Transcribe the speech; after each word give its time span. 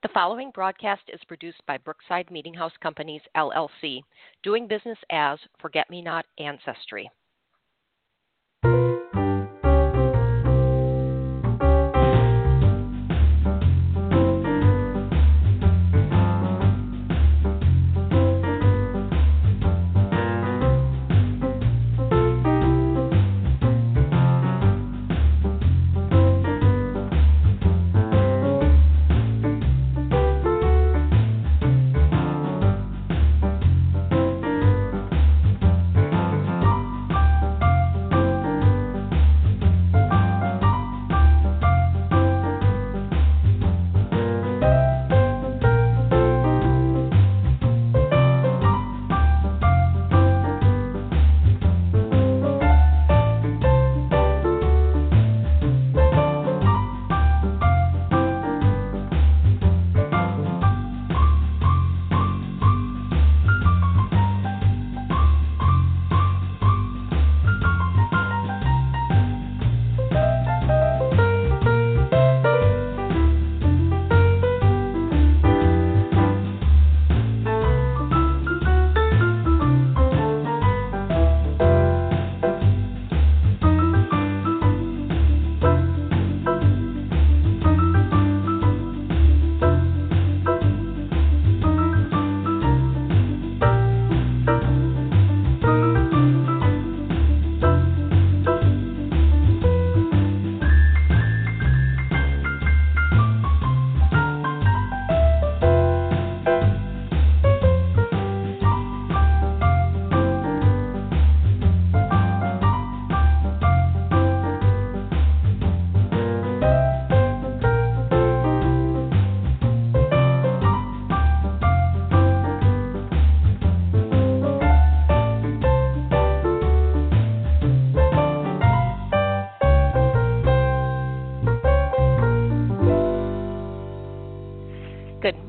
The 0.00 0.08
following 0.14 0.52
broadcast 0.52 1.02
is 1.12 1.24
produced 1.26 1.60
by 1.66 1.76
Brookside 1.78 2.30
Meeting 2.30 2.54
House 2.54 2.76
Companies, 2.80 3.20
LLC, 3.36 4.00
doing 4.44 4.68
business 4.68 4.98
as 5.10 5.40
Forget 5.60 5.90
Me 5.90 6.00
Not 6.00 6.24
Ancestry. 6.38 7.10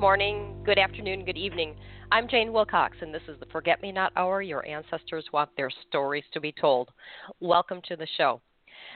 Morning, 0.10 0.56
good 0.66 0.80
afternoon, 0.80 1.24
good 1.24 1.38
evening. 1.38 1.76
I'm 2.12 2.28
Jane 2.28 2.52
Wilcox, 2.52 2.98
and 3.00 3.14
this 3.14 3.22
is 3.28 3.40
the 3.40 3.46
Forget 3.52 3.80
Me 3.80 3.92
Not 3.92 4.12
Hour. 4.16 4.42
Your 4.42 4.66
ancestors 4.66 5.24
want 5.32 5.52
their 5.56 5.70
stories 5.88 6.24
to 6.34 6.42
be 6.42 6.52
told. 6.52 6.90
Welcome 7.42 7.80
to 7.88 7.96
the 7.96 8.08
show. 8.18 8.42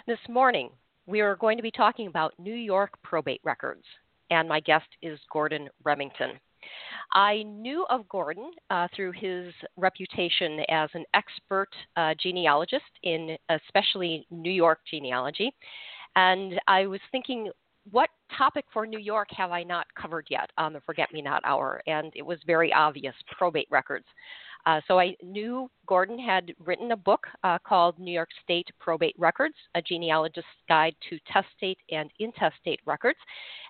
This 0.08 0.18
morning, 0.28 0.72
we 1.06 1.22
are 1.22 1.36
going 1.36 1.56
to 1.56 1.62
be 1.62 1.70
talking 1.70 2.08
about 2.08 2.34
New 2.40 2.56
York 2.56 2.94
probate 3.04 3.42
records, 3.44 3.84
and 4.32 4.50
my 4.50 4.60
guest 4.60 4.88
is 5.04 5.20
Gordon 5.32 5.70
Remington. 5.84 6.32
I 7.14 7.44
knew 7.44 7.86
of 7.92 8.10
Gordon 8.10 8.50
uh, 8.72 8.88
through 8.96 9.12
his 9.12 9.54
reputation 9.78 10.62
as 10.68 10.90
an 10.96 11.06
expert 11.14 11.70
uh, 11.96 12.16
genealogist 12.20 12.86
in 13.04 13.38
especially 13.50 14.26
New 14.32 14.52
York 14.52 14.80
genealogy. 14.90 15.54
And 16.16 16.60
I 16.68 16.88
was 16.88 17.02
thinking, 17.12 17.52
what 17.92 18.10
topic 18.38 18.66
for 18.74 18.86
New 18.86 19.00
York 19.00 19.28
have 19.32 19.52
I 19.52 19.64
not 19.64 19.88
covered 19.96 20.28
yet 20.30 20.50
on 20.58 20.74
the 20.74 20.82
Forget 20.82 21.12
Me 21.14 21.22
Not 21.22 21.42
Hour? 21.46 21.82
And 21.88 22.12
it 22.16 22.26
was 22.26 22.40
very 22.46 22.72
obvious 22.74 23.16
probate 23.38 23.68
records. 23.70 24.06
Uh, 24.66 24.80
so 24.88 25.00
I 25.00 25.16
knew 25.22 25.70
Gordon 25.88 26.18
had 26.18 26.54
written 26.60 26.94
a 26.94 26.98
book 26.98 27.28
uh, 27.44 27.58
called 27.60 28.00
New 28.00 28.14
York 28.14 28.30
State 28.44 28.68
Probate 28.80 29.16
Records, 29.18 29.56
a 29.76 29.82
genealogist's 29.82 30.50
guide 30.70 30.96
to 31.10 31.20
testate 31.30 31.78
and 31.92 32.10
intestate 32.20 32.80
records. 32.86 33.20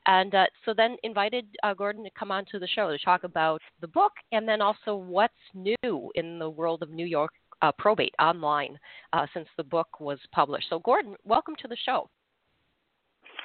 And 0.06 0.36
uh, 0.36 0.46
so 0.66 0.74
then 0.76 0.98
invited 1.04 1.48
uh, 1.64 1.74
Gordon 1.74 2.04
to 2.04 2.12
come 2.18 2.32
on 2.32 2.46
to 2.52 2.60
the 2.60 2.68
show 2.68 2.92
to 2.92 2.98
talk 3.00 3.24
about 3.24 3.62
the 3.82 3.88
book 3.88 4.12
and 4.32 4.48
then 4.48 4.62
also 4.62 4.96
what's 4.96 5.34
new 5.56 6.12
in 6.14 6.38
the 6.38 6.50
world 6.50 6.84
of 6.84 6.92
New 6.92 7.08
York 7.08 7.32
uh, 7.64 7.72
probate 7.78 8.14
online 8.20 8.78
uh, 9.14 9.26
since 9.34 9.48
the 9.58 9.64
book 9.64 10.00
was 10.00 10.20
published. 10.32 10.68
So, 10.70 10.80
Gordon, 10.80 11.16
welcome 11.24 11.56
to 11.62 11.68
the 11.68 11.78
show. 11.86 12.10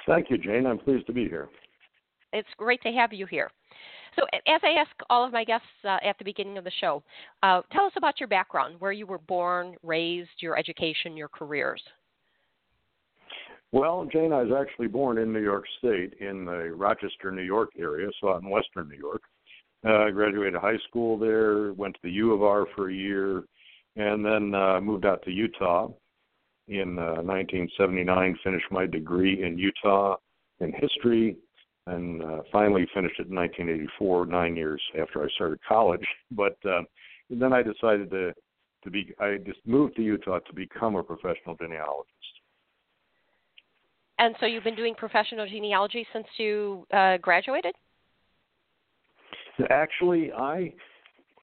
Thank 0.09 0.31
you, 0.31 0.39
Jane. 0.39 0.67
I'm 0.67 0.79
pleased 0.79 1.07
to 1.07 1.13
be 1.13 1.29
here. 1.29 1.49
It's 2.33 2.49
great 2.57 2.83
to 2.83 2.91
have 2.93 3.13
you 3.13 3.27
here. 3.27 3.51
So, 4.17 4.23
as 4.49 4.61
I 4.65 4.81
ask 4.81 4.91
all 5.11 5.25
of 5.25 5.33
my 5.33 5.45
guests 5.45 5.67
uh, 5.85 5.99
at 6.03 6.17
the 6.19 6.25
beginning 6.25 6.59
of 6.59 6.65
the 6.65 6.73
show, 6.81 7.03
uh, 7.43 7.61
tell 7.71 7.85
us 7.85 7.93
about 7.97 8.19
your 8.19 8.29
background, 8.29 8.77
where 8.81 8.91
you 8.91 9.07
were 9.07 9.19
born, 9.19 9.77
raised, 9.83 10.31
your 10.41 10.59
education, 10.59 11.17
your 11.17 11.29
careers. 11.29 11.83
Well, 13.71 14.09
Jane, 14.11 14.33
I 14.33 14.43
was 14.43 14.53
actually 14.59 14.89
born 14.89 15.19
in 15.19 15.33
New 15.33 15.43
York 15.43 15.65
State 15.79 16.15
in 16.21 16.47
the 16.47 16.73
Rochester, 16.75 17.31
New 17.31 17.43
York 17.43 17.71
area, 17.79 18.09
so 18.21 18.31
out 18.31 18.43
in 18.43 18.49
western 18.49 18.89
New 18.89 18.97
York. 18.97 19.23
Uh, 19.87 20.07
I 20.07 20.11
graduated 20.11 20.55
high 20.55 20.79
school 20.89 21.19
there, 21.19 21.75
went 21.75 21.95
to 21.95 22.01
the 22.03 22.11
U 22.13 22.33
of 22.33 22.43
R 22.43 22.67
for 22.75 22.89
a 22.89 22.95
year, 22.95 23.45
and 23.97 24.25
then 24.25 24.55
uh, 24.55 24.81
moved 24.81 25.05
out 25.05 25.23
to 25.25 25.31
Utah 25.31 25.91
in 26.69 26.99
uh, 26.99 27.23
1979, 27.23 28.39
finished 28.45 28.67
my 28.71 28.87
degree 28.87 29.43
in 29.45 29.59
Utah 29.59 30.17
in 30.61 30.73
history, 30.73 31.37
and 31.87 32.23
uh, 32.23 32.41
finally 32.53 32.87
finished 32.95 33.19
it 33.19 33.29
in 33.29 33.35
1984, 33.35 34.27
nine 34.27 34.57
years 34.57 34.83
after 35.01 35.23
I 35.25 35.29
started 35.35 35.59
college. 35.67 36.07
But 36.31 36.59
uh, 36.69 36.83
then 37.31 37.53
I 37.53 37.63
decided 37.63 38.11
to 38.11 38.33
to 38.85 38.91
be 38.91 39.13
I 39.19 39.39
just 39.45 39.59
moved 39.67 39.97
to 39.97 40.03
Utah 40.03 40.39
to 40.41 40.55
become 40.55 40.97
a 40.97 41.03
professional 41.03 41.57
genealogist. 41.57 42.13
And 44.19 44.35
so 44.41 44.47
you've 44.47 44.65
been 44.65 44.77
doing 44.77 44.95
professional 44.95 45.47
genealogy 45.47 46.07
since 46.13 46.27
you 46.37 46.87
uh, 46.93 47.19
graduated? 47.19 47.75
Actually, 49.71 50.33
I 50.33 50.73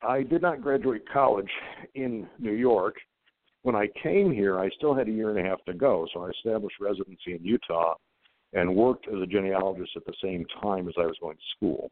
I 0.01 0.23
did 0.23 0.41
not 0.41 0.61
graduate 0.61 1.03
college 1.11 1.49
in 1.95 2.27
New 2.39 2.53
York 2.53 2.95
when 3.65 3.75
I 3.75 3.87
came 4.01 4.31
here, 4.31 4.59
I 4.59 4.69
still 4.77 4.93
had 4.93 5.07
a 5.07 5.11
year 5.11 5.31
and 5.31 5.39
a 5.39 5.49
half 5.49 5.63
to 5.65 5.73
go, 5.73 6.07
so 6.13 6.23
I 6.23 6.29
established 6.29 6.75
residency 6.79 7.33
in 7.33 7.43
Utah 7.43 7.95
and 8.53 8.75
worked 8.75 9.07
as 9.07 9.19
a 9.19 9.25
genealogist 9.25 9.91
at 9.95 10.05
the 10.05 10.13
same 10.23 10.45
time 10.61 10.87
as 10.87 10.93
I 10.99 11.07
was 11.07 11.17
going 11.19 11.35
to 11.35 11.43
school. 11.57 11.89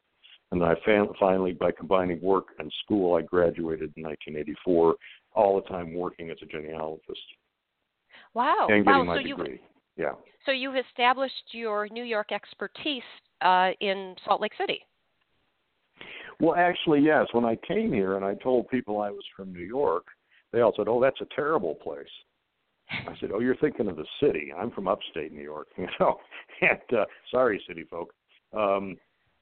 And 0.51 0.63
I 0.63 0.75
finally, 1.19 1.53
by 1.53 1.71
combining 1.71 2.21
work 2.21 2.49
and 2.59 2.71
school, 2.85 3.15
I 3.15 3.23
graduated 3.23 3.91
in 3.97 4.03
1984, 4.03 4.95
all 5.33 5.55
the 5.59 5.67
time 5.67 5.95
working 5.95 6.29
as 6.29 6.37
a 6.43 6.45
genealogist. 6.45 7.19
Wow! 8.35 8.67
And 8.69 8.85
getting 8.85 8.99
wow. 8.99 9.15
my 9.15 9.17
so 9.17 9.27
degree. 9.27 9.59
You, 9.97 10.03
yeah. 10.05 10.11
So 10.45 10.51
you've 10.51 10.75
established 10.75 11.33
your 11.53 11.87
New 11.89 12.03
York 12.03 12.31
expertise 12.31 13.01
uh, 13.41 13.71
in 13.79 14.15
Salt 14.25 14.41
Lake 14.41 14.53
City. 14.59 14.81
Well, 16.39 16.55
actually, 16.55 16.99
yes. 16.99 17.25
When 17.31 17.45
I 17.45 17.57
came 17.67 17.91
here 17.91 18.15
and 18.15 18.23
I 18.23 18.35
told 18.35 18.69
people 18.69 19.01
I 19.01 19.09
was 19.09 19.23
from 19.35 19.51
New 19.51 19.65
York, 19.65 20.05
they 20.53 20.61
all 20.61 20.73
said, 20.77 20.87
"Oh, 20.87 21.01
that's 21.01 21.19
a 21.21 21.35
terrible 21.35 21.75
place." 21.75 22.07
I 22.89 23.15
said, 23.19 23.31
"Oh, 23.33 23.39
you're 23.39 23.57
thinking 23.57 23.87
of 23.87 23.97
the 23.97 24.05
city. 24.21 24.53
I'm 24.57 24.71
from 24.71 24.87
upstate 24.87 25.33
New 25.33 25.43
York, 25.43 25.67
you 25.77 25.87
know." 25.99 26.17
And 26.61 26.99
uh, 26.99 27.05
sorry, 27.31 27.61
city 27.67 27.83
folk. 27.89 28.13
Um, 28.55 28.97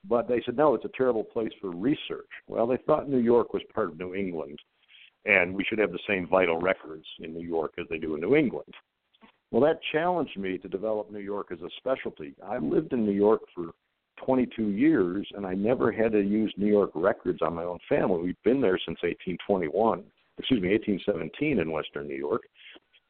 but 0.09 0.27
they 0.27 0.41
said, 0.45 0.57
"No, 0.57 0.73
it's 0.73 0.85
a 0.85 0.97
terrible 0.97 1.23
place 1.23 1.51
for 1.59 1.69
research." 1.69 2.29
Well, 2.47 2.65
they 2.65 2.77
thought 2.87 3.09
New 3.09 3.19
York 3.19 3.53
was 3.53 3.61
part 3.73 3.89
of 3.89 3.99
New 3.99 4.15
England, 4.15 4.57
and 5.25 5.53
we 5.53 5.63
should 5.65 5.79
have 5.79 5.91
the 5.91 5.99
same 6.07 6.27
vital 6.27 6.59
records 6.59 7.05
in 7.19 7.33
New 7.33 7.45
York 7.47 7.73
as 7.77 7.85
they 7.89 7.99
do 7.99 8.15
in 8.15 8.21
New 8.21 8.35
England. 8.35 8.73
Well, 9.51 9.61
that 9.63 9.79
challenged 9.91 10.37
me 10.37 10.57
to 10.59 10.69
develop 10.69 11.11
New 11.11 11.19
York 11.19 11.47
as 11.51 11.59
a 11.59 11.69
specialty. 11.77 12.33
I 12.43 12.57
lived 12.57 12.93
in 12.93 13.05
New 13.05 13.11
York 13.11 13.41
for 13.53 13.71
22 14.25 14.69
years, 14.69 15.27
and 15.35 15.45
I 15.45 15.53
never 15.53 15.91
had 15.91 16.13
to 16.13 16.21
use 16.21 16.53
New 16.57 16.67
York 16.67 16.91
records 16.95 17.39
on 17.41 17.55
my 17.55 17.63
own 17.63 17.79
family. 17.89 18.21
We've 18.21 18.43
been 18.43 18.61
there 18.61 18.79
since 18.85 18.97
1821, 19.03 20.03
excuse 20.37 20.61
me, 20.61 20.69
1817 20.69 21.59
in 21.59 21.71
Western 21.71 22.07
New 22.07 22.15
York, 22.15 22.43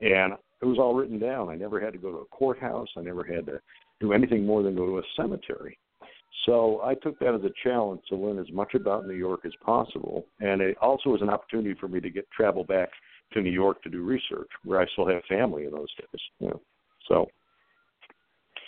and 0.02 0.34
it 0.62 0.66
was 0.66 0.78
all 0.78 0.94
written 0.94 1.20
down. 1.20 1.50
I 1.50 1.56
never 1.56 1.80
had 1.80 1.94
to 1.94 2.00
go 2.00 2.12
to 2.12 2.18
a 2.20 2.26
courthouse. 2.26 2.90
I 2.98 3.02
never 3.02 3.24
had 3.24 3.46
to 3.48 3.60
do 4.00 4.14
anything 4.14 4.46
more 4.46 4.64
than 4.64 4.76
go 4.76 4.86
to 4.86 5.00
a 5.00 5.04
cemetery. 5.16 5.78
So 6.46 6.82
I 6.84 6.96
took 6.96 7.20
that 7.20 7.36
as 7.36 7.42
a 7.44 7.52
challenge 7.64 8.02
to 8.10 8.16
learn 8.16 8.40
as 8.40 8.52
much 8.52 8.74
about 8.74 9.06
New 9.06 9.16
York 9.16 9.42
as 9.46 9.52
possible, 9.64 10.26
and 10.40 10.62
it 10.62 10.78
also 10.82 11.10
was 11.10 11.22
an 11.22 11.30
opportunity 11.30 11.76
for 11.80 11.88
me 11.88 12.00
to 12.00 12.10
get 12.10 12.30
travel 12.32 12.64
back 12.64 12.90
to 13.34 13.42
New 13.42 13.52
York 13.52 13.82
to 13.84 13.90
do 13.90 14.04
research, 14.04 14.50
where 14.64 14.82
I 14.82 14.86
still 14.94 15.08
have 15.08 15.24
family 15.30 15.66
in 15.66 15.72
those 15.72 15.94
days. 15.96 16.22
You 16.40 16.48
know, 16.48 16.62
so. 17.08 17.28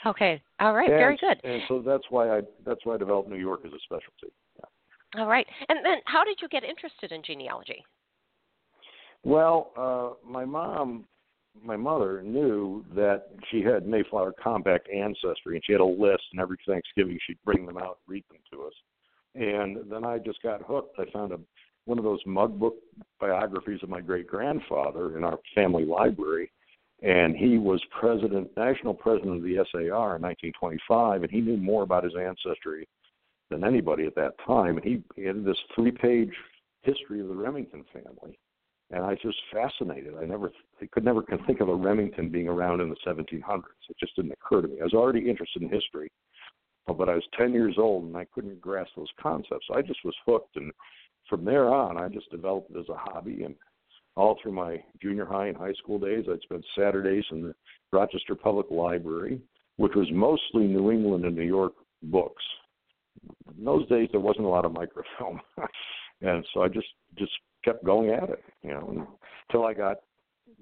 Okay. 0.05 0.41
All 0.59 0.73
right. 0.73 0.89
And, 0.89 0.97
Very 0.97 1.17
good. 1.17 1.39
And 1.43 1.61
so 1.67 1.81
that's 1.81 2.03
why 2.09 2.37
I 2.37 2.41
that's 2.65 2.81
why 2.83 2.95
I 2.95 2.97
developed 2.97 3.29
New 3.29 3.37
York 3.37 3.61
as 3.65 3.71
a 3.71 3.79
specialty. 3.83 4.33
Yeah. 4.57 5.21
All 5.21 5.27
right. 5.27 5.47
And 5.69 5.79
then, 5.83 5.97
how 6.05 6.23
did 6.23 6.39
you 6.41 6.49
get 6.49 6.63
interested 6.63 7.11
in 7.11 7.23
genealogy? 7.23 7.83
Well, 9.23 9.71
uh, 9.77 10.29
my 10.29 10.45
mom 10.45 11.05
my 11.61 11.77
mother 11.77 12.21
knew 12.23 12.83
that 12.95 13.27
she 13.51 13.61
had 13.61 13.87
Mayflower 13.87 14.33
compact 14.41 14.89
ancestry, 14.89 15.55
and 15.55 15.63
she 15.63 15.71
had 15.71 15.81
a 15.81 15.85
list, 15.85 16.23
and 16.31 16.41
every 16.41 16.57
Thanksgiving 16.65 17.19
she'd 17.25 17.37
bring 17.45 17.65
them 17.65 17.77
out, 17.77 17.99
and 18.05 18.13
read 18.13 18.23
them 18.29 18.39
to 18.51 18.63
us. 18.63 18.73
And 19.35 19.89
then 19.91 20.03
I 20.03 20.17
just 20.17 20.41
got 20.41 20.61
hooked. 20.63 20.99
I 20.99 21.09
found 21.11 21.31
a 21.31 21.39
one 21.85 21.97
of 21.97 22.05
those 22.05 22.21
mug 22.25 22.57
book 22.57 22.75
biographies 23.19 23.83
of 23.83 23.89
my 23.89 23.99
great 23.99 24.25
grandfather 24.25 25.17
in 25.17 25.23
our 25.23 25.37
family 25.53 25.83
library, 25.83 26.49
and 27.01 27.35
he 27.35 27.57
was 27.57 27.81
president, 27.99 28.49
national 28.55 28.93
president 28.93 29.37
of 29.37 29.43
the 29.43 29.57
SAR 29.71 30.15
in 30.15 30.21
1925, 30.21 31.23
and 31.23 31.31
he 31.31 31.41
knew 31.41 31.57
more 31.57 31.83
about 31.83 32.05
his 32.05 32.13
ancestry 32.15 32.87
than 33.49 33.65
anybody 33.65 34.05
at 34.05 34.15
that 34.15 34.33
time. 34.47 34.77
And 34.77 34.85
he, 34.85 35.03
he 35.15 35.23
had 35.23 35.43
this 35.43 35.57
three-page 35.75 36.31
history 36.83 37.19
of 37.19 37.27
the 37.27 37.35
Remington 37.35 37.83
family 37.91 38.37
and 38.93 39.03
I 39.03 39.09
was 39.09 39.19
just 39.23 39.37
fascinated. 39.51 40.13
I 40.21 40.25
never, 40.25 40.51
I 40.81 40.85
could 40.85 41.03
never 41.03 41.23
think 41.47 41.61
of 41.61 41.69
a 41.69 41.75
Remington 41.75 42.29
being 42.29 42.47
around 42.47 42.79
in 42.79 42.89
the 42.89 42.95
1700s. 43.05 43.63
It 43.89 43.97
just 43.99 44.15
didn't 44.15 44.33
occur 44.33 44.61
to 44.61 44.67
me. 44.67 44.79
I 44.79 44.83
was 44.83 44.93
already 44.93 45.27
interested 45.27 45.63
in 45.63 45.69
history, 45.69 46.11
but 46.85 47.09
I 47.09 47.15
was 47.15 47.23
10 47.37 47.53
years 47.53 47.75
old 47.79 48.03
and 48.03 48.15
I 48.15 48.25
couldn't 48.25 48.61
grasp 48.61 48.91
those 48.95 49.07
concepts. 49.19 49.65
So 49.67 49.75
I 49.75 49.81
just 49.81 49.99
was 50.05 50.15
hooked, 50.25 50.57
and 50.57 50.71
from 51.27 51.43
there 51.43 51.73
on, 51.73 51.97
I 51.97 52.07
just 52.07 52.29
developed 52.29 52.69
it 52.69 52.79
as 52.79 52.89
a 52.89 52.95
hobby. 52.95 53.43
And 53.43 53.55
all 54.15 54.37
through 54.41 54.51
my 54.51 54.83
junior 55.01 55.25
high 55.25 55.47
and 55.47 55.57
high 55.57 55.73
school 55.73 55.97
days, 55.97 56.25
I'd 56.31 56.41
spend 56.41 56.63
Saturdays 56.77 57.25
in 57.31 57.41
the 57.41 57.55
Rochester 57.91 58.35
Public 58.35 58.67
Library, 58.69 59.41
which 59.77 59.93
was 59.95 60.07
mostly 60.11 60.67
New 60.67 60.91
England 60.91 61.25
and 61.25 61.35
New 61.35 61.41
York 61.41 61.73
books. 62.03 62.43
In 63.57 63.65
those 63.65 63.87
days, 63.89 64.09
there 64.11 64.21
wasn't 64.21 64.45
a 64.45 64.49
lot 64.49 64.65
of 64.65 64.73
microfilm, 64.73 65.41
and 66.21 66.45
so 66.53 66.61
I 66.61 66.67
just 66.67 66.87
just 67.17 67.31
kept 67.63 67.83
going 67.83 68.11
at 68.11 68.29
it, 68.29 68.43
you 68.61 68.71
know, 68.71 69.07
until 69.49 69.65
I 69.65 69.73
got 69.73 69.97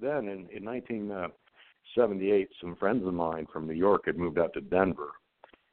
then 0.00 0.28
in, 0.28 0.48
in 0.50 0.64
1978, 0.64 2.48
some 2.60 2.76
friends 2.76 3.06
of 3.06 3.14
mine 3.14 3.46
from 3.52 3.66
New 3.66 3.74
York 3.74 4.02
had 4.06 4.16
moved 4.16 4.38
out 4.38 4.52
to 4.54 4.60
Denver 4.60 5.10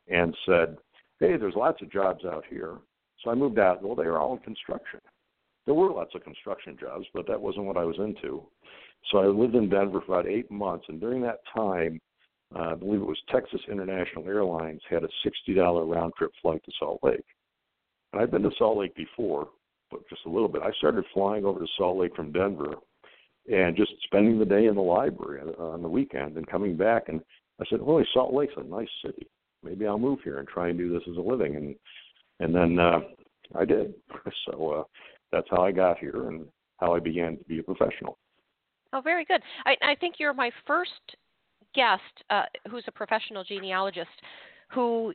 and 0.07 0.35
said, 0.45 0.77
"Hey, 1.19 1.37
there's 1.37 1.55
lots 1.55 1.81
of 1.81 1.91
jobs 1.91 2.25
out 2.25 2.45
here." 2.49 2.77
So 3.23 3.31
I 3.31 3.35
moved 3.35 3.59
out. 3.59 3.81
Well, 3.83 3.95
they 3.95 4.05
were 4.05 4.19
all 4.19 4.33
in 4.33 4.39
construction. 4.39 4.99
There 5.65 5.75
were 5.75 5.91
lots 5.91 6.15
of 6.15 6.23
construction 6.23 6.77
jobs, 6.79 7.05
but 7.13 7.27
that 7.27 7.39
wasn't 7.39 7.65
what 7.65 7.77
I 7.77 7.83
was 7.83 7.97
into. 7.99 8.43
So 9.11 9.19
I 9.19 9.25
lived 9.27 9.55
in 9.55 9.69
Denver 9.69 10.01
for 10.05 10.19
about 10.19 10.31
eight 10.31 10.49
months, 10.49 10.85
and 10.89 10.99
during 10.99 11.21
that 11.21 11.39
time, 11.53 11.99
uh, 12.55 12.71
I 12.71 12.75
believe 12.75 13.01
it 13.01 13.07
was 13.07 13.21
Texas 13.29 13.61
International 13.69 14.27
Airlines 14.27 14.81
had 14.89 15.03
a 15.03 15.09
$60 15.49 15.93
round 15.93 16.13
trip 16.17 16.31
flight 16.41 16.63
to 16.65 16.71
Salt 16.79 16.99
Lake. 17.03 17.25
And 18.11 18.21
I'd 18.21 18.31
been 18.31 18.41
to 18.43 18.51
Salt 18.57 18.79
Lake 18.79 18.95
before, 18.95 19.49
but 19.91 20.07
just 20.09 20.25
a 20.25 20.29
little 20.29 20.47
bit. 20.47 20.61
I 20.61 20.71
started 20.77 21.05
flying 21.13 21.45
over 21.45 21.59
to 21.59 21.67
Salt 21.77 21.97
Lake 21.97 22.15
from 22.15 22.31
Denver 22.31 22.75
and 23.51 23.75
just 23.75 23.91
spending 24.03 24.37
the 24.37 24.45
day 24.45 24.67
in 24.67 24.75
the 24.75 24.81
library 24.81 25.41
on 25.57 25.81
the 25.81 25.89
weekend 25.89 26.37
and 26.37 26.47
coming 26.47 26.77
back. 26.77 27.09
And 27.09 27.21
I 27.59 27.65
said, 27.69 27.79
"Holy, 27.79 28.05
Salt 28.13 28.33
Lake's 28.33 28.53
a 28.57 28.63
nice 28.63 28.89
city. 29.03 29.27
Maybe 29.63 29.87
I'll 29.87 29.99
move 29.99 30.19
here 30.23 30.39
and 30.39 30.47
try 30.47 30.69
and 30.69 30.77
do 30.77 30.91
this 30.91 31.03
as 31.09 31.17
a 31.17 31.21
living." 31.21 31.55
And 31.55 31.75
and 32.39 32.55
then 32.55 32.79
uh, 32.79 32.99
I 33.55 33.65
did. 33.65 33.93
So 34.45 34.71
uh, 34.71 34.83
that's 35.31 35.47
how 35.49 35.63
I 35.63 35.71
got 35.71 35.97
here 35.97 36.27
and 36.27 36.45
how 36.77 36.93
I 36.93 36.99
began 36.99 37.37
to 37.37 37.43
be 37.45 37.59
a 37.59 37.63
professional. 37.63 38.17
Oh, 38.93 39.01
very 39.01 39.25
good. 39.25 39.41
I, 39.65 39.75
I 39.81 39.95
think 39.95 40.15
you're 40.17 40.33
my 40.33 40.51
first 40.65 40.91
guest 41.75 42.01
uh, 42.29 42.43
who's 42.69 42.83
a 42.87 42.91
professional 42.91 43.43
genealogist 43.43 44.09
who 44.71 45.13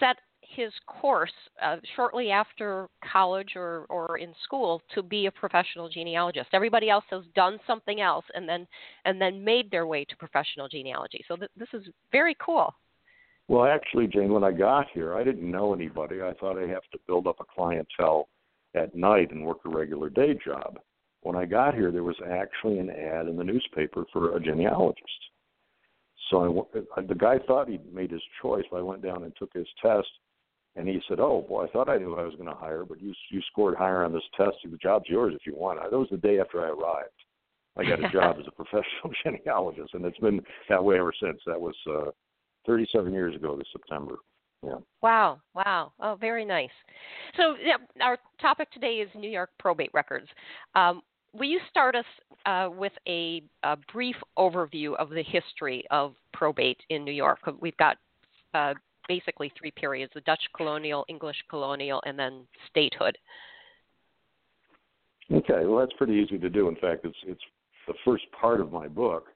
set 0.00 0.16
his 0.54 0.72
course 0.86 1.32
uh, 1.62 1.76
shortly 1.96 2.30
after 2.30 2.88
college 3.12 3.52
or, 3.56 3.86
or 3.88 4.18
in 4.18 4.34
school 4.44 4.82
to 4.94 5.02
be 5.02 5.26
a 5.26 5.30
professional 5.30 5.88
genealogist. 5.88 6.48
Everybody 6.52 6.90
else 6.90 7.04
has 7.10 7.22
done 7.34 7.58
something 7.66 8.00
else 8.00 8.24
and 8.34 8.48
then 8.48 8.66
and 9.04 9.20
then 9.20 9.44
made 9.44 9.70
their 9.70 9.86
way 9.86 10.04
to 10.04 10.16
professional 10.16 10.68
genealogy. 10.68 11.24
So 11.28 11.36
th- 11.36 11.50
this 11.56 11.68
is 11.72 11.82
very 12.10 12.36
cool. 12.44 12.74
Well, 13.48 13.64
actually, 13.64 14.06
Jane, 14.06 14.32
when 14.32 14.44
I 14.44 14.52
got 14.52 14.86
here, 14.94 15.14
I 15.14 15.24
didn't 15.24 15.50
know 15.50 15.74
anybody. 15.74 16.22
I 16.22 16.32
thought 16.34 16.58
I'd 16.58 16.68
have 16.70 16.88
to 16.92 16.98
build 17.06 17.26
up 17.26 17.40
a 17.40 17.44
clientele 17.44 18.28
at 18.74 18.94
night 18.94 19.30
and 19.30 19.44
work 19.44 19.58
a 19.64 19.68
regular 19.68 20.08
day 20.08 20.38
job. 20.44 20.78
When 21.22 21.36
I 21.36 21.44
got 21.44 21.74
here, 21.74 21.90
there 21.92 22.02
was 22.02 22.16
actually 22.28 22.78
an 22.78 22.90
ad 22.90 23.26
in 23.26 23.36
the 23.36 23.44
newspaper 23.44 24.04
for 24.12 24.36
a 24.36 24.40
genealogist. 24.40 25.08
So 26.30 26.68
I, 26.96 27.02
the 27.02 27.14
guy 27.14 27.38
thought 27.46 27.68
he'd 27.68 27.92
made 27.92 28.10
his 28.10 28.22
choice. 28.40 28.64
I 28.74 28.80
went 28.80 29.02
down 29.02 29.24
and 29.24 29.32
took 29.36 29.52
his 29.52 29.66
test, 29.80 30.08
and 30.76 30.88
he 30.88 31.00
said, 31.08 31.20
"Oh 31.20 31.44
boy, 31.46 31.64
I 31.64 31.68
thought 31.68 31.88
I 31.88 31.98
knew 31.98 32.14
who 32.14 32.18
I 32.18 32.24
was 32.24 32.34
going 32.34 32.48
to 32.48 32.54
hire, 32.54 32.84
but 32.84 33.00
you 33.00 33.12
you 33.30 33.40
scored 33.50 33.76
higher 33.76 34.04
on 34.04 34.12
this 34.12 34.22
test. 34.36 34.56
The 34.64 34.76
job's 34.78 35.08
yours 35.08 35.34
if 35.34 35.46
you 35.46 35.54
want." 35.54 35.80
That 35.82 35.98
was 35.98 36.08
the 36.10 36.16
day 36.16 36.40
after 36.40 36.64
I 36.64 36.68
arrived. 36.68 37.10
I 37.76 37.84
got 37.84 38.04
a 38.04 38.10
job 38.10 38.36
as 38.38 38.46
a 38.46 38.50
professional 38.64 39.12
genealogist, 39.24 39.94
and 39.94 40.04
it's 40.04 40.18
been 40.18 40.40
that 40.68 40.82
way 40.82 40.98
ever 40.98 41.12
since. 41.20 41.40
That 41.46 41.60
was 41.60 41.74
uh, 41.88 42.10
37 42.66 43.12
years 43.12 43.34
ago 43.34 43.56
this 43.56 43.66
September. 43.72 44.16
Yeah. 44.64 44.76
Wow, 45.02 45.40
wow. 45.54 45.92
Oh, 46.00 46.16
very 46.20 46.44
nice. 46.44 46.70
So, 47.36 47.56
yeah, 47.60 47.78
our 48.00 48.16
topic 48.40 48.70
today 48.70 48.96
is 48.96 49.08
New 49.16 49.30
York 49.30 49.50
probate 49.58 49.90
records. 49.92 50.28
Um, 50.76 51.02
will 51.32 51.48
you 51.48 51.58
start 51.68 51.96
us 51.96 52.04
uh, 52.46 52.68
with 52.70 52.92
a, 53.08 53.42
a, 53.64 53.76
brief 53.92 54.14
overview 54.38 54.94
of 54.96 55.10
the 55.10 55.24
history 55.24 55.84
of 55.90 56.14
probate 56.32 56.78
in 56.90 57.04
New 57.04 57.12
York? 57.12 57.40
We've 57.60 57.76
got 57.76 57.96
uh, 58.54 58.74
basically 59.08 59.52
three 59.58 59.70
periods 59.70 60.12
the 60.14 60.20
Dutch 60.22 60.42
colonial, 60.56 61.04
English 61.08 61.36
colonial, 61.48 62.02
and 62.06 62.18
then 62.18 62.46
statehood. 62.70 63.16
Okay, 65.32 65.64
well, 65.64 65.78
that's 65.78 65.96
pretty 65.96 66.14
easy 66.14 66.38
to 66.38 66.50
do. 66.50 66.68
In 66.68 66.76
fact, 66.76 67.04
it's, 67.04 67.16
it's 67.26 67.40
the 67.86 67.94
first 68.04 68.24
part 68.38 68.60
of 68.60 68.72
my 68.72 68.88
book 68.88 69.28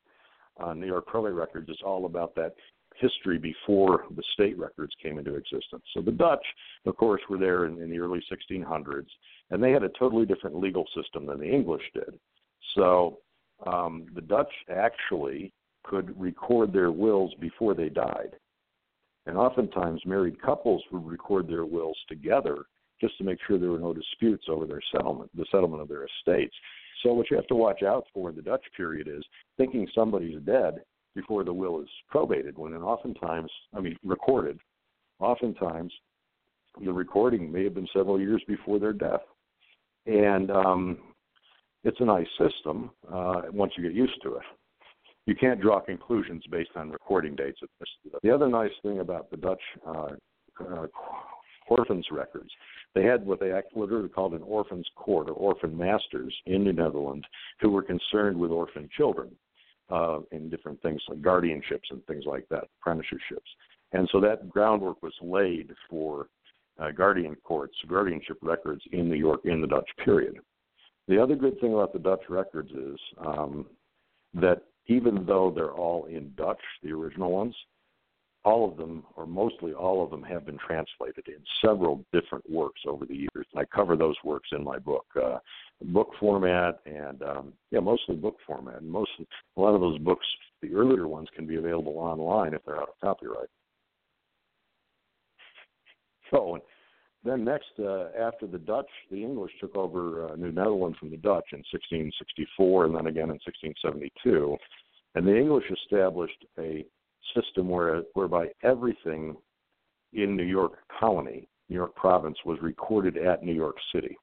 on 0.59 0.81
New 0.81 0.87
York 0.87 1.07
probate 1.07 1.35
records. 1.35 1.69
It's 1.69 1.83
all 1.85 2.07
about 2.07 2.35
that 2.35 2.55
history 2.97 3.39
before 3.39 4.05
the 4.15 4.23
state 4.35 4.59
records 4.59 4.93
came 5.03 5.19
into 5.19 5.35
existence. 5.35 5.83
So 5.95 6.01
the 6.01 6.13
Dutch, 6.13 6.45
of 6.87 6.97
course, 6.97 7.21
were 7.29 7.39
there 7.39 7.67
in, 7.67 7.81
in 7.81 7.91
the 7.91 7.99
early 7.99 8.23
1600s, 8.31 9.07
and 9.51 9.63
they 9.63 9.71
had 9.71 9.83
a 9.83 9.91
totally 9.99 10.27
different 10.27 10.57
legal 10.57 10.85
system 10.95 11.27
than 11.27 11.39
the 11.39 11.51
English 11.51 11.83
did. 11.95 12.19
So 12.75 13.19
um, 13.67 14.07
the 14.15 14.23
Dutch 14.23 14.53
actually 14.71 15.53
could 15.85 16.19
record 16.21 16.73
their 16.73 16.91
wills 16.91 17.33
before 17.41 17.75
they 17.75 17.89
died. 17.89 18.37
And 19.27 19.37
oftentimes, 19.37 20.01
married 20.07 20.41
couples 20.41 20.83
would 20.93 21.05
record 21.05 21.49
their 21.49 21.65
wills 21.65 21.99
together 22.09 22.59
just 23.01 23.19
to 23.19 23.25
make 23.25 23.39
sure 23.47 23.59
there 23.59 23.71
were 23.71 23.79
no 23.79 23.93
disputes 23.93 24.45
over 24.49 24.67
their 24.67 24.81
settlement, 24.93 25.31
the 25.37 25.45
settlement 25.51 25.83
of 25.83 25.89
their 25.89 26.07
estates. 26.07 26.55
So, 27.03 27.13
what 27.13 27.31
you 27.31 27.37
have 27.37 27.47
to 27.49 27.55
watch 27.57 27.83
out 27.83 28.07
for 28.15 28.31
in 28.31 28.37
the 28.37 28.43
Dutch 28.43 28.65
period 28.77 29.09
is 29.09 29.25
thinking 29.57 29.89
somebody's 29.95 30.41
dead 30.45 30.83
before 31.15 31.45
the 31.45 31.53
will 31.53 31.81
is 31.81 31.89
probated, 32.09 32.57
when 32.57 32.73
oftentimes, 32.75 33.51
I 33.75 33.81
mean, 33.81 33.97
recorded, 34.05 34.59
oftentimes 35.19 35.93
the 36.85 36.93
recording 36.93 37.51
may 37.51 37.65
have 37.65 37.75
been 37.75 37.89
several 37.93 38.21
years 38.21 38.43
before 38.47 38.79
their 38.79 38.93
death. 38.93 39.23
And 40.07 40.51
um, 40.51 40.99
it's 41.85 42.01
a 42.01 42.05
nice 42.05 42.27
system 42.39 42.91
uh, 43.13 43.43
once 43.51 43.73
you 43.77 43.83
get 43.83 43.95
used 43.95 44.23
to 44.23 44.37
it 44.37 44.43
you 45.27 45.35
can't 45.35 45.61
draw 45.61 45.81
conclusions 45.81 46.43
based 46.51 46.71
on 46.77 46.91
recording 46.91 47.35
dates. 47.35 47.61
of 47.63 47.69
this. 47.81 47.89
The 48.23 48.35
other 48.35 48.49
nice 48.49 48.71
thing 48.83 49.01
about 49.01 49.31
the 49.31 49.37
Dutch 49.37 49.61
uh, 49.87 50.09
uh, 50.61 50.87
orphans 51.69 52.07
records, 52.11 52.51
they 52.95 53.03
had 53.03 53.27
what 53.27 53.41
they 53.41 53.53
literally 53.75 54.09
called 54.09 54.35
an 54.35 54.43
orphans 54.43 54.87
court 54.95 55.29
or 55.29 55.33
orphan 55.33 55.77
masters 55.77 56.35
in 56.47 56.65
the 56.65 56.73
Netherlands 56.73 57.27
who 57.61 57.71
were 57.71 57.83
concerned 57.83 58.39
with 58.39 58.51
orphan 58.51 58.89
children 58.97 59.31
uh, 59.91 60.21
in 60.31 60.49
different 60.49 60.81
things 60.83 61.03
like 61.09 61.21
guardianships 61.21 61.91
and 61.91 62.05
things 62.07 62.25
like 62.25 62.47
that, 62.49 62.65
apprenticeships. 62.81 63.51
And 63.93 64.09
so 64.13 64.21
that 64.21 64.49
groundwork 64.49 65.03
was 65.03 65.15
laid 65.21 65.73
for 65.89 66.29
uh, 66.79 66.91
guardian 66.91 67.37
courts, 67.43 67.75
guardianship 67.89 68.39
records 68.43 68.83
in 68.93 69.09
New 69.09 69.17
York 69.17 69.41
in 69.45 69.61
the 69.61 69.67
Dutch 69.67 69.89
period. 70.05 70.39
The 71.09 71.23
other 71.23 71.37
good 71.37 71.61
thing 71.61 71.73
about 71.73 71.93
the 71.93 71.99
Dutch 71.99 72.23
records 72.29 72.71
is 72.71 72.99
um, 73.25 73.67
that 74.35 74.63
even 74.87 75.25
though 75.27 75.53
they're 75.55 75.73
all 75.73 76.05
in 76.07 76.33
Dutch, 76.37 76.61
the 76.83 76.93
original 76.93 77.31
ones, 77.31 77.55
all 78.45 78.71
of 78.71 78.77
them, 78.77 79.03
or 79.17 79.27
mostly 79.27 79.73
all 79.73 80.05
of 80.05 80.11
them, 80.11 80.23
have 80.23 80.47
been 80.47 80.59
translated 80.65 81.27
in 81.27 81.43
several 81.61 82.05
different 82.13 82.49
works 82.49 82.81
over 82.87 83.05
the 83.05 83.17
years. 83.17 83.47
And 83.53 83.61
I 83.61 83.65
cover 83.65 83.97
those 83.97 84.15
works 84.25 84.51
in 84.53 84.63
my 84.63 84.79
book, 84.79 85.07
uh, 85.21 85.39
book 85.87 86.11
format, 86.21 86.79
and 86.87 87.23
um, 87.23 87.53
yeah, 87.73 87.81
mostly 87.81 88.15
book 88.15 88.37
format. 88.47 88.83
And 88.83 88.89
most, 88.89 89.11
a 89.57 89.61
lot 89.61 89.75
of 89.75 89.81
those 89.81 89.99
books, 89.99 90.25
the 90.63 90.73
earlier 90.75 91.09
ones, 91.09 91.29
can 91.35 91.45
be 91.45 91.57
available 91.57 91.99
online 91.99 92.55
if 92.55 92.65
they're 92.65 92.81
out 92.81 92.89
of 92.89 93.01
copyright. 93.03 93.49
So, 96.33 96.59
then 97.27 97.45
next, 97.45 97.71
uh, 97.79 98.09
after 98.19 98.47
the 98.47 98.59
Dutch, 98.59 98.89
the 99.11 99.23
English 99.23 99.53
took 99.61 99.75
over 99.77 100.29
uh, 100.29 100.37
New 100.37 100.53
Netherland 100.53 100.97
from 100.99 101.11
the 101.11 101.17
Dutch 101.17 101.47
in 101.53 101.59
1664, 101.73 102.87
and 102.87 102.95
then 102.95 103.07
again 103.07 103.31
in 103.31 103.41
1672. 103.45 104.57
And 105.15 105.27
the 105.27 105.37
English 105.37 105.65
established 105.71 106.45
a 106.59 106.85
system 107.35 107.69
where, 107.69 108.03
whereby 108.15 108.49
everything 108.63 109.37
in 110.13 110.37
New 110.37 110.45
York 110.45 110.79
Colony, 111.01 111.49
New 111.69 111.77
York 111.77 111.95
Province, 111.95 112.37
was 112.45 112.59
recorded 112.61 113.17
at 113.17 113.43
New 113.43 113.55
York 113.55 113.77
City. 113.95 114.17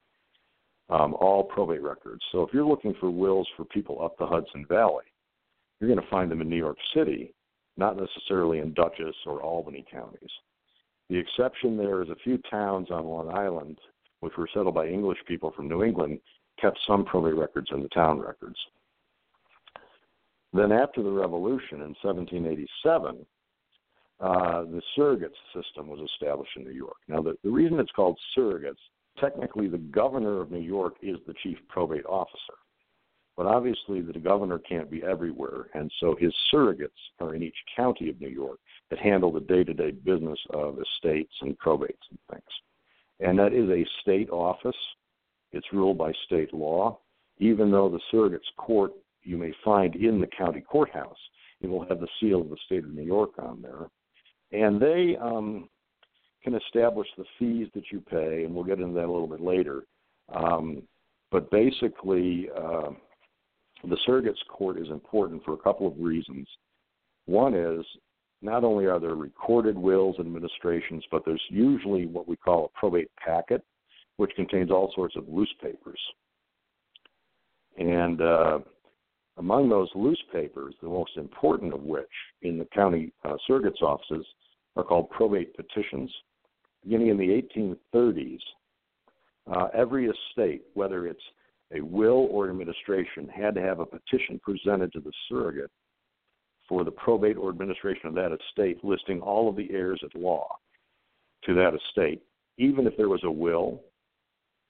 Um, 0.90 1.14
all 1.14 1.42
probate 1.42 1.82
records. 1.82 2.22
So 2.30 2.42
if 2.42 2.52
you're 2.52 2.66
looking 2.66 2.94
for 3.00 3.10
wills 3.10 3.48
for 3.56 3.64
people 3.64 4.04
up 4.04 4.18
the 4.18 4.26
Hudson 4.26 4.66
Valley, 4.68 5.04
you're 5.80 5.88
going 5.88 6.02
to 6.02 6.10
find 6.10 6.30
them 6.30 6.42
in 6.42 6.48
New 6.48 6.56
York 6.56 6.76
City, 6.94 7.34
not 7.76 7.96
necessarily 7.96 8.58
in 8.58 8.74
Dutchess 8.74 9.16
or 9.26 9.40
Albany 9.40 9.84
counties. 9.90 10.30
The 11.10 11.18
exception 11.18 11.76
there 11.76 12.02
is 12.02 12.08
a 12.08 12.16
few 12.16 12.38
towns 12.50 12.90
on 12.90 13.04
Long 13.06 13.28
Island, 13.28 13.78
which 14.20 14.36
were 14.36 14.48
settled 14.54 14.74
by 14.74 14.86
English 14.86 15.18
people 15.26 15.52
from 15.54 15.68
New 15.68 15.82
England, 15.82 16.20
kept 16.60 16.78
some 16.86 17.04
probate 17.04 17.36
records 17.36 17.68
in 17.72 17.82
the 17.82 17.88
town 17.88 18.20
records. 18.20 18.56
Then, 20.52 20.72
after 20.72 21.02
the 21.02 21.10
Revolution 21.10 21.82
in 21.82 21.94
1787, 22.00 23.26
uh, 24.20 24.62
the 24.62 24.80
surrogates 24.96 25.34
system 25.52 25.88
was 25.88 26.00
established 26.00 26.56
in 26.56 26.64
New 26.64 26.70
York. 26.70 26.96
Now, 27.08 27.20
the, 27.20 27.34
the 27.42 27.50
reason 27.50 27.80
it's 27.80 27.90
called 27.90 28.18
surrogates, 28.36 28.76
technically, 29.18 29.66
the 29.66 29.78
governor 29.78 30.40
of 30.40 30.52
New 30.52 30.60
York 30.60 30.94
is 31.02 31.16
the 31.26 31.34
chief 31.42 31.58
probate 31.68 32.06
officer. 32.06 32.54
But 33.36 33.46
obviously, 33.46 34.00
the 34.00 34.18
governor 34.18 34.58
can't 34.58 34.90
be 34.90 35.02
everywhere, 35.02 35.66
and 35.74 35.90
so 35.98 36.14
his 36.14 36.32
surrogates 36.52 36.90
are 37.20 37.34
in 37.34 37.42
each 37.42 37.56
county 37.74 38.08
of 38.08 38.20
New 38.20 38.28
York 38.28 38.60
that 38.90 38.98
handle 39.00 39.32
the 39.32 39.40
day 39.40 39.64
to 39.64 39.74
day 39.74 39.90
business 39.90 40.38
of 40.50 40.78
estates 40.78 41.32
and 41.40 41.58
probates 41.58 42.04
and 42.10 42.18
things. 42.30 42.42
And 43.20 43.38
that 43.38 43.52
is 43.52 43.68
a 43.70 43.84
state 44.02 44.30
office, 44.30 44.76
it's 45.52 45.72
ruled 45.72 45.98
by 45.98 46.12
state 46.26 46.52
law, 46.52 46.98
even 47.38 47.70
though 47.70 47.88
the 47.88 48.00
surrogates 48.12 48.54
court 48.56 48.92
you 49.22 49.36
may 49.36 49.52
find 49.64 49.96
in 49.96 50.20
the 50.20 50.26
county 50.26 50.60
courthouse. 50.60 51.16
It 51.60 51.68
will 51.68 51.86
have 51.88 52.00
the 52.00 52.08
seal 52.20 52.40
of 52.42 52.50
the 52.50 52.58
state 52.66 52.84
of 52.84 52.92
New 52.92 53.02
York 53.02 53.30
on 53.38 53.62
there. 53.62 53.88
And 54.52 54.80
they 54.80 55.16
um, 55.20 55.68
can 56.42 56.54
establish 56.54 57.08
the 57.16 57.24
fees 57.38 57.68
that 57.74 57.84
you 57.90 58.00
pay, 58.00 58.44
and 58.44 58.54
we'll 58.54 58.64
get 58.64 58.80
into 58.80 58.94
that 58.94 59.06
a 59.06 59.12
little 59.12 59.26
bit 59.26 59.40
later. 59.40 59.84
Um, 60.32 60.82
but 61.30 61.50
basically, 61.50 62.48
uh, 62.56 62.90
the 63.88 63.98
surrogates 64.06 64.44
court 64.48 64.78
is 64.78 64.88
important 64.90 65.44
for 65.44 65.54
a 65.54 65.58
couple 65.58 65.86
of 65.86 65.94
reasons. 65.98 66.46
One 67.26 67.54
is 67.54 67.84
not 68.42 68.64
only 68.64 68.86
are 68.86 69.00
there 69.00 69.14
recorded 69.14 69.76
wills 69.76 70.16
and 70.18 70.26
administrations, 70.26 71.04
but 71.10 71.24
there's 71.24 71.42
usually 71.48 72.06
what 72.06 72.28
we 72.28 72.36
call 72.36 72.66
a 72.66 72.78
probate 72.78 73.10
packet, 73.16 73.62
which 74.16 74.30
contains 74.36 74.70
all 74.70 74.92
sorts 74.94 75.16
of 75.16 75.28
loose 75.28 75.52
papers. 75.62 76.00
And 77.78 78.20
uh, 78.20 78.58
among 79.38 79.68
those 79.68 79.88
loose 79.94 80.22
papers, 80.32 80.74
the 80.82 80.88
most 80.88 81.16
important 81.16 81.72
of 81.74 81.82
which 81.82 82.06
in 82.42 82.58
the 82.58 82.66
county 82.66 83.12
uh, 83.24 83.36
surrogate's 83.48 83.82
offices 83.82 84.26
are 84.76 84.84
called 84.84 85.10
probate 85.10 85.56
petitions. 85.56 86.12
Beginning 86.84 87.08
in 87.08 87.16
the 87.16 87.42
1830s, 87.94 88.38
uh, 89.52 89.68
every 89.74 90.06
estate, 90.06 90.62
whether 90.74 91.06
it's 91.06 91.22
a 91.74 91.80
will 91.80 92.28
or 92.30 92.48
administration, 92.48 93.28
had 93.28 93.54
to 93.54 93.60
have 93.60 93.80
a 93.80 93.86
petition 93.86 94.40
presented 94.42 94.92
to 94.92 95.00
the 95.00 95.12
surrogate 95.28 95.70
for 96.68 96.84
the 96.84 96.90
probate 96.90 97.36
or 97.36 97.50
administration 97.50 98.06
of 98.06 98.14
that 98.14 98.32
estate, 98.32 98.82
listing 98.84 99.20
all 99.20 99.48
of 99.48 99.56
the 99.56 99.70
heirs 99.70 100.00
at 100.02 100.18
law 100.18 100.46
to 101.44 101.54
that 101.54 101.74
estate. 101.74 102.22
Even 102.56 102.86
if 102.86 102.96
there 102.96 103.08
was 103.08 103.22
a 103.24 103.30
will 103.30 103.82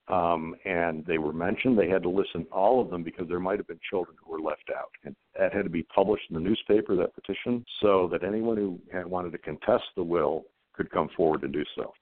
um, 0.08 0.54
and 0.64 1.04
they 1.06 1.18
were 1.18 1.32
mentioned. 1.32 1.78
They 1.78 1.88
had 1.88 2.02
to 2.02 2.10
listen 2.10 2.46
all 2.52 2.80
of 2.80 2.90
them 2.90 3.02
because 3.02 3.26
there 3.28 3.40
might 3.40 3.58
have 3.58 3.66
been 3.66 3.80
children 3.88 4.16
who 4.22 4.32
were 4.32 4.40
left 4.40 4.70
out, 4.76 4.90
and 5.04 5.16
that 5.38 5.52
had 5.52 5.64
to 5.64 5.70
be 5.70 5.82
published 5.84 6.24
in 6.28 6.34
the 6.34 6.40
newspaper. 6.40 6.94
That 6.96 7.14
petition, 7.14 7.64
so 7.80 8.08
that 8.12 8.22
anyone 8.22 8.56
who 8.56 8.78
had 8.92 9.06
wanted 9.06 9.32
to 9.32 9.38
contest 9.38 9.84
the 9.96 10.02
will 10.02 10.44
could 10.74 10.90
come 10.90 11.08
forward 11.16 11.42
and 11.42 11.52
do 11.52 11.64
so. 11.76 11.92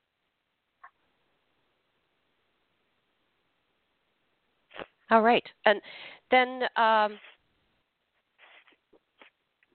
All 5.12 5.22
right, 5.22 5.44
and 5.66 5.80
then 6.30 6.62
um, 6.76 7.18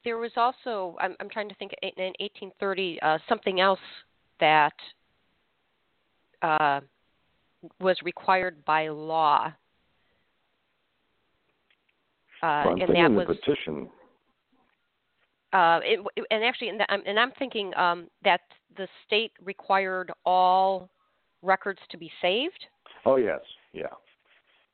there 0.04 0.18
was 0.18 0.32
also 0.36 0.98
I'm, 1.00 1.16
I'm, 1.20 1.30
trying 1.30 1.48
to 1.48 1.56
think 1.56 1.72
in 1.82 1.90
1830 2.20 3.00
uh, 3.02 3.18
something 3.30 3.60
else 3.62 3.80
that. 4.40 4.74
Uh, 6.42 6.82
was 7.80 7.98
required 8.04 8.64
by 8.66 8.88
law. 8.90 9.54
Uh, 12.44 12.64
well, 12.66 12.82
and 12.82 12.96
that 12.96 13.12
was 13.12 13.26
petition. 13.26 13.90
Uh, 15.54 15.80
it, 15.84 16.00
and 16.30 16.44
actually, 16.44 16.70
and, 16.70 16.82
and 17.06 17.20
I'm 17.20 17.32
thinking 17.40 17.74
um, 17.76 18.08
that 18.24 18.42
the 18.76 18.88
state 19.06 19.32
required 19.44 20.12
all 20.26 20.90
records 21.42 21.80
to 21.90 21.98
be 21.98 22.12
saved. 22.22 22.66
Oh 23.06 23.16
yes, 23.16 23.40
yeah, 23.74 23.88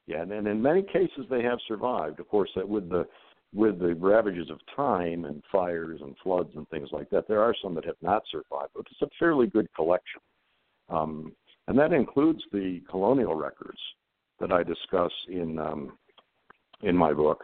yeah, 0.07 0.21
and, 0.21 0.31
and 0.31 0.47
in 0.47 0.61
many 0.61 0.81
cases 0.83 1.25
they 1.29 1.41
have 1.43 1.59
survived. 1.67 2.19
Of 2.19 2.27
course, 2.27 2.49
that 2.55 2.67
with 2.67 2.89
the 2.89 3.07
with 3.53 3.79
the 3.79 3.93
ravages 3.95 4.49
of 4.49 4.59
time 4.75 5.25
and 5.25 5.43
fires 5.51 5.99
and 6.01 6.15
floods 6.23 6.49
and 6.55 6.67
things 6.69 6.89
like 6.91 7.09
that, 7.11 7.27
there 7.27 7.41
are 7.41 7.55
some 7.61 7.75
that 7.75 7.85
have 7.85 8.01
not 8.01 8.23
survived, 8.31 8.71
but 8.75 8.85
it's 8.89 9.01
a 9.03 9.09
fairly 9.19 9.45
good 9.45 9.67
collection. 9.75 10.21
Um, 10.89 11.33
and 11.67 11.77
that 11.77 11.93
includes 11.93 12.41
the 12.51 12.81
colonial 12.89 13.35
records 13.35 13.77
that 14.39 14.51
I 14.51 14.63
discuss 14.63 15.11
in 15.29 15.59
um, 15.59 15.97
in 16.81 16.97
my 16.97 17.13
book 17.13 17.41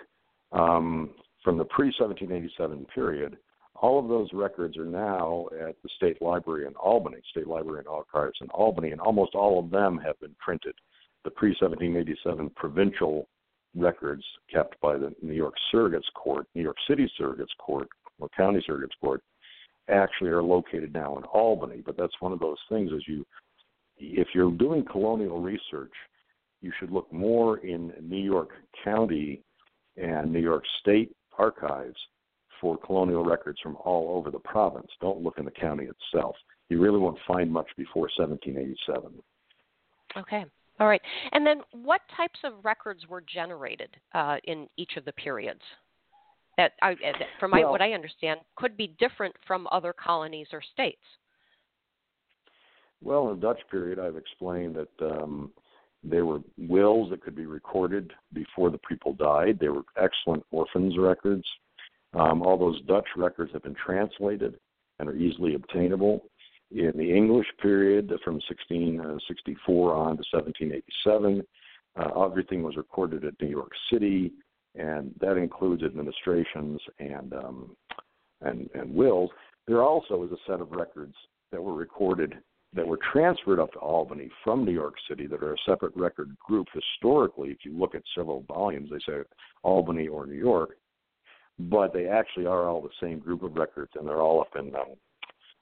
um, 0.52 1.12
from 1.44 1.58
the 1.58 1.66
pre 1.66 1.88
1787 1.98 2.86
period. 2.94 3.38
All 3.76 3.98
of 3.98 4.10
those 4.10 4.28
records 4.34 4.78
are 4.78 4.86
now 4.86 5.46
at 5.66 5.76
the 5.82 5.90
State 5.96 6.22
Library 6.22 6.66
in 6.68 6.74
Albany, 6.76 7.20
State 7.32 7.48
Library 7.48 7.80
and 7.80 7.88
Archives 7.88 8.38
in 8.42 8.50
Albany, 8.50 8.92
and 8.92 9.00
almost 9.00 9.36
all 9.36 9.58
of 9.58 9.70
them 9.70 9.98
have 10.00 10.20
been 10.20 10.36
printed. 10.38 10.74
The 11.30 11.36
pre 11.36 11.50
1787 11.50 12.50
provincial 12.56 13.28
records 13.76 14.24
kept 14.52 14.82
by 14.82 14.98
the 14.98 15.14
New 15.22 15.36
York 15.36 15.54
Surrogates 15.72 16.12
Court, 16.16 16.48
New 16.56 16.64
York 16.64 16.78
City 16.88 17.08
Surrogates 17.20 17.56
Court, 17.60 17.88
or 18.18 18.30
County 18.30 18.66
Surrogates 18.68 19.00
Court, 19.00 19.22
actually 19.90 20.32
are 20.32 20.42
located 20.42 20.92
now 20.92 21.16
in 21.20 21.24
Albany. 21.26 21.84
But 21.86 21.98
that's 21.98 22.20
one 22.20 22.34
of 22.34 22.40
those 22.40 22.58
things 22.68 22.90
as 22.96 23.08
you 23.08 23.28
if 24.00 24.30
you're 24.34 24.50
doing 24.50 24.84
colonial 24.84 25.40
research, 25.40 25.94
you 26.62 26.72
should 26.80 26.90
look 26.90 27.14
more 27.14 27.60
in 27.60 27.94
New 28.02 28.18
York 28.18 28.50
County 28.84 29.44
and 29.98 30.34
New 30.34 30.40
York 30.40 30.64
State 30.80 31.16
archives 31.38 31.98
for 32.60 32.76
colonial 32.76 33.24
records 33.24 33.60
from 33.62 33.76
all 33.86 34.18
over 34.18 34.32
the 34.32 34.40
province. 34.40 34.90
Don't 35.00 35.22
look 35.22 35.38
in 35.38 35.46
the 35.46 35.52
county 35.52 35.86
itself. 35.86 36.36
You 36.70 36.82
really 36.82 36.98
won't 36.98 37.20
find 37.28 37.52
much 37.52 37.70
before 37.78 38.10
1787. 38.18 39.14
Okay. 40.18 40.46
All 40.80 40.88
right. 40.88 41.02
And 41.34 41.46
then 41.46 41.62
what 41.72 42.02
types 42.16 42.40
of 42.44 42.54
records 42.64 43.08
were 43.08 43.22
generated 43.22 43.90
uh, 44.14 44.38
in 44.46 44.68
each 44.78 44.92
of 44.98 45.06
the 45.06 45.12
periods? 45.14 45.62
That, 46.58 46.74
I, 46.82 46.96
from 47.40 47.52
my, 47.52 47.60
well, 47.60 47.72
what 47.72 47.82
I 47.82 47.94
understand, 47.94 48.42
could 48.56 48.76
be 48.76 48.96
different 49.00 49.34
from 49.48 49.68
other 49.72 49.94
colonies 49.94 50.48
or 50.52 50.62
states. 50.74 50.98
Well, 53.02 53.30
in 53.30 53.40
the 53.40 53.48
Dutch 53.48 53.62
period, 53.72 53.98
I've 53.98 54.18
explained 54.18 54.76
that 54.76 55.06
um, 55.06 55.52
there 56.04 56.26
were 56.26 56.40
wills 56.58 57.10
that 57.12 57.22
could 57.22 57.36
be 57.36 57.46
recorded 57.46 58.12
before 58.34 58.70
the 58.70 58.80
people 58.80 59.14
died. 59.14 59.58
They 59.60 59.70
were 59.70 59.84
excellent 60.02 60.46
orphans 60.52 60.98
records. 60.98 61.46
Um, 62.14 62.42
all 62.42 62.58
those 62.58 62.82
Dutch 62.84 63.08
records 63.16 63.52
have 63.54 63.64
been 63.64 63.76
translated 63.76 64.60
and 65.00 65.08
are 65.08 65.16
easily 65.16 65.56
obtainable. 65.56 66.26
In 66.72 66.92
the 66.96 67.16
English 67.16 67.48
period, 67.62 68.10
from 68.24 68.36
1664 68.48 69.94
on 69.94 70.18
to 70.18 70.24
1787, 70.32 71.44
uh, 71.96 72.24
everything 72.24 72.62
was 72.62 72.78
recorded 72.78 73.26
at 73.26 73.34
New 73.42 73.48
York 73.48 73.72
City, 73.92 74.32
and 74.76 75.14
that 75.20 75.38
includes 75.38 75.84
administrations 75.84 76.80
and 77.00 77.34
um, 77.34 77.76
and, 78.42 78.70
and 78.74 78.94
wills. 78.94 79.32
There 79.68 79.82
also 79.82 80.24
is 80.24 80.32
a 80.32 80.38
set 80.48 80.62
of 80.62 80.72
records 80.72 81.16
that 81.52 81.62
were 81.62 81.74
recorded 81.74 82.36
that 82.74 82.88
were 82.88 83.00
transferred 83.12 83.60
up 83.60 83.72
to 83.74 83.80
Albany 83.80 84.30
from 84.44 84.64
New 84.64 84.72
York 84.72 84.94
City 85.10 85.26
that 85.26 85.44
are 85.44 85.54
a 85.54 85.66
separate 85.66 85.96
record 85.96 86.36
group 86.38 86.68
historically. 86.72 87.50
If 87.50 87.58
you 87.64 87.78
look 87.78 87.96
at 87.96 88.04
several 88.16 88.44
volumes, 88.48 88.92
they 88.92 89.00
say 89.12 89.20
Albany 89.64 90.08
or 90.08 90.28
New 90.28 90.38
York, 90.38 90.78
but 91.58 91.94
they 91.94 92.08
actually 92.08 92.46
are 92.46 92.70
all 92.70 92.82
the 92.82 92.90
same 93.02 93.18
group 93.18 93.42
of 93.42 93.56
records, 93.56 93.92
and 93.96 94.08
they're 94.08 94.22
all 94.22 94.42
up 94.42 94.56
in 94.56 94.76
um, 94.76 94.96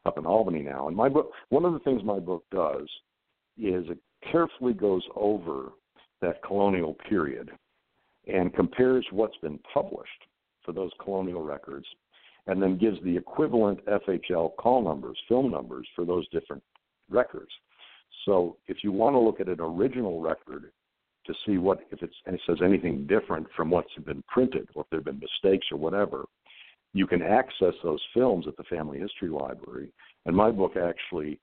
up 0.07 0.17
in 0.17 0.25
Albany 0.25 0.61
now. 0.61 0.87
And 0.87 0.95
my 0.95 1.09
book, 1.09 1.31
one 1.49 1.65
of 1.65 1.73
the 1.73 1.79
things 1.79 2.01
my 2.03 2.19
book 2.19 2.43
does 2.51 2.87
is 3.57 3.85
it 3.89 3.97
carefully 4.31 4.73
goes 4.73 5.03
over 5.15 5.69
that 6.21 6.41
colonial 6.43 6.95
period 7.09 7.51
and 8.27 8.53
compares 8.53 9.05
what's 9.11 9.37
been 9.37 9.59
published 9.73 10.09
for 10.63 10.71
those 10.71 10.91
colonial 11.03 11.43
records 11.43 11.85
and 12.47 12.61
then 12.61 12.77
gives 12.77 12.97
the 13.03 13.15
equivalent 13.15 13.79
FHL 13.85 14.55
call 14.55 14.81
numbers, 14.81 15.17
film 15.27 15.51
numbers 15.51 15.87
for 15.95 16.05
those 16.05 16.27
different 16.29 16.63
records. 17.09 17.51
So 18.25 18.57
if 18.67 18.77
you 18.83 18.91
want 18.91 19.15
to 19.15 19.19
look 19.19 19.39
at 19.39 19.47
an 19.47 19.59
original 19.59 20.21
record 20.21 20.71
to 21.25 21.33
see 21.45 21.57
what 21.57 21.79
if 21.91 22.01
it's 22.01 22.15
and 22.25 22.35
it 22.35 22.41
says 22.47 22.57
anything 22.63 23.05
different 23.05 23.47
from 23.55 23.69
what's 23.69 23.93
been 24.05 24.23
printed 24.27 24.67
or 24.75 24.83
if 24.83 24.89
there 24.89 24.99
have 24.99 25.05
been 25.05 25.19
mistakes 25.19 25.67
or 25.71 25.77
whatever, 25.77 26.25
you 26.93 27.07
can 27.07 27.21
access 27.21 27.73
those 27.83 28.01
films 28.13 28.45
at 28.47 28.57
the 28.57 28.63
Family 28.63 28.99
History 28.99 29.29
Library. 29.29 29.91
And 30.25 30.35
my 30.35 30.51
book 30.51 30.73
actually 30.77 31.39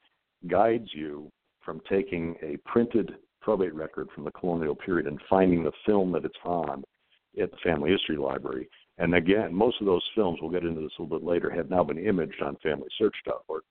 guides 0.49 0.89
you 0.93 1.31
from 1.65 1.81
taking 1.89 2.37
a 2.43 2.57
printed 2.69 3.13
probate 3.41 3.75
record 3.75 4.09
from 4.15 4.25
the 4.25 4.31
colonial 4.31 4.75
period 4.75 5.07
and 5.07 5.21
finding 5.29 5.63
the 5.63 5.73
film 5.87 6.13
that 6.13 6.25
it's 6.25 6.35
on 6.45 6.83
at 7.41 7.51
the 7.51 7.57
Family 7.63 7.91
History 7.91 8.17
Library. 8.17 8.69
And 8.99 9.15
again, 9.15 9.55
most 9.55 9.81
of 9.81 9.87
those 9.87 10.03
films, 10.15 10.39
we'll 10.41 10.51
get 10.51 10.65
into 10.65 10.81
this 10.81 10.93
a 10.99 11.03
little 11.03 11.19
bit 11.19 11.27
later, 11.27 11.51
have 11.51 11.69
now 11.69 11.83
been 11.83 11.99
imaged 11.99 12.41
on 12.43 12.57
FamilySearch.org. 12.65 13.63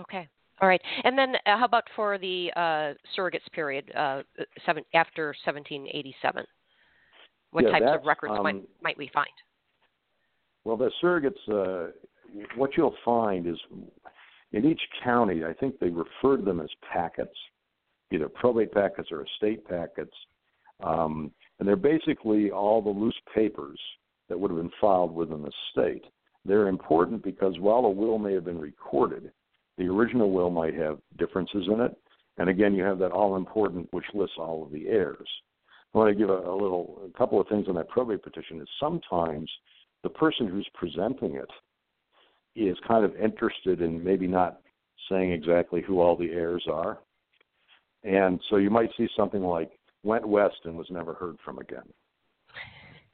Okay. 0.00 0.26
All 0.60 0.68
right. 0.68 0.80
And 1.04 1.16
then 1.16 1.36
uh, 1.46 1.58
how 1.58 1.64
about 1.64 1.84
for 1.94 2.18
the 2.18 2.50
uh, 2.56 2.94
surrogates 3.16 3.50
period 3.52 3.92
uh, 3.94 4.22
seven, 4.64 4.84
after 4.94 5.28
1787? 5.44 6.44
What 7.52 7.64
yeah, 7.64 7.70
types 7.70 8.00
of 8.00 8.06
records 8.06 8.34
um, 8.36 8.42
might, 8.42 8.62
might 8.82 8.98
we 8.98 9.10
find? 9.12 9.28
Well, 10.64 10.76
the 10.76 10.90
surrogates, 11.02 11.48
uh, 11.50 11.90
what 12.56 12.70
you'll 12.76 12.94
find 13.04 13.46
is 13.46 13.56
in 14.52 14.64
each 14.64 14.80
county, 15.02 15.44
I 15.44 15.52
think 15.54 15.78
they 15.78 15.88
refer 15.88 16.36
to 16.36 16.42
them 16.42 16.60
as 16.60 16.68
packets, 16.92 17.34
either 18.12 18.28
probate 18.28 18.72
packets 18.72 19.08
or 19.10 19.24
estate 19.24 19.66
packets. 19.66 20.14
Um, 20.82 21.32
and 21.58 21.68
they're 21.68 21.76
basically 21.76 22.50
all 22.50 22.80
the 22.80 22.88
loose 22.88 23.18
papers 23.34 23.78
that 24.28 24.38
would 24.38 24.50
have 24.50 24.58
been 24.58 24.72
filed 24.80 25.14
within 25.14 25.42
the 25.42 25.52
state. 25.72 26.04
They're 26.44 26.68
important 26.68 27.22
because 27.22 27.58
while 27.58 27.84
a 27.84 27.90
will 27.90 28.18
may 28.18 28.32
have 28.34 28.44
been 28.44 28.60
recorded, 28.60 29.30
the 29.76 29.86
original 29.86 30.30
will 30.32 30.50
might 30.50 30.74
have 30.74 30.98
differences 31.18 31.66
in 31.72 31.80
it. 31.80 31.96
And 32.38 32.48
again, 32.48 32.74
you 32.74 32.82
have 32.82 32.98
that 33.00 33.12
all 33.12 33.36
important, 33.36 33.92
which 33.92 34.04
lists 34.14 34.36
all 34.38 34.64
of 34.64 34.72
the 34.72 34.88
heirs. 34.88 35.28
I 35.94 35.98
want 35.98 36.10
to 36.10 36.14
give 36.14 36.30
a, 36.30 36.38
a 36.38 36.54
little, 36.54 37.02
a 37.04 37.18
couple 37.18 37.40
of 37.40 37.48
things 37.48 37.66
on 37.68 37.74
that 37.74 37.88
probate 37.88 38.22
petition. 38.22 38.60
Is 38.60 38.68
sometimes 38.78 39.50
the 40.02 40.08
person 40.08 40.46
who's 40.46 40.68
presenting 40.74 41.34
it 41.36 41.50
is 42.56 42.76
kind 42.86 43.04
of 43.04 43.14
interested 43.16 43.80
in 43.80 44.02
maybe 44.02 44.26
not 44.26 44.60
saying 45.10 45.32
exactly 45.32 45.82
who 45.82 46.00
all 46.00 46.16
the 46.16 46.30
heirs 46.30 46.64
are, 46.70 46.98
and 48.04 48.40
so 48.48 48.56
you 48.56 48.70
might 48.70 48.90
see 48.96 49.08
something 49.16 49.42
like 49.42 49.72
went 50.02 50.26
west 50.26 50.56
and 50.64 50.76
was 50.76 50.86
never 50.90 51.14
heard 51.14 51.36
from 51.44 51.58
again, 51.58 51.88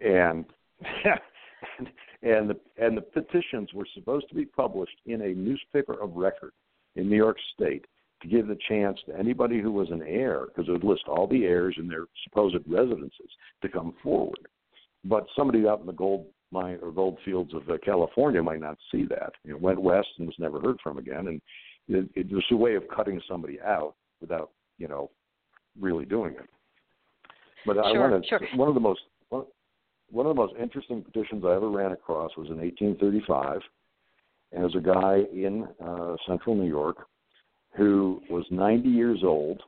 and 0.00 0.44
and 2.22 2.50
the 2.50 2.56
and 2.78 2.96
the 2.96 3.02
petitions 3.02 3.72
were 3.72 3.86
supposed 3.94 4.28
to 4.28 4.34
be 4.34 4.44
published 4.44 4.98
in 5.06 5.22
a 5.22 5.34
newspaper 5.34 5.94
of 6.00 6.14
record 6.14 6.52
in 6.96 7.08
New 7.08 7.16
York 7.16 7.38
State 7.54 7.86
to 8.22 8.28
give 8.28 8.46
the 8.46 8.58
chance 8.68 8.98
to 9.06 9.18
anybody 9.18 9.60
who 9.60 9.70
was 9.70 9.90
an 9.90 10.02
heir, 10.02 10.46
because 10.46 10.68
it 10.68 10.72
would 10.72 10.84
list 10.84 11.04
all 11.06 11.26
the 11.26 11.44
heirs 11.44 11.74
and 11.78 11.90
their 11.90 12.06
supposed 12.24 12.56
residences, 12.66 13.30
to 13.62 13.68
come 13.68 13.94
forward. 14.02 14.48
But 15.04 15.26
somebody 15.36 15.66
out 15.66 15.80
in 15.80 15.86
the 15.86 15.92
gold 15.92 16.26
mine 16.52 16.78
or 16.82 16.92
gold 16.92 17.18
fields 17.24 17.52
of 17.54 17.68
uh, 17.68 17.76
California 17.84 18.42
might 18.42 18.60
not 18.60 18.78
see 18.92 19.04
that. 19.08 19.32
You 19.44 19.52
know, 19.52 19.58
went 19.58 19.80
west 19.80 20.08
and 20.18 20.26
was 20.26 20.36
never 20.38 20.60
heard 20.60 20.78
from 20.82 20.98
again, 20.98 21.26
and 21.26 21.40
it, 21.88 22.08
it 22.14 22.32
was 22.32 22.44
a 22.50 22.56
way 22.56 22.74
of 22.74 22.84
cutting 22.94 23.20
somebody 23.28 23.60
out 23.60 23.94
without 24.20 24.50
you 24.78 24.88
know 24.88 25.10
really 25.78 26.04
doing 26.04 26.34
it. 26.34 26.48
But 27.64 27.74
sure, 27.74 27.84
I 27.84 28.10
want 28.10 28.22
to 28.22 28.28
sure. 28.28 28.40
one 28.54 28.68
of 28.68 28.74
the 28.74 28.80
most 28.80 29.00
one, 29.28 29.44
one 30.10 30.26
of 30.26 30.34
the 30.34 30.40
most 30.40 30.54
interesting 30.60 31.02
petitions 31.02 31.44
I 31.44 31.54
ever 31.54 31.70
ran 31.70 31.92
across 31.92 32.30
was 32.36 32.48
in 32.48 32.58
1835, 32.58 33.60
and 34.52 34.74
a 34.74 34.80
guy 34.80 35.22
in 35.32 35.66
uh, 35.84 36.16
central 36.26 36.54
New 36.54 36.68
York 36.68 37.06
who 37.76 38.22
was 38.30 38.44
90 38.50 38.88
years 38.88 39.20
old. 39.22 39.62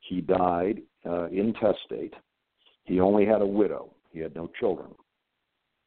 He 0.00 0.20
died 0.20 0.82
uh, 1.04 1.28
intestate. 1.28 2.14
He 2.84 3.00
only 3.00 3.26
had 3.26 3.42
a 3.42 3.46
widow. 3.46 3.90
He 4.12 4.20
had 4.20 4.34
no 4.34 4.50
children. 4.58 4.88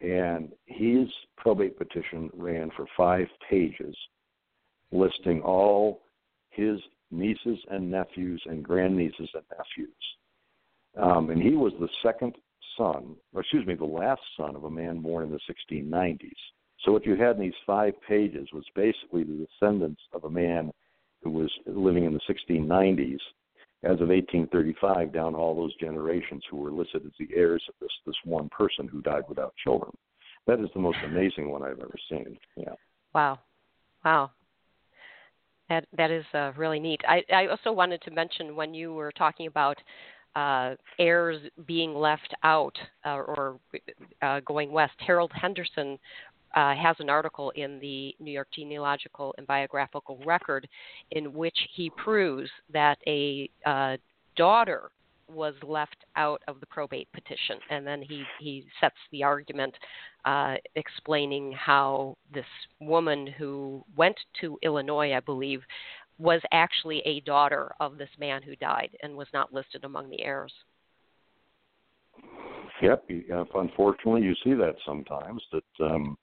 And 0.02 0.50
his 0.66 1.08
probate 1.38 1.78
petition 1.78 2.30
ran 2.34 2.72
for 2.76 2.86
five 2.96 3.28
pages, 3.50 3.96
listing 4.92 5.42
all 5.42 6.02
his 6.52 6.80
nieces 7.12 7.58
and 7.70 7.90
nephews 7.90 8.42
and 8.46 8.64
grandnieces 8.64 9.30
and 9.34 9.44
nephews. 9.58 9.96
Um, 10.98 11.30
and 11.30 11.42
he 11.42 11.52
was 11.52 11.74
the 11.80 11.90
second 12.04 12.36
son, 12.78 13.16
or 13.34 13.42
excuse 13.42 13.66
me, 13.66 13.76
the 13.76 13.86
last 13.86 14.22
son 14.38 14.56
of 14.56 14.64
a 14.64 14.70
man 14.70 15.00
born 15.00 15.26
in 15.26 15.32
the 15.32 15.40
1690s. 15.74 16.32
So 16.84 16.94
what 16.94 17.06
you 17.06 17.16
had 17.16 17.36
in 17.36 17.42
these 17.42 17.54
five 17.68 17.94
pages 18.08 18.48
was 18.54 18.64
basically 18.74 19.24
the 19.24 19.46
descendants 19.46 20.02
of 20.14 20.24
a 20.24 20.30
man 20.30 20.72
who 21.24 21.32
was 21.32 21.52
living 21.66 22.06
in 22.06 22.14
the 22.14 22.20
1690s 22.30 23.20
as 23.84 24.02
of 24.02 24.10
1835 24.10 25.14
down 25.14 25.36
all 25.36 25.56
those 25.56 25.76
generations 25.78 26.44
who 26.50 26.58
were 26.58 26.72
listed 26.72 27.06
as 27.06 27.12
the 27.18 27.30
heirs 27.34 27.64
of 27.70 27.76
this 27.80 27.92
this 28.06 28.16
one 28.26 28.50
person 28.50 28.88
who 28.88 29.02
died 29.02 29.24
without 29.30 29.54
children. 29.64 29.92
That 30.48 30.60
is 30.60 30.70
the 30.74 30.82
most 30.82 30.98
amazing 31.06 31.50
one 31.50 31.64
I've 31.64 31.80
ever 31.80 31.96
seen. 32.10 32.38
Yeah. 32.58 32.74
Wow, 33.14 33.40
wow. 34.04 34.32
That 35.70 35.86
that 35.96 36.12
is 36.12 36.26
uh, 36.34 36.52
really 36.58 36.80
neat. 36.80 37.02
I 37.08 37.24
I 37.34 37.48
also 37.48 37.72
wanted 37.72 38.02
to 38.02 38.12
mention 38.12 38.56
when 38.56 38.74
you 38.74 38.94
were 38.94 39.12
talking 39.14 39.48
about 39.48 39.78
uh, 40.36 40.76
heirs 40.98 41.42
being 41.66 41.94
left 41.94 42.34
out 42.44 42.78
uh, 43.06 43.10
or 43.16 43.60
uh, 44.22 44.42
going 44.42 44.72
west. 44.72 44.94
Harold 45.00 45.32
Henderson 45.34 45.98
uh, 46.56 46.76
has 46.76 46.96
an 47.00 47.10
article 47.10 47.52
in 47.52 47.80
the 47.80 48.16
New 48.20 48.32
York 48.32 48.48
Genealogical 48.54 49.34
and 49.38 49.46
Biographical 49.48 50.20
Record 50.26 50.68
in 51.12 51.34
which 51.34 51.58
he 51.76 51.90
proves 51.92 52.50
that 52.74 52.98
a 53.08 53.50
uh, 53.66 53.98
daughter 54.36 54.92
was 55.28 55.54
left 55.62 56.06
out 56.16 56.42
of 56.48 56.60
the 56.60 56.66
probate 56.66 57.08
petition, 57.14 57.58
and 57.70 57.86
then 57.86 58.02
he 58.02 58.24
he 58.40 58.66
sets 58.82 58.96
the 59.12 59.24
argument 59.24 59.76
uh, 60.26 60.56
explaining 60.76 61.52
how 61.52 62.18
this 62.34 62.46
woman 62.80 63.28
who 63.28 63.84
went 63.96 64.18
to 64.42 64.58
Illinois, 64.64 65.14
I 65.14 65.20
believe, 65.20 65.62
was 66.18 66.42
actually 66.52 67.00
a 67.06 67.22
daughter 67.22 67.72
of 67.80 67.98
this 67.98 68.10
man 68.20 68.42
who 68.42 68.56
died 68.56 68.90
and 69.04 69.16
was 69.16 69.28
not 69.34 69.54
listed 69.54 69.86
among 69.86 70.10
the 70.10 70.22
heirs. 70.22 70.54
Yep, 72.82 73.06
unfortunately, 73.56 74.22
you 74.22 74.34
see 74.44 74.54
that 74.54 74.76
sometimes 74.86 75.42
that 75.52 75.86
um, 75.86 76.18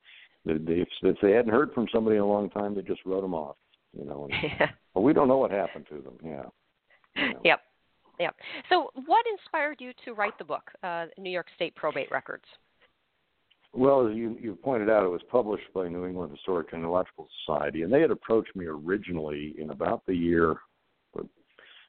if, 0.47 0.89
if 1.03 1.17
they 1.21 1.33
hadn't 1.33 1.53
heard 1.53 1.73
from 1.73 1.87
somebody 1.93 2.17
in 2.17 2.23
a 2.23 2.27
long 2.27 2.49
time, 2.51 2.75
they 2.75 2.83
just 2.83 3.05
wrote 3.05 3.23
them 3.23 3.35
off. 3.35 3.57
You 3.97 4.05
know, 4.05 4.25
and, 4.25 4.33
yeah. 4.61 4.71
well, 4.95 5.05
we 5.05 5.13
don't 5.13 5.29
know 5.29 5.39
what 5.39 5.51
happened 5.51 5.87
to 5.91 6.01
them. 6.01 6.19
Yeah. 6.25 6.45
You 7.17 7.35
know. 7.35 7.41
Yep. 7.45 7.61
Yep. 8.19 8.35
So, 8.71 8.91
what 9.07 9.27
inspired 9.31 9.77
you 9.81 9.93
to 10.05 10.15
write 10.15 10.39
the 10.39 10.45
book, 10.45 10.71
uh, 10.83 11.07
New 11.19 11.31
York 11.31 11.49
State 11.55 11.75
Probate 11.75 12.11
Records? 12.11 12.45
Well, 13.75 14.09
as 14.09 14.17
you, 14.17 14.39
you 14.41 14.55
pointed 14.55 14.89
out, 14.89 15.05
it 15.05 15.09
was 15.09 15.21
published 15.31 15.71
by 15.75 15.87
New 15.89 16.07
England 16.07 16.33
Historic 16.33 16.71
Genealogical 16.71 17.29
Society, 17.45 17.83
and 17.83 17.93
they 17.93 18.01
had 18.01 18.11
approached 18.11 18.57
me 18.57 18.65
originally 18.65 19.55
in 19.59 19.69
about 19.71 20.07
the 20.07 20.15
year 20.15 20.57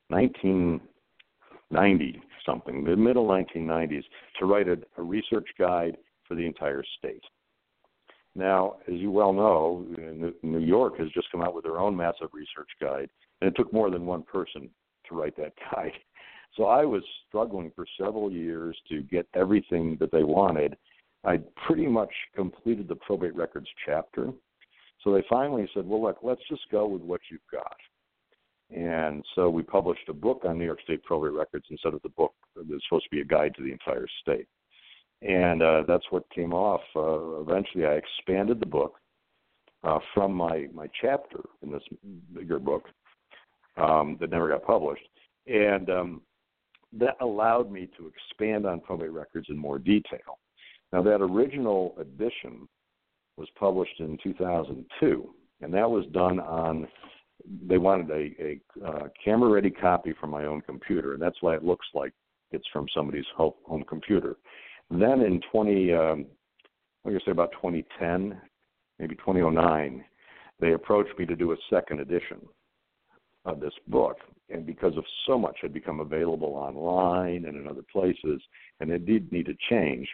1990 0.10 2.22
something, 2.46 2.84
the 2.84 2.96
middle 2.96 3.28
1990s, 3.28 4.04
to 4.40 4.46
write 4.46 4.68
a, 4.68 4.78
a 4.98 5.02
research 5.02 5.48
guide 5.60 5.98
for 6.28 6.36
the 6.36 6.46
entire 6.46 6.84
state. 6.98 7.24
Now, 8.38 8.76
as 8.88 8.94
you 8.94 9.10
well 9.10 9.34
know, 9.34 9.84
New 10.44 10.60
York 10.60 11.00
has 11.00 11.10
just 11.10 11.32
come 11.32 11.42
out 11.42 11.56
with 11.56 11.64
their 11.64 11.80
own 11.80 11.98
massive 11.98 12.30
research 12.34 12.70
guide, 12.80 13.10
and 13.42 13.50
it 13.50 13.56
took 13.56 13.74
more 13.74 13.90
than 13.90 14.06
one 14.06 14.22
person 14.22 14.70
to 15.10 15.16
write 15.16 15.36
that 15.38 15.54
guide. 15.74 15.92
So 16.56 16.66
I 16.66 16.86
was 16.86 17.02
struggling 17.28 17.72
for 17.76 17.86
several 18.00 18.32
years 18.32 18.78
to 18.90 19.02
get 19.02 19.28
everything 19.34 19.98
that 20.00 20.12
they 20.12 20.24
wanted. 20.24 20.78
I 21.26 21.40
pretty 21.66 21.88
much 21.88 22.12
completed 22.36 22.88
the 22.88 22.96
probate 22.96 23.36
records 23.36 23.68
chapter. 23.86 24.32
So 25.04 25.14
they 25.14 25.24
finally 25.28 25.68
said, 25.74 25.88
well, 25.88 26.04
look, 26.04 26.20
let's 26.22 26.42
just 26.48 26.70
go 26.72 26.88
with 26.88 27.02
what 27.02 27.22
you've 27.32 27.42
got. 27.52 27.76
And 28.70 29.26
so 29.34 29.50
we 29.50 29.64
published 29.64 30.10
a 30.10 30.14
book 30.14 30.44
on 30.46 30.60
New 30.60 30.66
York 30.66 30.82
State 30.84 31.04
probate 31.04 31.34
records 31.34 31.66
instead 31.72 31.96
of 31.96 32.04
the 32.04 32.10
book 32.10 32.34
that 32.56 32.68
was 32.68 32.82
supposed 32.88 33.06
to 33.06 33.16
be 33.16 33.22
a 33.22 33.26
guide 33.26 33.56
to 33.56 33.64
the 33.64 33.72
entire 33.72 34.08
state 34.22 34.48
and 35.22 35.62
uh, 35.62 35.84
that's 35.88 36.06
what 36.10 36.30
came 36.30 36.54
off. 36.54 36.82
Uh, 36.96 37.42
eventually, 37.42 37.86
I 37.86 37.94
expanded 37.94 38.60
the 38.60 38.66
book 38.66 38.96
uh, 39.84 40.00
from 40.14 40.34
my 40.34 40.68
my 40.74 40.88
chapter 41.02 41.40
in 41.62 41.72
this 41.72 41.84
bigger 42.34 42.60
book 42.60 42.86
um, 43.78 44.18
that 44.20 44.30
never 44.30 44.50
got 44.50 44.66
published, 44.66 45.08
and 45.48 45.90
um, 45.90 46.22
that 46.94 47.16
allowed 47.22 47.72
me 47.72 47.90
to 47.98 48.08
expand 48.08 48.66
on 48.66 48.80
probate 48.80 49.12
records 49.12 49.48
in 49.50 49.58
more 49.58 49.80
detail. 49.80 50.40
Now, 50.94 51.02
that 51.04 51.22
original 51.22 51.96
edition 52.00 52.68
was 53.36 53.48
published 53.60 54.00
in 54.00 54.18
2002, 54.24 55.30
and 55.62 55.74
that 55.74 55.90
was 55.90 56.06
done 56.14 56.40
on. 56.40 56.88
They 57.68 57.78
wanted 57.78 58.10
a, 58.10 58.44
a 58.44 58.86
uh, 58.86 59.08
camera-ready 59.24 59.70
copy 59.70 60.14
from 60.20 60.32
my 60.32 60.46
own 60.46 60.62
computer, 60.62 61.14
and 61.14 61.22
that's 61.22 61.42
why 61.42 61.56
it 61.56 61.64
looks 61.64 61.86
like 61.94 62.14
it's 62.52 62.68
from 62.74 62.88
somebody's 62.94 63.26
home 63.36 63.84
computer. 63.88 64.38
Then 64.90 65.22
in 65.22 65.42
20, 65.52 65.94
um, 65.94 66.26
I 67.06 67.12
guess 67.12 67.22
say 67.26 67.32
about 67.32 67.52
2010, 67.54 68.40
maybe 69.00 69.16
2009, 69.16 70.04
they 70.60 70.74
approached 70.74 71.18
me 71.20 71.26
to 71.26 71.36
do 71.36 71.52
a 71.52 71.58
second 71.70 72.00
edition 72.00 72.40
of 73.46 73.60
this 73.60 73.74
book. 73.88 74.18
And 74.50 74.66
because 74.66 74.96
of 74.98 75.04
so 75.26 75.38
much 75.38 75.58
had 75.62 75.74
become 75.74 76.00
available 76.00 76.54
online 76.56 77.46
and 77.46 77.58
in 77.58 77.68
other 77.68 77.84
places, 77.92 78.42
and 78.80 78.90
it 78.90 79.06
did 79.06 79.32
need 79.32 79.46
to 79.48 79.56
change. 79.70 80.08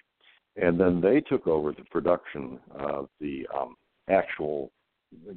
And 0.56 0.80
then 0.80 1.02
they 1.02 1.22
took 1.22 1.48
over 1.48 1.72
the 1.72 1.84
production 1.92 2.60
of 2.72 3.10
the 3.20 3.48
um, 3.56 3.76
actual 4.10 4.72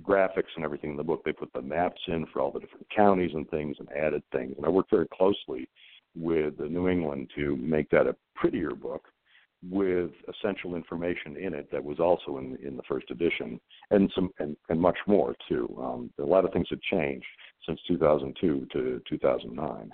graphics 0.03 0.55
and 0.57 0.64
everything 0.64 0.90
in 0.90 0.96
the 0.96 1.05
book. 1.05 1.22
They 1.25 1.33
put 1.33 1.53
the 1.53 1.62
maps 1.62 2.01
in 2.09 2.27
for 2.33 2.40
all 2.40 2.51
the 2.51 2.61
different 2.61 2.87
counties 2.94 3.33
and 3.35 3.49
things 3.51 3.77
and 3.79 3.88
added 3.92 4.22
things. 4.33 4.55
And 4.57 4.64
I 4.64 4.70
worked 4.70 4.90
very 4.90 5.09
closely 5.09 5.68
with 6.14 6.59
New 6.59 6.88
England 6.88 7.31
to 7.37 7.57
make 7.57 7.90
that 7.90 8.07
a 8.07 8.16
prettier 8.35 8.70
book 8.70 9.05
with 9.62 10.10
essential 10.28 10.74
information 10.74 11.36
in 11.36 11.54
it 11.54 11.70
that 11.72 11.82
was 11.82 11.98
also 11.98 12.38
in 12.38 12.56
in 12.64 12.76
the 12.76 12.82
first 12.88 13.10
edition, 13.10 13.60
and 13.90 14.10
some 14.14 14.30
and, 14.38 14.56
and 14.68 14.80
much 14.80 14.98
more 15.06 15.34
too. 15.48 15.74
Um, 15.80 16.10
a 16.18 16.22
lot 16.22 16.44
of 16.44 16.52
things 16.52 16.66
have 16.70 16.80
changed 16.82 17.26
since 17.66 17.80
2002 17.88 18.66
to 18.72 19.02
2009. 19.08 19.92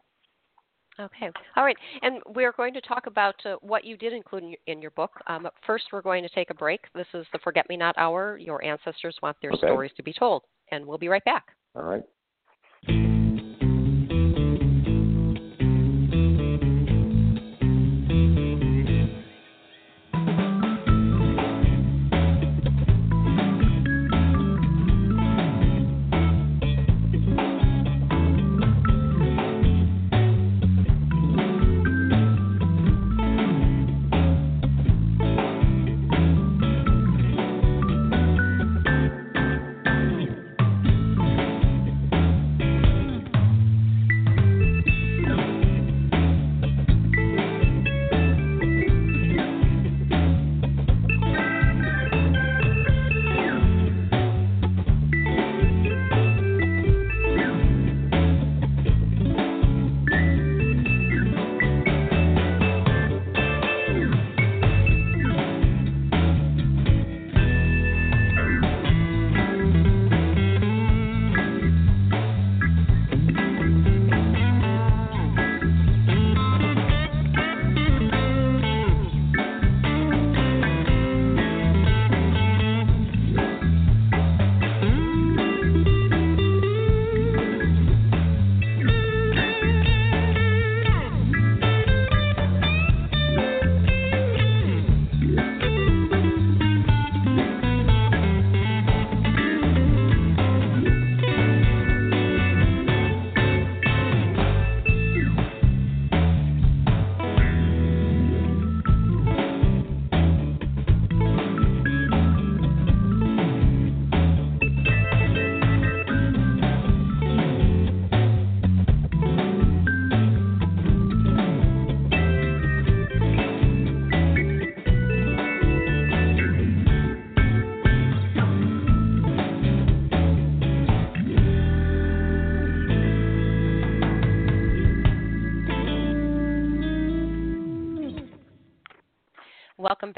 Okay. 1.00 1.30
All 1.56 1.64
right. 1.64 1.76
And 2.02 2.20
we're 2.34 2.52
going 2.52 2.74
to 2.74 2.80
talk 2.82 3.06
about 3.06 3.34
uh, 3.46 3.56
what 3.62 3.84
you 3.84 3.96
did 3.96 4.12
include 4.12 4.42
in 4.42 4.48
your, 4.50 4.58
in 4.66 4.82
your 4.82 4.90
book. 4.90 5.12
Um, 5.26 5.48
first, 5.66 5.84
we're 5.92 6.02
going 6.02 6.22
to 6.22 6.28
take 6.28 6.50
a 6.50 6.54
break. 6.54 6.80
This 6.94 7.06
is 7.14 7.26
the 7.32 7.38
Forget 7.42 7.66
Me 7.68 7.76
Not 7.76 7.96
Hour. 7.96 8.36
Your 8.36 8.62
ancestors 8.62 9.16
want 9.22 9.36
their 9.40 9.52
okay. 9.52 9.66
stories 9.66 9.90
to 9.96 10.02
be 10.02 10.12
told. 10.12 10.42
And 10.70 10.86
we'll 10.86 10.98
be 10.98 11.08
right 11.08 11.24
back. 11.24 11.46
All 11.74 11.84
right. 11.84 12.02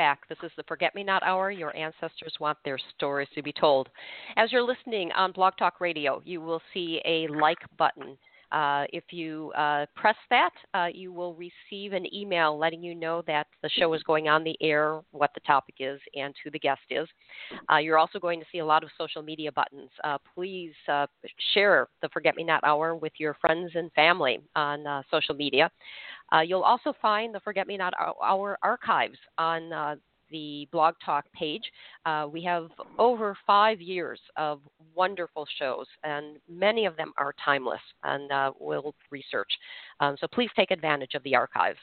Back. 0.04 0.28
This 0.28 0.36
is 0.42 0.50
the 0.58 0.62
Forget 0.64 0.94
Me 0.94 1.02
Not 1.02 1.22
Hour. 1.22 1.50
Your 1.50 1.74
ancestors 1.74 2.34
want 2.38 2.58
their 2.62 2.76
stories 2.94 3.28
to 3.34 3.42
be 3.42 3.54
told. 3.58 3.88
As 4.36 4.52
you're 4.52 4.60
listening 4.60 5.10
on 5.12 5.32
Blog 5.32 5.54
Talk 5.56 5.80
Radio, 5.80 6.20
you 6.26 6.42
will 6.42 6.60
see 6.74 7.00
a 7.06 7.26
like 7.28 7.56
button. 7.78 8.18
Uh, 8.54 8.84
if 8.92 9.02
you 9.10 9.50
uh, 9.56 9.84
press 9.96 10.14
that, 10.30 10.52
uh, 10.74 10.86
you 10.92 11.12
will 11.12 11.34
receive 11.34 11.92
an 11.92 12.06
email 12.14 12.56
letting 12.56 12.84
you 12.84 12.94
know 12.94 13.20
that 13.26 13.48
the 13.62 13.68
show 13.68 13.92
is 13.94 14.02
going 14.04 14.28
on 14.28 14.44
the 14.44 14.56
air, 14.60 15.00
what 15.10 15.30
the 15.34 15.40
topic 15.40 15.74
is, 15.80 16.00
and 16.14 16.32
who 16.44 16.52
the 16.52 16.58
guest 16.58 16.82
is. 16.88 17.08
Uh, 17.72 17.78
you're 17.78 17.98
also 17.98 18.20
going 18.20 18.38
to 18.38 18.46
see 18.52 18.58
a 18.58 18.64
lot 18.64 18.84
of 18.84 18.90
social 18.96 19.22
media 19.22 19.50
buttons. 19.50 19.90
Uh, 20.04 20.18
please 20.34 20.72
share 21.52 21.88
the 22.00 22.08
Forget 22.10 22.36
Me 22.36 22.44
Not 22.44 22.62
Hour 22.62 22.94
with 22.94 23.12
your 23.18 23.34
friends 23.40 23.72
and 23.74 23.90
family 23.92 24.38
on 24.54 25.04
social 25.10 25.34
media. 25.34 25.68
You'll 26.44 26.62
also 26.62 26.94
find 27.02 27.34
the 27.34 27.40
Forget 27.40 27.66
Me 27.66 27.76
Not 27.76 27.92
Hour 28.22 28.56
archives 28.62 29.18
on 29.36 29.98
the 30.34 30.66
Blog 30.72 30.94
Talk 31.06 31.24
page. 31.32 31.62
Uh, 32.04 32.26
we 32.30 32.42
have 32.42 32.66
over 32.98 33.36
five 33.46 33.80
years 33.80 34.20
of 34.36 34.60
wonderful 34.92 35.46
shows, 35.60 35.86
and 36.02 36.38
many 36.48 36.86
of 36.86 36.96
them 36.96 37.12
are 37.16 37.32
timeless 37.44 37.80
and 38.02 38.32
uh, 38.32 38.50
will 38.58 38.96
research. 39.12 39.52
Um, 40.00 40.16
so 40.20 40.26
please 40.26 40.50
take 40.56 40.72
advantage 40.72 41.14
of 41.14 41.22
the 41.22 41.36
archive. 41.36 41.76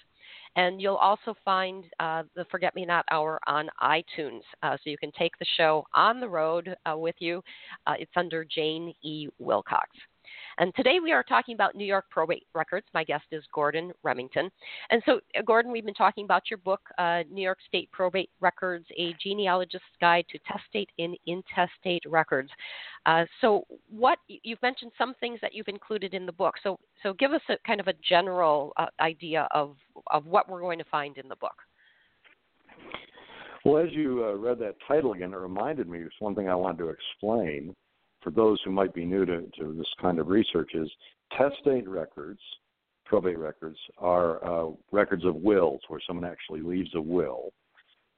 And 0.57 0.81
you'll 0.81 0.97
also 0.97 1.33
find 1.45 1.85
uh, 2.01 2.23
the 2.35 2.45
Forget 2.51 2.75
Me 2.75 2.85
Not 2.85 3.05
Hour 3.09 3.39
on 3.47 3.69
iTunes. 3.81 4.41
Uh, 4.61 4.75
so 4.83 4.89
you 4.89 4.97
can 4.97 5.13
take 5.17 5.31
the 5.39 5.45
show 5.55 5.85
on 5.95 6.19
the 6.19 6.27
road 6.27 6.75
uh, 6.89 6.97
with 6.97 7.15
you. 7.19 7.41
Uh, 7.87 7.93
it's 7.97 8.11
under 8.17 8.43
Jane 8.43 8.93
E. 9.01 9.29
Wilcox. 9.39 9.89
And 10.57 10.73
today 10.75 10.99
we 11.01 11.11
are 11.11 11.23
talking 11.23 11.55
about 11.55 11.75
New 11.75 11.85
York 11.85 12.05
probate 12.09 12.45
records. 12.53 12.85
My 12.93 13.03
guest 13.03 13.25
is 13.31 13.43
Gordon 13.53 13.91
Remington. 14.03 14.49
And 14.89 15.01
so, 15.05 15.19
uh, 15.37 15.41
Gordon, 15.45 15.71
we've 15.71 15.85
been 15.85 15.93
talking 15.93 16.25
about 16.25 16.43
your 16.49 16.57
book, 16.57 16.81
uh, 16.97 17.23
New 17.31 17.41
York 17.41 17.59
State 17.67 17.89
Probate 17.91 18.29
Records 18.39 18.85
A 18.97 19.15
Genealogist's 19.21 19.85
Guide 19.99 20.25
to 20.29 20.39
Testate 20.39 20.87
and 20.99 21.17
Intestate 21.27 22.03
Records. 22.05 22.49
Uh, 23.05 23.25
so, 23.39 23.65
what 23.89 24.19
you've 24.27 24.61
mentioned 24.61 24.91
some 24.97 25.13
things 25.19 25.39
that 25.41 25.53
you've 25.53 25.67
included 25.67 26.13
in 26.13 26.25
the 26.25 26.31
book. 26.31 26.55
So, 26.63 26.79
so 27.03 27.13
give 27.13 27.31
us 27.31 27.41
a 27.49 27.55
kind 27.65 27.79
of 27.79 27.87
a 27.87 27.93
general 28.07 28.73
uh, 28.77 28.87
idea 28.99 29.47
of, 29.51 29.75
of 30.11 30.25
what 30.25 30.49
we're 30.49 30.61
going 30.61 30.79
to 30.79 30.85
find 30.85 31.17
in 31.17 31.27
the 31.27 31.35
book. 31.35 31.55
Well, 33.63 33.83
as 33.83 33.91
you 33.91 34.25
uh, 34.25 34.33
read 34.33 34.57
that 34.59 34.75
title 34.87 35.13
again, 35.13 35.33
it 35.33 35.37
reminded 35.37 35.87
me 35.87 36.01
of 36.01 36.09
one 36.19 36.33
thing 36.33 36.49
I 36.49 36.55
wanted 36.55 36.79
to 36.79 36.89
explain 36.89 37.75
for 38.21 38.31
those 38.31 38.59
who 38.63 38.71
might 38.71 38.93
be 38.93 39.05
new 39.05 39.25
to, 39.25 39.49
to 39.59 39.73
this 39.73 39.87
kind 40.01 40.19
of 40.19 40.27
research 40.27 40.71
is 40.73 40.89
testate 41.37 41.87
records, 41.87 42.39
probate 43.05 43.37
records, 43.37 43.77
are 43.97 44.43
uh, 44.45 44.71
records 44.91 45.25
of 45.25 45.35
wills 45.35 45.81
where 45.87 46.01
someone 46.05 46.29
actually 46.29 46.61
leaves 46.61 46.89
a 46.95 47.01
will 47.01 47.51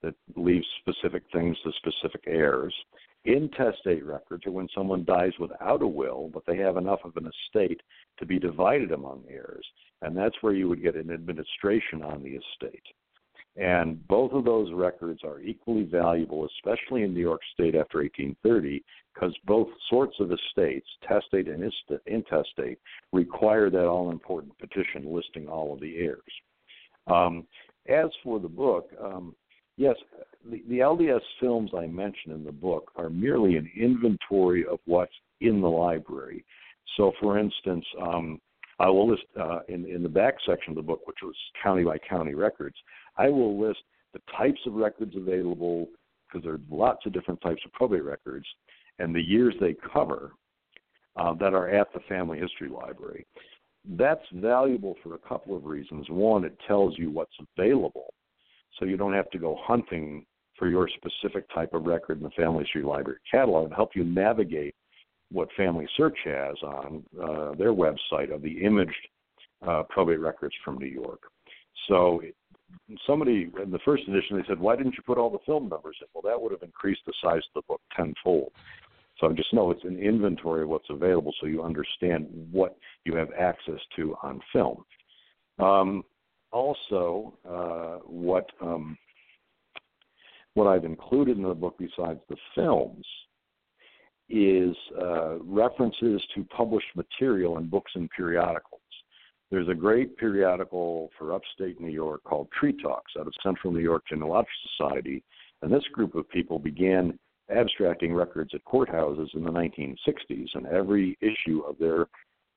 that 0.02 0.16
leaves 0.36 0.66
specific 0.82 1.24
things 1.32 1.58
to 1.64 1.72
specific 1.78 2.24
heirs. 2.28 2.74
Intestate 3.26 4.06
records 4.06 4.46
are 4.46 4.52
when 4.52 4.68
someone 4.76 5.06
dies 5.06 5.32
without 5.40 5.82
a 5.82 5.88
will, 5.88 6.30
but 6.34 6.44
they 6.46 6.58
have 6.58 6.76
enough 6.76 7.00
of 7.06 7.16
an 7.16 7.30
estate 7.48 7.82
to 8.20 8.26
be 8.26 8.38
divided 8.38 8.92
among 8.92 9.24
heirs, 9.30 9.66
and 10.02 10.16
that's 10.16 10.36
where 10.42 10.54
you 10.54 10.68
would 10.68 10.84
get 10.84 10.96
an 10.96 11.10
administration 11.10 12.04
on 12.04 12.22
the 12.22 12.32
estate. 12.32 12.84
And 13.56 14.06
both 14.08 14.32
of 14.32 14.46
those 14.46 14.74
records 14.74 15.22
are 15.24 15.40
equally 15.40 15.84
valuable, 15.84 16.48
especially 16.48 17.04
in 17.04 17.14
New 17.14 17.20
York 17.20 17.42
State 17.54 17.76
after 17.76 18.00
1830, 18.00 18.84
because 19.14 19.34
both 19.46 19.68
sorts 19.90 20.16
of 20.20 20.32
estates, 20.32 20.88
testate 21.08 21.54
and 21.54 21.72
intestate, 22.08 22.80
require 23.12 23.70
that 23.70 23.86
all 23.86 24.10
important 24.10 24.58
petition 24.58 25.14
listing 25.14 25.48
all 25.48 25.72
of 25.72 25.80
the 25.82 25.98
heirs. 25.98 26.22
Um, 27.06 27.46
as 27.88 28.10
for 28.24 28.40
the 28.40 28.48
book, 28.48 28.90
um, 29.00 29.36
yes, 29.78 29.96
the, 30.50 30.64
the 30.68 30.80
LDS 30.80 31.22
films 31.40 31.72
I 31.78 31.86
mentioned 31.86 32.34
in 32.34 32.44
the 32.44 32.52
book 32.52 32.92
are 32.96 33.10
merely 33.10 33.58
an 33.58 33.70
inventory 33.80 34.66
of 34.66 34.80
what's 34.86 35.14
in 35.42 35.62
the 35.62 35.68
library. 35.68 36.44
So, 36.98 37.12
for 37.20 37.38
instance, 37.38 37.86
um, 38.02 38.40
I 38.80 38.90
will 38.90 39.10
list 39.10 39.24
uh, 39.40 39.60
in 39.70 39.86
in 39.86 40.02
the 40.04 40.10
back 40.10 40.36
section 40.46 40.72
of 40.72 40.76
the 40.76 40.82
book, 40.82 41.06
which 41.06 41.20
was 41.22 41.36
county 41.62 41.84
by 41.84 41.98
county 41.98 42.34
records. 42.34 42.76
I 43.18 43.30
will 43.30 43.60
list 43.60 43.80
the 44.14 44.22
types 44.38 44.60
of 44.66 44.74
records 44.74 45.16
available 45.16 45.88
because 46.28 46.44
there 46.44 46.54
are 46.54 46.62
lots 46.70 47.06
of 47.06 47.14
different 47.14 47.42
types 47.42 47.62
of 47.66 47.72
probate 47.74 48.04
records 48.04 48.46
and 49.00 49.14
the 49.14 49.22
years 49.22 49.54
they 49.60 49.76
cover 49.92 50.32
uh, 51.16 51.34
that 51.36 51.54
are 51.54 51.70
at 51.70 51.92
the 51.94 52.00
Family 52.10 52.40
History 52.40 52.70
Library. 52.70 53.26
That's 53.98 54.24
valuable 54.34 54.96
for 55.04 55.16
a 55.16 55.20
couple 55.20 55.56
of 55.56 55.66
reasons. 55.66 56.06
One, 56.10 56.46
it 56.46 56.58
tells 56.68 56.98
you 56.98 57.12
what's 57.12 57.36
available, 57.58 58.14
so 58.80 58.86
you 58.86 58.98
don't 58.98 59.14
have 59.14 59.30
to 59.32 59.38
go 59.38 59.58
hunting 59.62 60.26
for 60.58 60.70
your 60.70 60.88
specific 60.88 61.46
type 61.54 61.74
of 61.74 61.86
record 61.86 62.18
in 62.18 62.24
the 62.24 62.30
Family 62.32 62.64
History 62.64 62.84
Library 62.84 63.20
catalog 63.30 63.70
to 63.70 63.76
help 63.76 63.96
you 63.96 64.04
navigate 64.04 64.76
what 65.32 65.50
Family 65.58 65.88
Search 65.98 66.18
has 66.26 66.56
on 66.64 67.04
uh, 67.22 67.56
their 67.56 67.74
website 67.74 68.34
of 68.34 68.42
the 68.42 68.64
imaged 68.64 69.08
uh, 69.68 69.84
probate 69.90 70.20
records 70.20 70.56
from 70.64 70.78
New 70.78 70.88
York. 70.88 71.22
So 71.88 72.22
somebody 73.06 73.50
in 73.62 73.72
the 73.72 73.80
first 73.80 74.04
edition 74.08 74.38
they 74.38 74.48
said, 74.48 74.60
"Why 74.60 74.76
didn't 74.76 74.96
you 74.98 75.04
put 75.06 75.18
all 75.18 75.30
the 75.30 75.40
film 75.46 75.70
numbers 75.70 75.98
in?" 76.02 76.08
Well, 76.14 76.24
that 76.24 76.42
would 76.42 76.52
have 76.52 76.64
increased 76.64 77.02
the 77.06 77.14
size 77.22 77.42
of 77.48 77.54
the 77.56 77.68
book 77.68 77.82
tenfold. 77.96 78.52
So 79.20 79.30
I 79.30 79.34
just 79.34 79.54
know 79.54 79.72
it's 79.72 79.84
an 79.84 80.00
inventory 80.00 80.64
of 80.64 80.70
what's 80.70 80.90
available, 80.90 81.34
so 81.40 81.46
you 81.46 81.64
understand 81.64 82.28
what 82.52 82.78
you 83.06 83.16
have 83.16 83.30
access 83.38 83.80
to 83.96 84.16
on 84.24 84.42
film. 84.52 84.84
Um, 85.60 86.04
also, 86.52 87.34
uh, 87.48 87.98
what 88.06 88.50
um, 88.62 88.98
what 90.54 90.68
I've 90.68 90.86
included 90.86 91.38
in 91.38 91.44
the 91.44 91.54
book 91.54 91.76
besides 91.78 92.20
the 92.30 92.38
films 92.56 93.06
is 94.30 94.76
uh, 95.00 95.40
references 95.40 96.22
to 96.36 96.44
published 96.46 96.88
material 96.96 97.58
in 97.58 97.70
books 97.70 97.92
and 97.96 98.10
periodicals. 98.16 98.82
There's 99.54 99.70
a 99.70 99.76
great 99.76 100.18
periodical 100.18 101.12
for 101.16 101.32
upstate 101.32 101.80
New 101.80 101.92
York 101.92 102.24
called 102.24 102.48
Tree 102.60 102.74
Talks 102.74 103.12
out 103.20 103.28
of 103.28 103.34
Central 103.44 103.72
New 103.72 103.82
York 103.82 104.02
Genealogical 104.10 104.52
Society, 104.76 105.24
and 105.62 105.72
this 105.72 105.84
group 105.94 106.16
of 106.16 106.28
people 106.28 106.58
began 106.58 107.20
abstracting 107.56 108.16
records 108.16 108.50
at 108.56 108.66
courthouses 108.66 109.28
in 109.36 109.44
the 109.44 109.52
1960s, 109.52 110.48
and 110.56 110.66
every 110.66 111.16
issue 111.22 111.62
of 111.68 111.78
their 111.78 112.08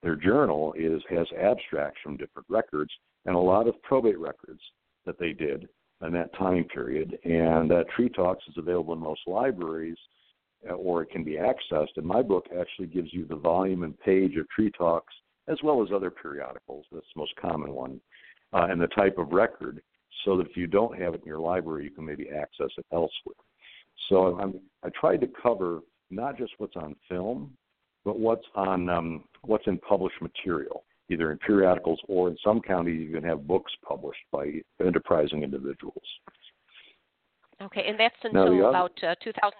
their 0.02 0.16
journal 0.16 0.72
is 0.72 1.02
has 1.10 1.26
abstracts 1.38 2.00
from 2.02 2.16
different 2.16 2.46
records 2.48 2.90
and 3.26 3.36
a 3.36 3.38
lot 3.38 3.68
of 3.68 3.74
probate 3.82 4.18
records 4.18 4.62
that 5.04 5.18
they 5.18 5.34
did 5.34 5.68
in 6.00 6.14
that 6.14 6.34
time 6.38 6.64
period. 6.64 7.18
And 7.24 7.72
uh, 7.72 7.84
Tree 7.94 8.08
Talks 8.08 8.44
is 8.48 8.56
available 8.56 8.94
in 8.94 9.00
most 9.00 9.20
libraries, 9.26 9.98
uh, 10.66 10.72
or 10.72 11.02
it 11.02 11.10
can 11.10 11.24
be 11.24 11.36
accessed. 11.36 11.98
And 11.98 12.06
my 12.06 12.22
book 12.22 12.46
actually 12.58 12.86
gives 12.86 13.12
you 13.12 13.26
the 13.26 13.36
volume 13.36 13.82
and 13.82 14.00
page 14.00 14.38
of 14.38 14.48
Tree 14.48 14.70
Talks 14.70 15.12
as 15.48 15.58
well 15.62 15.82
as 15.82 15.88
other 15.94 16.10
periodicals. 16.10 16.86
That's 16.92 17.06
the 17.14 17.20
most 17.20 17.34
common 17.36 17.72
one, 17.72 18.00
uh, 18.52 18.66
and 18.70 18.80
the 18.80 18.88
type 18.88 19.18
of 19.18 19.32
record, 19.32 19.82
so 20.24 20.36
that 20.36 20.46
if 20.46 20.56
you 20.56 20.66
don't 20.66 20.98
have 20.98 21.14
it 21.14 21.22
in 21.22 21.26
your 21.26 21.38
library, 21.38 21.84
you 21.84 21.90
can 21.90 22.04
maybe 22.04 22.28
access 22.28 22.70
it 22.76 22.86
elsewhere. 22.92 23.36
So 24.08 24.38
I'm, 24.38 24.60
I 24.84 24.88
tried 24.98 25.20
to 25.22 25.28
cover 25.42 25.80
not 26.10 26.36
just 26.38 26.52
what's 26.58 26.76
on 26.76 26.94
film, 27.08 27.56
but 28.04 28.18
what's 28.18 28.46
on 28.54 28.88
um, 28.88 29.24
what's 29.42 29.66
in 29.66 29.78
published 29.78 30.20
material, 30.20 30.84
either 31.10 31.32
in 31.32 31.38
periodicals 31.38 31.98
or 32.08 32.28
in 32.28 32.36
some 32.44 32.60
counties 32.60 33.08
you 33.08 33.14
can 33.14 33.28
have 33.28 33.46
books 33.46 33.72
published 33.86 34.20
by 34.30 34.52
enterprising 34.84 35.42
individuals. 35.42 36.02
Okay, 37.62 37.84
and 37.88 37.98
that's 37.98 38.14
until 38.22 38.68
about 38.68 38.92
uh, 39.02 39.14
2010. 39.24 39.52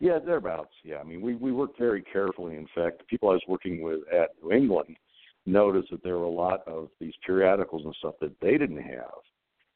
Yeah, 0.00 0.18
thereabouts. 0.18 0.72
Yeah, 0.84 0.98
I 0.98 1.04
mean, 1.04 1.20
we 1.20 1.34
we 1.34 1.52
worked 1.52 1.78
very 1.78 2.02
carefully. 2.02 2.56
In 2.56 2.68
fact, 2.74 2.98
the 2.98 3.04
people 3.04 3.30
I 3.30 3.34
was 3.34 3.42
working 3.48 3.82
with 3.82 4.00
at 4.12 4.30
New 4.42 4.52
England 4.52 4.96
noticed 5.44 5.90
that 5.90 6.02
there 6.02 6.18
were 6.18 6.24
a 6.24 6.30
lot 6.30 6.66
of 6.68 6.88
these 7.00 7.14
periodicals 7.26 7.84
and 7.84 7.94
stuff 7.98 8.14
that 8.20 8.38
they 8.40 8.58
didn't 8.58 8.82
have, 8.82 9.20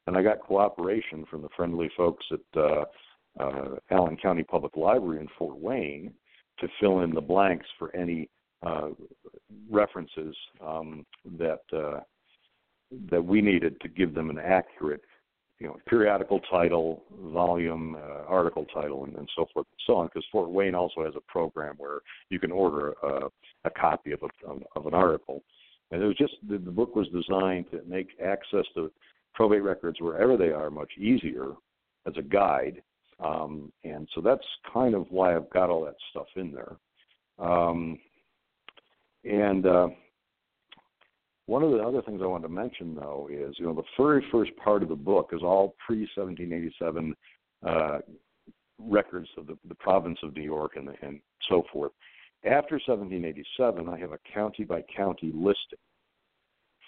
and 0.06 0.16
I 0.16 0.22
got 0.22 0.40
cooperation 0.40 1.24
from 1.28 1.42
the 1.42 1.48
friendly 1.56 1.90
folks 1.96 2.24
at 2.30 2.60
uh, 2.60 2.84
uh, 3.40 3.76
Allen 3.90 4.16
County 4.16 4.44
Public 4.44 4.76
Library 4.76 5.20
in 5.20 5.28
Fort 5.38 5.58
Wayne 5.58 6.12
to 6.60 6.68
fill 6.78 7.00
in 7.00 7.10
the 7.10 7.20
blanks 7.20 7.66
for 7.78 7.94
any 7.96 8.28
uh, 8.64 8.90
references 9.70 10.36
um, 10.64 11.04
that 11.38 11.62
uh, 11.72 12.00
that 13.10 13.24
we 13.24 13.40
needed 13.40 13.80
to 13.80 13.88
give 13.88 14.14
them 14.14 14.30
an 14.30 14.38
accurate 14.38 15.02
you 15.62 15.68
know, 15.68 15.76
periodical 15.86 16.40
title, 16.50 17.04
volume, 17.32 17.94
uh, 17.94 18.24
article 18.26 18.66
title, 18.74 19.04
and, 19.04 19.14
and 19.14 19.28
so 19.36 19.46
forth 19.54 19.64
and 19.70 19.80
so 19.86 19.94
on. 19.94 20.06
Because 20.08 20.24
Fort 20.32 20.50
Wayne 20.50 20.74
also 20.74 21.04
has 21.04 21.14
a 21.16 21.32
program 21.32 21.76
where 21.78 22.00
you 22.30 22.40
can 22.40 22.50
order 22.50 22.94
a, 23.04 23.28
a 23.64 23.70
copy 23.70 24.10
of, 24.10 24.18
a, 24.24 24.50
of 24.76 24.86
an 24.86 24.92
article. 24.92 25.40
And 25.92 26.02
it 26.02 26.06
was 26.06 26.16
just 26.16 26.34
the, 26.48 26.58
the 26.58 26.70
book 26.72 26.96
was 26.96 27.06
designed 27.08 27.66
to 27.70 27.80
make 27.86 28.08
access 28.20 28.64
to 28.74 28.90
probate 29.34 29.62
records 29.62 30.00
wherever 30.00 30.36
they 30.36 30.50
are 30.50 30.68
much 30.68 30.90
easier 30.98 31.52
as 32.08 32.14
a 32.16 32.22
guide. 32.22 32.82
Um, 33.20 33.70
and 33.84 34.08
so 34.16 34.20
that's 34.20 34.44
kind 34.72 34.96
of 34.96 35.06
why 35.10 35.36
I've 35.36 35.50
got 35.50 35.70
all 35.70 35.84
that 35.84 35.94
stuff 36.10 36.26
in 36.34 36.50
there. 36.50 36.76
Um, 37.38 38.00
and 39.22 39.64
uh, 39.64 39.88
one 41.46 41.62
of 41.62 41.72
the 41.72 41.78
other 41.78 42.02
things 42.02 42.20
I 42.22 42.26
wanted 42.26 42.48
to 42.48 42.54
mention, 42.54 42.94
though, 42.94 43.28
is 43.30 43.54
you 43.58 43.66
know 43.66 43.74
the 43.74 43.82
very 43.98 44.24
first 44.30 44.52
part 44.56 44.82
of 44.82 44.88
the 44.88 44.96
book 44.96 45.30
is 45.32 45.42
all 45.42 45.74
pre 45.84 46.08
1787 46.14 47.14
uh, 47.66 47.98
records 48.78 49.28
of 49.36 49.46
the, 49.46 49.56
the 49.68 49.74
province 49.74 50.18
of 50.22 50.34
New 50.34 50.42
York 50.42 50.72
and, 50.76 50.88
and 51.02 51.20
so 51.48 51.64
forth. 51.72 51.92
After 52.44 52.74
1787, 52.74 53.88
I 53.88 53.98
have 53.98 54.12
a 54.12 54.18
county 54.34 54.64
by 54.64 54.82
county 54.94 55.30
listing 55.32 55.78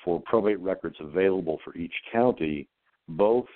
for 0.05 0.21
probate 0.27 0.61
records 0.61 0.97
available 1.01 1.59
for 1.65 1.77
each 1.77 1.95
county, 2.13 2.69
both 3.09 3.47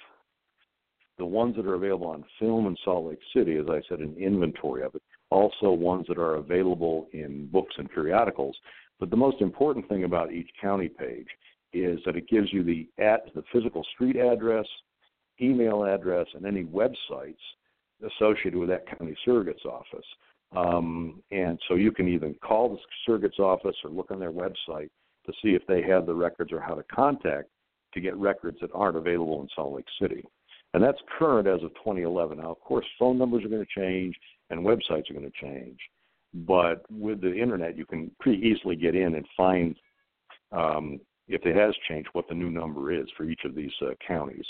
the 1.19 1.27
ones 1.27 1.57
that 1.57 1.67
are 1.67 1.75
available 1.75 2.07
on 2.07 2.25
film 2.39 2.67
in 2.67 2.77
Salt 2.85 3.07
Lake 3.07 3.19
City, 3.35 3.57
as 3.57 3.67
I 3.69 3.83
said, 3.89 3.99
an 3.99 4.17
inventory 4.17 4.83
of 4.83 4.95
it, 4.95 5.03
also 5.31 5.73
ones 5.73 6.07
that 6.09 6.19
are 6.19 6.37
available 6.37 7.09
in 7.13 7.49
books 7.53 7.75
and 7.77 7.91
periodicals, 7.91 8.57
but 9.01 9.11
the 9.11 9.17
most 9.17 9.41
important 9.41 9.89
thing 9.89 10.05
about 10.05 10.33
each 10.33 10.51
county 10.61 10.89
page 10.89 11.29
is 11.73 11.99
that 12.07 12.17
it 12.17 12.29
gives 12.29 12.53
you 12.53 12.63
the 12.63 12.89
at 12.99 13.33
the 13.35 13.43
physical 13.53 13.85
street 13.95 14.17
address, 14.17 14.67
email 15.41 15.85
address, 15.85 16.27
and 16.35 16.47
any 16.47 16.65
websites 16.65 17.37
associated 18.05 18.57
with 18.57 18.69
that 18.69 18.87
county 18.99 19.17
surrogate's 19.25 19.65
office. 19.65 20.07
Um, 20.57 21.23
and 21.31 21.59
so 21.69 21.75
you 21.75 21.93
can 21.93 22.09
either 22.09 22.33
call 22.43 22.71
the 22.71 22.79
surrogate's 23.07 23.39
office 23.39 23.77
or 23.85 23.91
look 23.91 24.11
on 24.11 24.19
their 24.19 24.33
website 24.33 24.89
to 25.27 25.33
see 25.43 25.51
if 25.51 25.63
they 25.67 25.83
have 25.83 26.07
the 26.07 26.15
records 26.15 26.53
or 26.53 26.61
how 26.61 26.75
to 26.75 26.83
contact 26.85 27.49
to 27.93 28.01
get 28.01 28.17
records 28.17 28.59
that 28.61 28.71
aren't 28.73 28.97
available 28.97 29.43
in 29.43 29.49
Salt 29.55 29.75
Lake 29.75 29.87
City. 30.01 30.25
And 30.75 30.83
that's 30.83 30.99
current 31.19 31.49
as 31.49 31.63
of 31.63 31.71
2011. 31.75 32.39
Now, 32.39 32.51
of 32.51 32.61
course, 32.61 32.85
phone 32.99 33.19
numbers 33.19 33.45
are 33.45 33.49
going 33.49 33.65
to 33.65 33.81
change 33.81 34.15
and 34.51 34.61
websites 34.61 35.11
are 35.11 35.15
going 35.15 35.31
to 35.31 35.41
change. 35.41 35.79
But 36.35 36.85
with 36.91 37.21
the 37.21 37.35
internet, 37.35 37.77
you 37.77 37.87
can 37.87 38.11
pretty 38.21 38.43
easily 38.47 38.77
get 38.77 38.95
in 38.95 39.15
and 39.15 39.27
find 39.37 39.77
um, 40.53 41.01
if 41.27 41.45
it 41.45 41.57
has 41.57 41.75
changed 41.89 42.09
what 42.13 42.29
the 42.29 42.35
new 42.35 42.51
number 42.51 42.93
is 42.93 43.07
for 43.17 43.25
each 43.25 43.43
of 43.45 43.55
these 43.55 43.73
uh, 43.83 43.91
counties. 44.07 44.45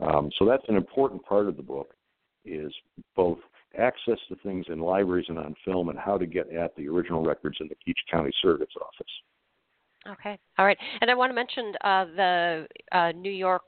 Um, 0.00 0.30
so 0.38 0.44
that's 0.44 0.64
an 0.68 0.76
important 0.76 1.24
part 1.24 1.48
of 1.48 1.56
the 1.56 1.62
book 1.62 1.94
is 2.44 2.72
both 3.14 3.38
access 3.78 4.18
to 4.28 4.36
things 4.42 4.66
in 4.68 4.80
libraries 4.80 5.26
and 5.28 5.38
on 5.38 5.54
film 5.64 5.88
and 5.88 5.98
how 5.98 6.18
to 6.18 6.26
get 6.26 6.52
at 6.52 6.74
the 6.76 6.88
original 6.88 7.24
records 7.24 7.56
in 7.60 7.68
the, 7.68 7.76
each 7.86 7.98
county 8.10 8.30
surrogate's 8.42 8.74
office. 8.76 9.12
Okay, 10.08 10.38
all 10.58 10.66
right. 10.66 10.78
And 11.00 11.10
I 11.10 11.14
want 11.14 11.30
to 11.30 11.34
mention 11.34 11.72
uh, 11.82 12.04
the 12.16 12.66
uh, 12.90 13.12
New 13.12 13.30
York 13.30 13.62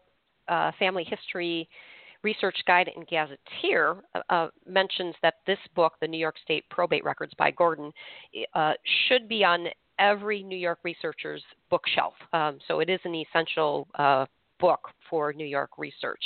uh, 0.49 0.73
Family 0.79 1.05
History 1.05 1.69
Research 2.25 2.57
Guide 2.67 2.91
and 2.97 3.07
Gazetteer 3.07 3.97
uh, 4.15 4.21
uh, 4.31 4.49
mentions 4.67 5.15
that 5.23 5.35
this 5.47 5.59
book, 5.77 5.93
The 6.01 6.09
New 6.09 6.19
York 6.19 6.37
State 6.43 6.65
Probate 6.71 7.05
Records 7.05 7.33
by 7.39 7.51
Gordon, 7.51 7.93
uh, 8.55 8.73
should 9.07 9.29
be 9.29 9.45
on 9.45 9.67
every 9.99 10.43
New 10.43 10.57
York 10.57 10.81
researcher's 10.83 11.43
bookshelf. 11.71 12.15
Um, 12.33 12.59
so 12.67 12.81
it 12.81 12.91
is 12.91 13.01
an 13.05 13.15
essential 13.15 13.87
uh, 13.97 14.27
book 14.59 14.89
for 15.09 15.33
New 15.33 15.47
York 15.47 15.71
research. 15.79 16.23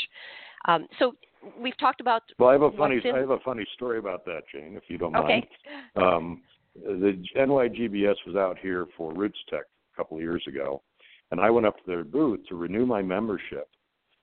Um, 0.66 0.86
so 0.98 1.14
we've 1.60 1.76
talked 1.78 2.00
about. 2.00 2.22
Well, 2.38 2.50
I 2.50 2.52
have 2.52 2.62
a 2.62 2.70
funny. 2.72 3.00
In... 3.04 3.14
I 3.14 3.18
have 3.18 3.30
a 3.30 3.40
funny 3.44 3.66
story 3.74 3.98
about 3.98 4.24
that, 4.24 4.42
Jane, 4.52 4.76
if 4.76 4.84
you 4.88 4.98
don't 4.98 5.14
okay. 5.16 5.28
mind. 5.28 5.46
Um, 5.96 6.42
the 6.84 7.20
NYGBS 7.36 8.14
was 8.24 8.36
out 8.36 8.56
here 8.60 8.86
for 8.96 9.12
Roots 9.12 9.38
Tech 9.50 9.62
a 9.92 9.96
couple 9.96 10.16
of 10.16 10.22
years 10.22 10.44
ago, 10.46 10.80
and 11.32 11.40
I 11.40 11.50
went 11.50 11.66
up 11.66 11.76
to 11.78 11.82
their 11.86 12.04
booth 12.04 12.40
to 12.48 12.54
renew 12.54 12.86
my 12.86 13.02
membership 13.02 13.68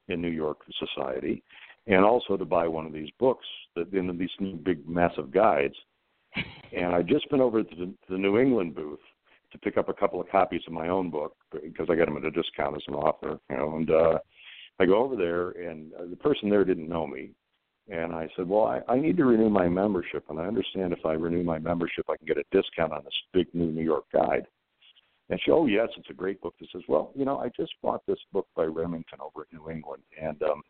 in 0.07 0.21
New 0.21 0.29
York 0.29 0.59
Society, 0.79 1.43
and 1.87 2.03
also 2.03 2.37
to 2.37 2.45
buy 2.45 2.67
one 2.67 2.85
of 2.85 2.93
these 2.93 3.09
books 3.19 3.45
that 3.75 3.91
in 3.93 4.17
these 4.17 4.29
new 4.39 4.55
big 4.55 4.87
massive 4.87 5.31
guides. 5.31 5.75
And 6.75 6.93
I'd 6.93 7.07
just 7.07 7.29
been 7.29 7.39
over 7.39 7.63
to 7.63 7.75
the, 7.75 7.93
the 8.09 8.17
New 8.17 8.37
England 8.37 8.75
booth 8.75 8.99
to 9.53 9.57
pick 9.57 9.77
up 9.77 9.87
a 9.87 9.93
couple 9.93 10.19
of 10.19 10.27
copies 10.29 10.61
of 10.67 10.73
my 10.73 10.89
own 10.89 11.09
book 11.09 11.37
because 11.51 11.87
I 11.89 11.95
got 11.95 12.05
them 12.05 12.17
at 12.17 12.25
a 12.25 12.31
discount 12.31 12.75
as 12.75 12.81
an 12.87 12.95
author, 12.95 13.39
you 13.49 13.55
know. 13.55 13.77
And 13.77 13.89
uh, 13.89 14.19
I 14.79 14.85
go 14.85 14.97
over 14.97 15.15
there, 15.15 15.51
and 15.51 15.93
uh, 15.93 16.05
the 16.09 16.17
person 16.17 16.49
there 16.49 16.65
didn't 16.65 16.89
know 16.89 17.07
me, 17.07 17.29
and 17.89 18.13
I 18.13 18.27
said, 18.35 18.49
"Well, 18.49 18.65
I, 18.65 18.81
I 18.91 18.99
need 18.99 19.15
to 19.17 19.25
renew 19.25 19.49
my 19.49 19.69
membership, 19.69 20.25
and 20.29 20.39
I 20.39 20.45
understand 20.45 20.91
if 20.91 21.05
I 21.05 21.13
renew 21.13 21.43
my 21.43 21.59
membership, 21.59 22.05
I 22.09 22.17
can 22.17 22.27
get 22.27 22.37
a 22.37 22.43
discount 22.51 22.91
on 22.91 23.03
this 23.03 23.13
big 23.31 23.47
new 23.53 23.71
New 23.71 23.83
York 23.83 24.05
guide." 24.11 24.45
And 25.29 25.39
she, 25.43 25.51
"Oh 25.51 25.65
yes, 25.65 25.87
it's 25.97 26.09
a 26.09 26.13
great 26.13 26.41
book." 26.41 26.55
She 26.59 26.67
says, 26.73 26.81
"Well, 26.87 27.11
you 27.15 27.25
know, 27.25 27.37
I 27.37 27.49
just 27.55 27.73
bought 27.81 28.05
this 28.05 28.19
book 28.33 28.47
by 28.55 28.63
Remington 28.63 29.19
over 29.21 29.45
at 29.45 29.53
New 29.53 29.69
England, 29.69 30.03
and 30.21 30.41
um, 30.43 30.61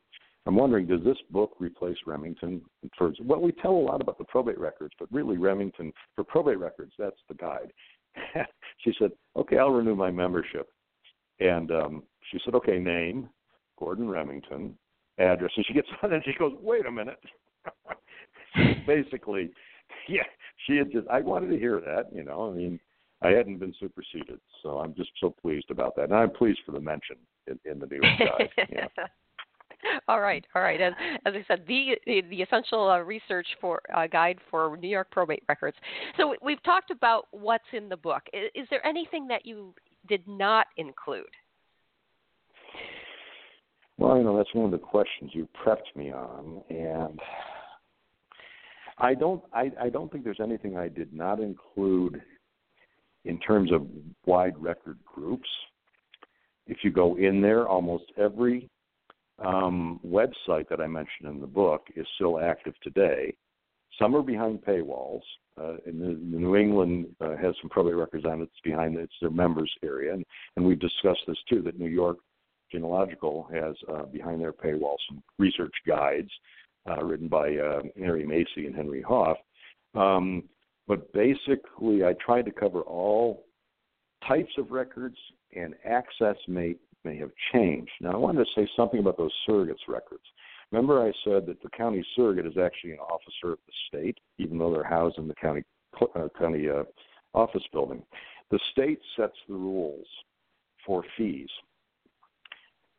I'm 0.46 0.56
wondering, 0.56 0.86
does 0.86 1.04
this 1.04 1.18
book 1.32 1.54
replace 1.60 1.98
Remington 2.06 2.62
for? 2.98 3.14
Well, 3.24 3.42
we 3.42 3.52
tell 3.52 3.72
a 3.72 3.74
lot 3.74 4.02
about 4.02 4.18
the 4.18 4.26
probate 4.26 4.60
records, 4.60 4.94
but 5.00 5.12
really 5.12 5.38
Remington 5.38 5.92
for 6.16 6.24
probate 6.24 6.60
records, 6.60 6.94
that's 6.98 7.20
the 7.28 7.36
guide." 7.36 7.72
she 8.80 8.94
said, 9.00 9.12
"Okay, 9.36 9.58
I'll 9.58 9.72
renew 9.72 9.96
my 9.96 10.12
membership," 10.12 10.68
and 11.40 11.72
um, 11.72 12.04
she 12.32 12.40
said, 12.46 12.56
"Okay, 12.56 12.80
name." 12.80 13.30
Gordon 13.78 14.10
Remington, 14.10 14.78
address. 15.18 15.52
And 15.56 15.66
she 15.66 15.74
gets 15.74 15.88
on 16.02 16.14
and 16.14 16.24
she 16.24 16.34
goes, 16.38 16.54
wait 16.62 16.86
a 16.86 16.92
minute. 16.92 17.20
Basically, 18.88 19.52
yeah, 20.08 20.24
she 20.66 20.78
had 20.78 20.92
just, 20.92 21.08
I 21.08 21.22
wanted 21.22 21.50
to 21.50 21.58
hear 21.58 21.82
that, 21.82 22.06
you 22.14 22.24
know, 22.24 22.50
I 22.52 22.56
mean, 22.56 22.80
I 23.22 23.30
hadn't 23.30 23.60
been 23.60 23.74
superseded. 23.80 24.40
So 24.62 24.80
I'm 24.80 24.94
just 24.96 25.12
so 25.20 25.34
pleased 25.42 25.72
about 25.72 25.96
that. 25.96 26.06
And 26.06 26.14
I'm 26.14 26.32
pleased 26.32 26.60
for 26.66 26.72
the 26.72 26.80
mention 26.80 27.18
in, 27.48 27.60
in 27.70 27.80
the 27.80 27.88
New 27.88 28.00
York 28.02 28.38
Times. 28.38 28.50
Yeah. 28.70 28.88
all 30.08 30.22
right, 30.22 30.46
all 30.56 30.62
right. 30.62 30.82
As, 30.82 30.94
as 31.26 31.34
I 31.36 31.46
said, 31.48 31.64
the 31.68 31.96
the 32.06 32.42
essential 32.42 32.90
uh, 32.90 33.00
research 33.00 33.48
for 33.60 33.82
uh, 33.96 34.08
guide 34.08 34.40
for 34.50 34.78
New 34.78 34.88
York 34.88 35.10
probate 35.12 35.44
records. 35.48 35.78
So 36.18 36.36
we've 36.42 36.62
talked 36.64 36.92
about 36.92 37.28
what's 37.32 37.64
in 37.74 37.90
the 37.90 37.98
book. 37.98 38.24
Is, 38.34 38.50
is 38.56 38.68
there 38.70 38.86
anything 38.86 39.28
that 39.28 39.46
you 39.46 39.74
did 40.08 40.28
not 40.28 40.68
include? 40.78 41.26
Well, 43.98 44.18
you 44.18 44.24
know, 44.24 44.38
that's 44.38 44.54
one 44.54 44.66
of 44.66 44.72
the 44.72 44.78
questions 44.78 45.32
you 45.34 45.48
prepped 45.66 45.96
me 45.96 46.12
on, 46.12 46.62
and 46.70 47.20
I 48.98 49.14
don't, 49.14 49.42
I, 49.54 49.72
I 49.82 49.90
don't 49.90 50.12
think 50.12 50.24
there's 50.24 50.42
anything 50.42 50.78
I 50.78 50.90
did 50.90 51.14
not 51.14 51.40
include 51.40 52.22
in 53.24 53.40
terms 53.40 53.72
of 53.72 53.88
wide 54.26 54.58
record 54.58 55.00
groups. 55.06 55.48
If 56.68 56.78
you 56.84 56.92
go 56.92 57.16
in 57.18 57.42
there, 57.42 57.68
almost 57.68 58.06
every 58.18 58.70
um, 59.40 60.00
website 60.06 60.70
that 60.70 60.80
I 60.80 60.88
mentioned 60.88 61.30
in 61.30 61.42
the 61.42 61.48
book 61.48 61.88
is 61.96 62.08
still 62.16 62.40
active 62.40 62.74
today. 62.82 63.36
Some 64.00 64.16
are 64.16 64.22
behind 64.22 64.62
paywalls. 64.62 65.22
Uh, 65.58 65.78
the, 65.86 65.92
the 66.32 66.38
New 66.38 66.56
England 66.56 67.08
uh, 67.22 67.38
has 67.38 67.56
some 67.62 67.70
probate 67.70 67.96
records 67.96 68.26
on 68.26 68.42
it. 68.42 68.44
It's 68.44 68.62
behind 68.64 68.98
their 68.98 69.30
members 69.30 69.72
area, 69.84 70.14
and, 70.14 70.26
and 70.56 70.66
we've 70.66 70.80
discussed 70.80 71.22
this 71.28 71.38
too. 71.50 71.62
That 71.62 71.80
New 71.80 71.88
York 71.90 72.18
Genealogical 72.72 73.48
has 73.54 73.76
uh, 73.94 74.04
behind 74.04 74.42
their 74.42 74.52
paywall 74.52 74.96
some 75.08 75.24
research 75.40 75.74
guides 75.88 76.30
uh, 76.90 77.04
written 77.04 77.28
by 77.28 77.56
uh, 77.56 77.82
Harry 77.98 78.26
Macy 78.26 78.68
and 78.68 78.76
Henry 78.76 79.02
Hoff. 79.02 79.38
Um, 79.94 80.44
but 80.88 81.12
basically, 81.14 82.04
I 82.04 82.14
tried 82.24 82.46
to 82.46 82.52
cover 82.52 82.82
all 82.82 83.46
types 84.28 84.52
of 84.58 84.72
records, 84.72 85.18
and 85.56 85.74
access 85.86 86.36
may 86.48 86.76
may 87.06 87.18
have 87.18 87.32
changed. 87.54 87.92
Now, 88.02 88.12
I 88.12 88.18
wanted 88.18 88.46
to 88.46 88.52
say 88.56 88.68
something 88.76 89.00
about 89.00 89.18
those 89.18 89.34
surrogates 89.48 89.88
records. 89.88 90.24
Remember, 90.72 91.02
I 91.02 91.14
said 91.24 91.46
that 91.46 91.62
the 91.62 91.70
county 91.70 92.06
surrogate 92.16 92.48
is 92.48 92.58
actually 92.58 92.94
an 92.94 93.00
officer 93.00 93.54
of 93.54 93.60
the 93.66 93.74
state, 93.88 94.18
even 94.40 94.58
though 94.58 94.74
they're 94.74 94.84
housed 94.84 95.18
in 95.20 95.28
the 95.28 95.36
county 95.36 95.64
uh, 96.02 96.28
county 96.38 96.68
uh, 96.70 96.84
office 97.34 97.64
building. 97.72 98.04
The 98.52 98.60
state 98.72 99.00
sets 99.16 99.36
the 99.48 99.54
rules 99.54 100.06
for 100.86 101.04
fees. 101.18 101.50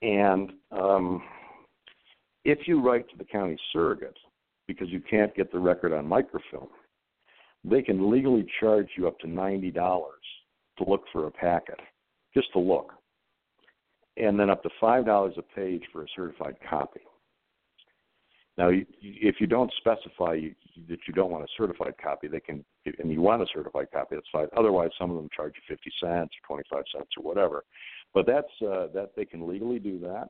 And 0.02 0.52
um, 0.72 1.22
if 2.44 2.66
you 2.66 2.80
write 2.80 3.08
to 3.10 3.16
the 3.18 3.24
county 3.24 3.58
surrogate 3.72 4.16
because 4.66 4.88
you 4.88 5.00
can't 5.00 5.34
get 5.34 5.52
the 5.52 5.58
record 5.58 5.92
on 5.92 6.06
microfilm, 6.06 6.68
they 7.64 7.82
can 7.82 8.10
legally 8.10 8.46
charge 8.60 8.88
you 8.96 9.08
up 9.08 9.18
to 9.20 9.26
$90 9.26 9.74
to 9.74 10.84
look 10.88 11.04
for 11.12 11.26
a 11.26 11.30
packet, 11.30 11.80
just 12.34 12.52
to 12.52 12.58
look, 12.58 12.92
and 14.16 14.38
then 14.38 14.50
up 14.50 14.62
to 14.62 14.70
$5 14.82 15.38
a 15.38 15.42
page 15.42 15.82
for 15.92 16.02
a 16.02 16.06
certified 16.14 16.56
copy. 16.68 17.00
Now, 18.58 18.70
if 18.70 19.36
you 19.38 19.46
don't 19.46 19.70
specify 19.76 20.40
that 20.88 20.98
you 21.06 21.14
don't 21.14 21.30
want 21.30 21.44
a 21.44 21.48
certified 21.58 21.94
copy, 22.02 22.26
they 22.26 22.40
can, 22.40 22.64
and 22.98 23.12
you 23.12 23.20
want 23.20 23.42
a 23.42 23.46
certified 23.52 23.88
copy, 23.92 24.14
that's 24.14 24.26
fine. 24.32 24.46
Otherwise, 24.56 24.90
some 24.98 25.10
of 25.10 25.16
them 25.16 25.28
charge 25.36 25.52
you 25.56 25.76
50 25.76 25.92
cents 26.00 26.32
or 26.48 26.56
25 26.56 26.84
cents 26.94 27.10
or 27.18 27.22
whatever. 27.22 27.64
But 28.14 28.26
that's 28.26 28.48
uh, 28.62 28.86
that 28.94 29.10
they 29.14 29.26
can 29.26 29.46
legally 29.46 29.78
do 29.78 29.98
that. 30.00 30.28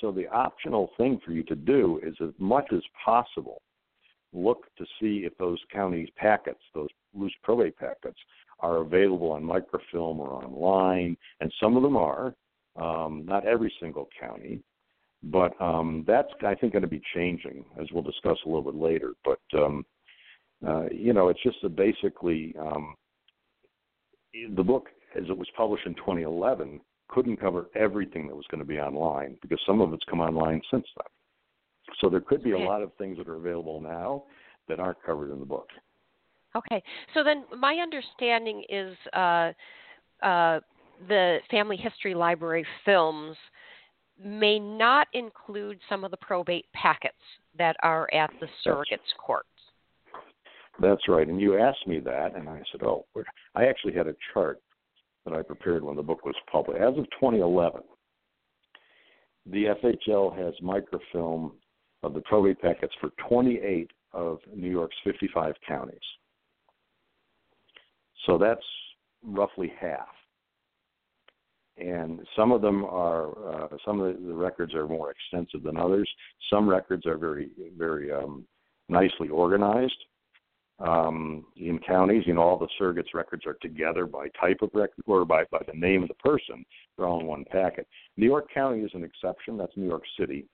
So 0.00 0.10
the 0.10 0.26
optional 0.26 0.90
thing 0.96 1.20
for 1.24 1.30
you 1.30 1.44
to 1.44 1.54
do 1.54 2.00
is 2.02 2.16
as 2.20 2.34
much 2.38 2.66
as 2.72 2.82
possible 3.04 3.62
look 4.32 4.66
to 4.76 4.84
see 5.00 5.24
if 5.24 5.36
those 5.38 5.58
county 5.72 6.12
packets, 6.16 6.60
those 6.74 6.88
loose 7.14 7.32
probate 7.42 7.76
packets, 7.76 8.18
are 8.60 8.78
available 8.78 9.30
on 9.32 9.44
microfilm 9.44 10.18
or 10.18 10.30
online, 10.30 11.16
and 11.40 11.52
some 11.60 11.76
of 11.76 11.82
them 11.82 11.96
are. 11.96 12.34
Um, 12.80 13.24
not 13.24 13.46
every 13.46 13.72
single 13.80 14.08
county, 14.20 14.60
but 15.22 15.58
um, 15.60 16.04
that's 16.06 16.28
I 16.46 16.54
think 16.54 16.72
going 16.72 16.82
to 16.82 16.88
be 16.88 17.02
changing 17.14 17.64
as 17.80 17.86
we'll 17.92 18.02
discuss 18.02 18.36
a 18.44 18.48
little 18.48 18.70
bit 18.70 18.74
later. 18.74 19.14
But 19.24 19.40
um, 19.58 19.84
uh, 20.66 20.86
you 20.90 21.12
know, 21.12 21.28
it's 21.28 21.42
just 21.42 21.62
a 21.64 21.68
basically 21.68 22.54
um, 22.60 22.94
the 24.54 24.62
book 24.62 24.88
as 25.16 25.24
it 25.28 25.36
was 25.36 25.48
published 25.56 25.86
in 25.86 25.94
2011 25.94 26.80
couldn't 27.08 27.38
cover 27.38 27.68
everything 27.74 28.26
that 28.26 28.34
was 28.34 28.44
going 28.50 28.60
to 28.60 28.66
be 28.66 28.78
online 28.78 29.36
because 29.40 29.60
some 29.66 29.80
of 29.80 29.92
it's 29.92 30.04
come 30.10 30.20
online 30.20 30.60
since 30.70 30.86
then. 30.96 31.06
So 32.00 32.10
there 32.10 32.20
could 32.20 32.42
be 32.42 32.50
a 32.50 32.58
lot 32.58 32.82
of 32.82 32.92
things 32.98 33.16
that 33.18 33.28
are 33.28 33.36
available 33.36 33.80
now 33.80 34.24
that 34.68 34.80
aren't 34.80 35.02
covered 35.04 35.32
in 35.32 35.38
the 35.38 35.46
book. 35.46 35.68
Okay. 36.56 36.82
So 37.14 37.22
then 37.22 37.44
my 37.58 37.74
understanding 37.74 38.64
is 38.68 38.96
uh, 39.12 39.52
uh, 40.22 40.60
the 41.08 41.38
Family 41.50 41.76
History 41.76 42.14
Library 42.14 42.66
films 42.84 43.36
may 44.22 44.58
not 44.58 45.08
include 45.12 45.78
some 45.88 46.04
of 46.04 46.10
the 46.10 46.16
probate 46.18 46.66
packets 46.72 47.14
that 47.58 47.76
are 47.82 48.08
at 48.14 48.30
the 48.40 48.46
surrogates 48.64 49.14
courts. 49.18 49.48
That's 50.80 51.08
right. 51.08 51.28
And 51.28 51.40
you 51.40 51.58
asked 51.58 51.86
me 51.86 52.00
that, 52.00 52.34
and 52.34 52.48
I 52.48 52.62
said, 52.70 52.82
oh, 52.82 53.06
I 53.54 53.64
actually 53.64 53.94
had 53.94 54.06
a 54.06 54.14
chart 54.32 54.60
that 55.24 55.34
I 55.34 55.42
prepared 55.42 55.82
when 55.82 55.96
the 55.96 56.02
book 56.02 56.24
was 56.24 56.34
published. 56.50 56.80
As 56.80 56.96
of 56.98 57.04
2011, 57.20 57.80
the 59.46 59.74
FHL 59.82 60.36
has 60.36 60.54
microfilm 60.62 61.52
of 62.02 62.14
the 62.14 62.20
probate 62.22 62.60
packets 62.60 62.92
for 63.00 63.10
28 63.28 63.90
of 64.12 64.38
New 64.54 64.70
York's 64.70 64.96
55 65.04 65.54
counties. 65.66 65.98
So 68.26 68.38
that's 68.38 68.64
roughly 69.24 69.72
half. 69.80 70.08
And 71.78 72.20
some 72.34 72.52
of 72.52 72.62
them 72.62 72.84
are, 72.84 73.64
uh, 73.64 73.68
some 73.84 74.00
of 74.00 74.14
the, 74.22 74.32
records 74.32 74.74
are 74.74 74.88
more 74.88 75.10
extensive 75.10 75.62
than 75.62 75.76
others. 75.76 76.08
Some 76.48 76.68
records 76.68 77.04
are 77.06 77.18
very, 77.18 77.50
very 77.76 78.10
um, 78.10 78.46
nicely 78.88 79.28
organized 79.28 79.96
um, 80.78 81.44
in 81.56 81.78
counties. 81.86 82.22
You 82.26 82.34
know, 82.34 82.42
all 82.42 82.58
the 82.58 82.68
surrogates 82.80 83.14
records 83.14 83.44
are 83.46 83.58
together 83.60 84.06
by 84.06 84.28
type 84.40 84.62
of 84.62 84.70
record 84.72 85.04
or 85.06 85.24
by, 85.24 85.44
by 85.50 85.60
the 85.66 85.78
name 85.78 86.02
of 86.02 86.08
the 86.08 86.14
person. 86.14 86.64
They're 86.96 87.06
all 87.06 87.20
in 87.20 87.26
one 87.26 87.44
packet. 87.50 87.86
New 88.16 88.26
York 88.26 88.46
County 88.52 88.80
is 88.80 88.90
an 88.94 89.04
exception. 89.04 89.58
That's 89.58 89.76
New 89.76 89.88
York 89.88 90.04
City, 90.18 90.46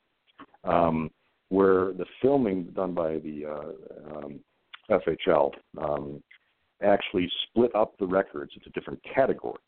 um, 0.64 1.10
where 1.50 1.92
the 1.92 2.06
filming 2.20 2.64
done 2.74 2.94
by 2.94 3.18
the 3.18 3.46
uh, 3.46 4.16
um, 4.16 4.40
FHL 4.90 5.52
um, 5.78 6.22
actually 6.82 7.30
split 7.48 7.74
up 7.74 7.96
the 7.98 8.06
records 8.06 8.52
into 8.56 8.70
different 8.70 9.00
categories. 9.14 9.58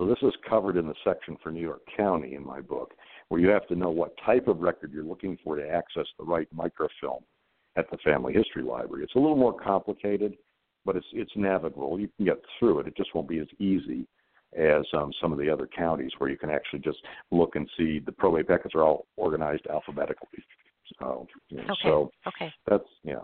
So 0.00 0.06
this 0.06 0.18
is 0.22 0.32
covered 0.48 0.78
in 0.78 0.86
the 0.86 0.94
section 1.04 1.36
for 1.42 1.52
New 1.52 1.60
York 1.60 1.82
County 1.94 2.34
in 2.34 2.42
my 2.42 2.62
book, 2.62 2.94
where 3.28 3.38
you 3.38 3.48
have 3.48 3.68
to 3.68 3.76
know 3.76 3.90
what 3.90 4.16
type 4.24 4.48
of 4.48 4.60
record 4.60 4.94
you're 4.94 5.04
looking 5.04 5.36
for 5.44 5.56
to 5.56 5.68
access 5.68 6.06
the 6.18 6.24
right 6.24 6.48
microfilm 6.54 7.22
at 7.76 7.90
the 7.90 7.98
Family 7.98 8.32
History 8.32 8.62
Library. 8.62 9.04
It's 9.04 9.14
a 9.14 9.18
little 9.18 9.36
more 9.36 9.52
complicated, 9.52 10.38
but 10.86 10.96
it's 10.96 11.06
it's 11.12 11.32
navigable. 11.36 12.00
You 12.00 12.08
can 12.16 12.24
get 12.24 12.40
through 12.58 12.78
it. 12.80 12.86
It 12.86 12.96
just 12.96 13.14
won't 13.14 13.28
be 13.28 13.40
as 13.40 13.46
easy 13.58 14.06
as 14.56 14.86
um, 14.94 15.12
some 15.20 15.32
of 15.32 15.38
the 15.38 15.50
other 15.50 15.68
counties 15.68 16.12
where 16.16 16.30
you 16.30 16.38
can 16.38 16.48
actually 16.48 16.80
just 16.80 16.98
look 17.30 17.54
and 17.54 17.68
see 17.76 17.98
the 17.98 18.10
probate 18.10 18.48
packets 18.48 18.74
are 18.74 18.82
all 18.82 19.04
organized 19.18 19.66
alphabetically. 19.66 20.42
So, 20.98 21.26
you 21.50 21.58
know, 21.58 21.64
okay. 21.64 21.74
so 21.82 22.10
okay. 22.26 22.50
that's 22.66 22.88
yeah. 23.04 23.20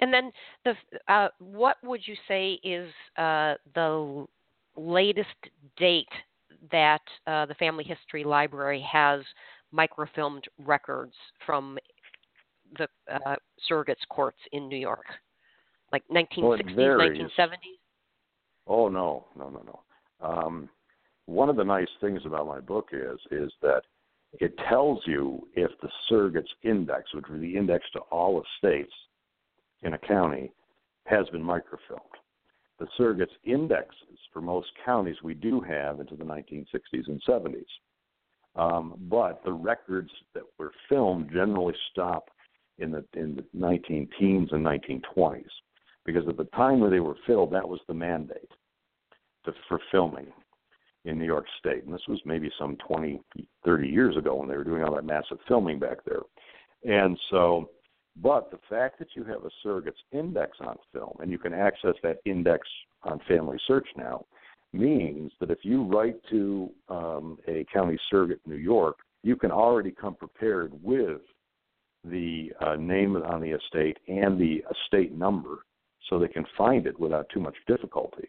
And 0.00 0.14
then 0.14 0.30
the 0.64 0.74
uh, 1.12 1.28
what 1.40 1.78
would 1.82 2.06
you 2.06 2.14
say 2.28 2.60
is 2.62 2.88
uh, 3.18 3.54
the 3.74 4.26
latest 4.76 5.28
date 5.76 6.08
that 6.70 7.02
uh, 7.26 7.46
the 7.46 7.54
Family 7.54 7.84
History 7.84 8.24
Library 8.24 8.84
has 8.90 9.22
microfilmed 9.72 10.44
records 10.58 11.14
from 11.44 11.78
the 12.78 12.88
uh, 13.12 13.36
surrogates 13.70 14.06
courts 14.08 14.38
in 14.52 14.68
New 14.68 14.78
York, 14.78 15.04
like 15.92 16.02
1960s, 16.10 16.42
well, 16.42 16.98
1970s? 16.98 17.56
Oh 18.66 18.88
no, 18.88 19.26
no, 19.36 19.48
no, 19.48 19.62
no. 19.62 20.26
Um, 20.26 20.68
one 21.26 21.48
of 21.48 21.56
the 21.56 21.64
nice 21.64 21.88
things 22.00 22.22
about 22.24 22.46
my 22.46 22.60
book 22.60 22.88
is 22.92 23.18
is 23.30 23.52
that 23.62 23.82
it 24.40 24.54
tells 24.68 25.00
you 25.06 25.46
if 25.54 25.70
the 25.80 25.88
surrogates 26.10 26.50
index, 26.62 27.14
which 27.14 27.24
is 27.32 27.40
the 27.40 27.56
index 27.56 27.84
to 27.92 28.00
all 28.10 28.42
estates 28.42 28.92
in 29.82 29.94
a 29.94 29.98
county, 29.98 30.52
has 31.04 31.28
been 31.28 31.42
microfilmed. 31.42 32.00
The 32.78 32.86
surrogates 32.98 33.28
indexes 33.44 34.18
for 34.32 34.40
most 34.40 34.68
counties 34.84 35.16
we 35.22 35.34
do 35.34 35.60
have 35.60 36.00
into 36.00 36.16
the 36.16 36.24
1960s 36.24 37.08
and 37.08 37.22
70s. 37.26 37.64
Um, 38.54 38.94
but 39.08 39.42
the 39.44 39.52
records 39.52 40.10
that 40.34 40.42
were 40.58 40.72
filmed 40.88 41.30
generally 41.32 41.74
stop 41.92 42.30
in 42.78 42.90
the 42.90 43.04
in 43.14 43.36
the 43.36 43.44
19 43.54 44.08
teens 44.18 44.50
and 44.52 44.64
1920s 44.64 45.44
because 46.06 46.26
at 46.28 46.36
the 46.36 46.44
time 46.44 46.80
when 46.80 46.90
they 46.90 47.00
were 47.00 47.16
filled, 47.26 47.52
that 47.52 47.68
was 47.68 47.80
the 47.88 47.94
mandate 47.94 48.50
to, 49.44 49.52
for 49.68 49.80
filming 49.90 50.28
in 51.04 51.18
New 51.18 51.24
York 51.24 51.46
State. 51.58 51.84
And 51.84 51.92
this 51.92 52.06
was 52.08 52.20
maybe 52.24 52.50
some 52.58 52.76
20, 52.86 53.20
30 53.64 53.88
years 53.88 54.16
ago 54.16 54.36
when 54.36 54.48
they 54.48 54.56
were 54.56 54.64
doing 54.64 54.82
all 54.82 54.94
that 54.94 55.04
massive 55.04 55.38
filming 55.46 55.78
back 55.78 55.98
there. 56.04 56.22
And 56.84 57.18
so, 57.30 57.70
but 58.22 58.50
the 58.50 58.58
fact 58.68 58.98
that 58.98 59.08
you 59.14 59.24
have 59.24 59.44
a 59.44 59.50
surrogates 59.64 60.02
index 60.12 60.58
on 60.60 60.76
film 60.92 61.16
and 61.20 61.30
you 61.30 61.38
can 61.38 61.52
access 61.52 61.94
that 62.02 62.20
index 62.24 62.66
on 63.02 63.20
Family 63.28 63.58
Search 63.66 63.86
now 63.96 64.24
means 64.72 65.32
that 65.40 65.50
if 65.50 65.58
you 65.62 65.84
write 65.84 66.16
to 66.30 66.70
um, 66.88 67.38
a 67.46 67.64
county 67.72 67.98
surrogate 68.10 68.40
in 68.46 68.52
New 68.52 68.58
York, 68.58 68.96
you 69.22 69.36
can 69.36 69.50
already 69.50 69.90
come 69.90 70.14
prepared 70.14 70.72
with 70.82 71.20
the 72.04 72.52
uh, 72.60 72.76
name 72.76 73.16
on 73.16 73.40
the 73.40 73.50
estate 73.50 73.98
and 74.08 74.40
the 74.40 74.62
estate 74.70 75.16
number 75.16 75.58
so 76.08 76.18
they 76.18 76.28
can 76.28 76.46
find 76.56 76.86
it 76.86 76.98
without 76.98 77.28
too 77.32 77.40
much 77.40 77.56
difficulty. 77.66 78.28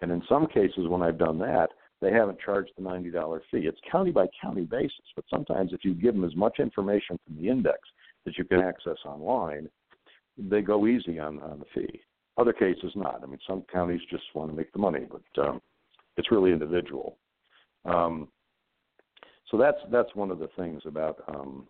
And 0.00 0.10
in 0.10 0.22
some 0.28 0.46
cases, 0.46 0.88
when 0.88 1.02
I've 1.02 1.18
done 1.18 1.38
that, 1.38 1.68
they 2.00 2.12
haven't 2.12 2.40
charged 2.44 2.72
the 2.76 2.82
$90 2.82 3.40
fee. 3.50 3.58
It's 3.58 3.78
county 3.90 4.10
by 4.10 4.26
county 4.40 4.64
basis, 4.64 5.06
but 5.14 5.24
sometimes 5.30 5.72
if 5.72 5.84
you 5.84 5.94
give 5.94 6.14
them 6.14 6.24
as 6.24 6.34
much 6.34 6.58
information 6.58 7.18
from 7.24 7.36
the 7.40 7.48
index 7.48 7.78
that 8.24 8.38
you 8.38 8.44
can 8.44 8.60
access 8.60 8.96
online, 9.04 9.68
they 10.36 10.62
go 10.62 10.86
easy 10.86 11.18
on, 11.18 11.40
on 11.40 11.58
the 11.58 11.64
fee. 11.74 12.00
Other 12.38 12.52
cases, 12.52 12.92
not. 12.94 13.20
I 13.22 13.26
mean, 13.26 13.38
some 13.46 13.64
counties 13.72 14.00
just 14.10 14.24
want 14.34 14.50
to 14.50 14.56
make 14.56 14.72
the 14.72 14.78
money, 14.78 15.06
but 15.10 15.42
um, 15.42 15.60
it's 16.16 16.30
really 16.30 16.52
individual. 16.52 17.18
Um, 17.84 18.28
so 19.50 19.58
that's 19.58 19.78
that's 19.90 20.14
one 20.14 20.30
of 20.30 20.38
the 20.38 20.48
things 20.56 20.82
about 20.86 21.22
um, 21.28 21.66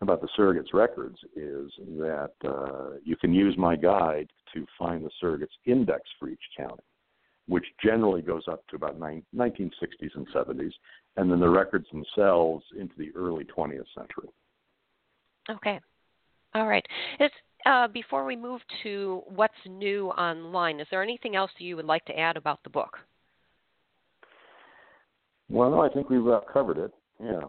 about 0.00 0.20
the 0.20 0.28
surrogates 0.36 0.74
records 0.74 1.16
is 1.36 1.70
that 1.78 2.32
uh, 2.44 2.96
you 3.04 3.16
can 3.16 3.32
use 3.32 3.56
my 3.56 3.76
guide 3.76 4.28
to 4.52 4.66
find 4.76 5.04
the 5.04 5.10
surrogates 5.22 5.54
index 5.64 6.02
for 6.18 6.28
each 6.28 6.42
county, 6.56 6.82
which 7.46 7.64
generally 7.82 8.20
goes 8.20 8.42
up 8.50 8.66
to 8.66 8.76
about 8.76 8.98
nine, 8.98 9.22
1960s 9.34 10.14
and 10.16 10.26
70s, 10.34 10.72
and 11.16 11.30
then 11.30 11.38
the 11.38 11.48
records 11.48 11.86
themselves 11.92 12.64
into 12.78 12.94
the 12.98 13.12
early 13.14 13.44
20th 13.44 13.84
century. 13.96 14.28
Okay. 15.50 15.80
All 16.54 16.66
right. 16.66 16.84
It's, 17.18 17.34
uh, 17.64 17.88
before 17.88 18.24
we 18.24 18.36
move 18.36 18.60
to 18.82 19.22
what's 19.28 19.54
new 19.66 20.08
online, 20.10 20.80
is 20.80 20.86
there 20.90 21.02
anything 21.02 21.36
else 21.36 21.50
you 21.58 21.76
would 21.76 21.84
like 21.84 22.04
to 22.06 22.18
add 22.18 22.36
about 22.36 22.60
the 22.64 22.70
book? 22.70 22.98
Well, 25.48 25.70
no, 25.70 25.82
I 25.82 25.88
think 25.88 26.10
we've 26.10 26.26
uh, 26.26 26.40
covered 26.52 26.78
it. 26.78 26.92
Yeah. 27.22 27.42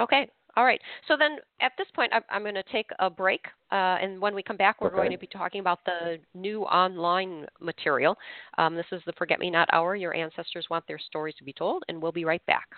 Okay. 0.00 0.28
All 0.56 0.64
right. 0.64 0.80
So 1.06 1.16
then 1.16 1.38
at 1.60 1.72
this 1.78 1.86
point, 1.94 2.12
I'm, 2.12 2.22
I'm 2.30 2.42
going 2.42 2.54
to 2.54 2.64
take 2.64 2.90
a 2.98 3.08
break. 3.08 3.46
Uh, 3.70 3.96
and 4.02 4.20
when 4.20 4.34
we 4.34 4.42
come 4.42 4.56
back, 4.56 4.80
we're 4.80 4.88
okay. 4.88 4.96
going 4.96 5.10
to 5.12 5.18
be 5.18 5.26
talking 5.26 5.60
about 5.60 5.78
the 5.86 6.18
new 6.34 6.62
online 6.64 7.46
material. 7.60 8.16
Um, 8.58 8.74
this 8.74 8.86
is 8.92 9.00
the 9.06 9.12
Forget 9.12 9.38
Me 9.38 9.50
Not 9.50 9.68
Hour. 9.72 9.94
Your 9.94 10.14
ancestors 10.14 10.66
want 10.70 10.84
their 10.86 10.98
stories 10.98 11.34
to 11.38 11.44
be 11.44 11.52
told. 11.52 11.82
And 11.88 12.02
we'll 12.02 12.12
be 12.12 12.24
right 12.24 12.44
back. 12.46 12.68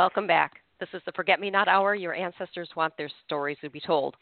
Welcome 0.00 0.26
back. 0.26 0.62
This 0.78 0.88
is 0.94 1.02
the 1.04 1.12
Forget 1.12 1.40
Me 1.40 1.50
Not 1.50 1.68
Hour. 1.68 1.94
Your 1.94 2.14
ancestors 2.14 2.70
want 2.74 2.96
their 2.96 3.10
stories 3.26 3.58
to 3.60 3.68
be 3.68 3.82
told. 3.82 4.16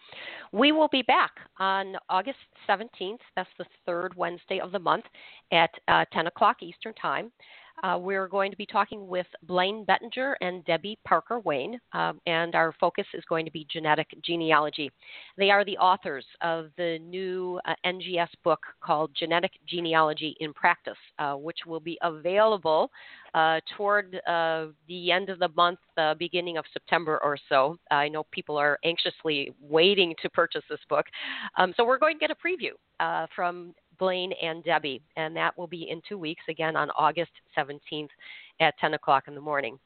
We 0.51 0.73
will 0.73 0.89
be 0.89 1.03
back 1.03 1.31
on 1.61 1.95
August 2.09 2.41
17th. 2.69 3.21
That's 3.37 3.49
the 3.59 3.65
third 3.87 4.13
Wednesday 4.17 4.59
of 4.59 4.73
the 4.73 4.81
month 4.81 5.05
at 5.53 5.71
uh, 5.87 6.05
10 6.13 6.27
o'clock 6.27 6.65
Eastern 6.65 6.95
Time. 6.95 7.31
Uh, 7.83 7.99
we're 7.99 8.29
going 8.29 8.51
to 8.51 8.57
be 8.57 8.67
talking 8.67 9.07
with 9.07 9.27
Blaine 9.45 9.85
Bettinger 9.85 10.37
and 10.41 10.65
Debbie 10.65 10.99
Parker 11.07 11.41
Wayne, 11.41 11.79
um, 11.93 12.21
and 12.27 12.55
our 12.55 12.75
focus 12.81 13.07
is 13.15 13.25
going 13.29 13.45
to 13.45 13.51
be 13.51 13.67
genetic 13.71 14.09
genealogy. 14.25 14.91
They 15.37 15.51
are 15.51 15.65
the 15.65 15.77
authors 15.79 16.25
of 16.41 16.71
the 16.77 16.99
new 17.01 17.61
uh, 17.67 17.75
NGS 17.87 18.29
book 18.45 18.61
called 18.83 19.11
Genetic 19.19 19.53
Genealogy 19.67 20.37
in 20.41 20.53
Practice, 20.53 20.99
uh, 21.19 21.35
which 21.35 21.59
will 21.67 21.81
be 21.81 21.99
available 22.03 22.91
uh, 23.35 23.61
toward 23.77 24.21
uh, 24.27 24.67
the 24.89 25.13
end 25.13 25.29
of 25.29 25.39
the 25.39 25.49
month, 25.57 25.79
uh, 25.97 26.15
beginning 26.15 26.57
of 26.57 26.65
September 26.73 27.21
or 27.23 27.37
so. 27.49 27.77
I 27.91 28.09
know 28.09 28.25
people 28.33 28.57
are 28.57 28.79
anxiously 28.85 29.53
waiting 29.61 30.15
to 30.23 30.31
purchase 30.31 30.63
this 30.69 30.81
book. 30.89 31.07
Um, 31.57 31.75
so 31.77 31.85
we're 31.85 31.99
going 31.99 32.19
to 32.19 32.21
get 32.21 32.31
a 32.31 32.35
preview 32.35 32.73
from 33.35 33.75
Blaine 33.99 34.33
and 34.43 34.63
Debbie, 34.65 35.03
and 35.17 35.37
that 35.37 35.57
will 35.57 35.67
be 35.67 35.89
in 35.91 36.01
two 36.09 36.19
weeks, 36.19 36.43
again 36.49 36.77
on 36.77 36.91
August 36.91 37.33
17th 37.57 38.09
at 38.61 38.79
10 38.79 38.95
o'clock 38.95 39.25
in 39.29 39.35
the 39.35 39.41
morning. 39.41 39.79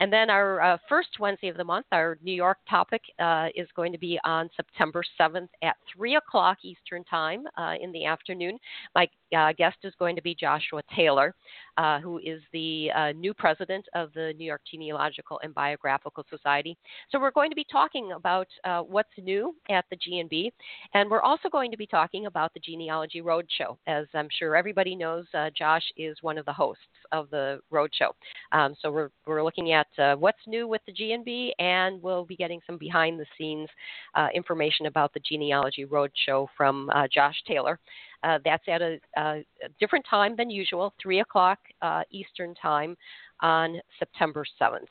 And 0.00 0.12
then 0.12 0.30
our 0.30 0.60
uh, 0.60 0.78
first 0.88 1.18
Wednesday 1.18 1.48
of 1.48 1.56
the 1.56 1.64
month, 1.64 1.86
our 1.90 2.18
New 2.22 2.32
York 2.32 2.58
topic 2.70 3.02
uh, 3.18 3.48
is 3.56 3.66
going 3.74 3.90
to 3.92 3.98
be 3.98 4.18
on 4.24 4.48
September 4.54 5.02
7th 5.20 5.48
at 5.62 5.76
3 5.96 6.16
o'clock 6.16 6.58
Eastern 6.62 7.02
Time 7.04 7.44
uh, 7.56 7.74
in 7.80 7.90
the 7.90 8.04
afternoon. 8.04 8.58
My 8.94 9.08
uh, 9.36 9.52
guest 9.56 9.76
is 9.84 9.92
going 9.98 10.16
to 10.16 10.22
be 10.22 10.34
Joshua 10.34 10.82
Taylor, 10.94 11.34
uh, 11.76 12.00
who 12.00 12.18
is 12.18 12.40
the 12.52 12.90
uh, 12.94 13.12
new 13.12 13.34
president 13.34 13.86
of 13.94 14.12
the 14.14 14.32
New 14.38 14.44
York 14.44 14.62
Genealogical 14.70 15.40
and 15.42 15.54
Biographical 15.54 16.24
Society. 16.30 16.76
So 17.10 17.20
we're 17.20 17.30
going 17.30 17.50
to 17.50 17.56
be 17.56 17.66
talking 17.70 18.12
about 18.12 18.48
what's 18.86 19.08
new 19.18 19.54
at 19.70 19.84
the 19.90 19.96
G&B, 19.96 20.52
and 20.94 21.10
we're 21.10 21.22
also 21.22 21.48
going 21.48 21.70
to 21.70 21.76
be 21.76 21.86
talking 21.86 22.26
about 22.26 22.52
the 22.54 22.60
Genealogy 22.60 23.22
Roadshow. 23.22 23.76
As 23.86 24.06
I'm 24.14 24.28
sure 24.38 24.56
everybody 24.56 24.94
knows, 24.94 25.26
Josh 25.56 25.84
is 25.96 26.16
one 26.22 26.38
of 26.38 26.44
the 26.46 26.52
hosts 26.52 26.82
of 27.12 27.30
the 27.30 27.60
roadshow. 27.72 28.10
Um, 28.52 28.74
so 28.80 28.90
we're, 28.90 29.10
we're 29.26 29.44
looking 29.44 29.72
at 29.72 29.86
uh, 29.98 30.16
what's 30.16 30.38
new 30.46 30.66
with 30.66 30.82
the 30.86 30.92
G&B, 30.92 31.54
and 31.58 32.02
we'll 32.02 32.24
be 32.24 32.36
getting 32.36 32.60
some 32.66 32.78
behind 32.78 33.18
the 33.18 33.26
scenes 33.36 33.68
uh, 34.14 34.28
information 34.34 34.86
about 34.86 35.12
the 35.14 35.20
Genealogy 35.20 35.86
Roadshow 35.86 36.46
from 36.56 36.90
uh, 36.90 37.06
Josh 37.12 37.36
Taylor. 37.46 37.78
Uh, 38.22 38.38
that's 38.44 38.64
at 38.68 38.82
a, 38.82 38.98
a, 39.16 39.42
different 39.78 40.04
time 40.08 40.34
than 40.36 40.50
usual, 40.50 40.92
3 41.00 41.20
o'clock 41.20 41.58
uh, 41.82 42.02
Eastern 42.10 42.54
Time 42.54 42.96
on 43.40 43.80
September 43.98 44.44
7th. 44.60 44.86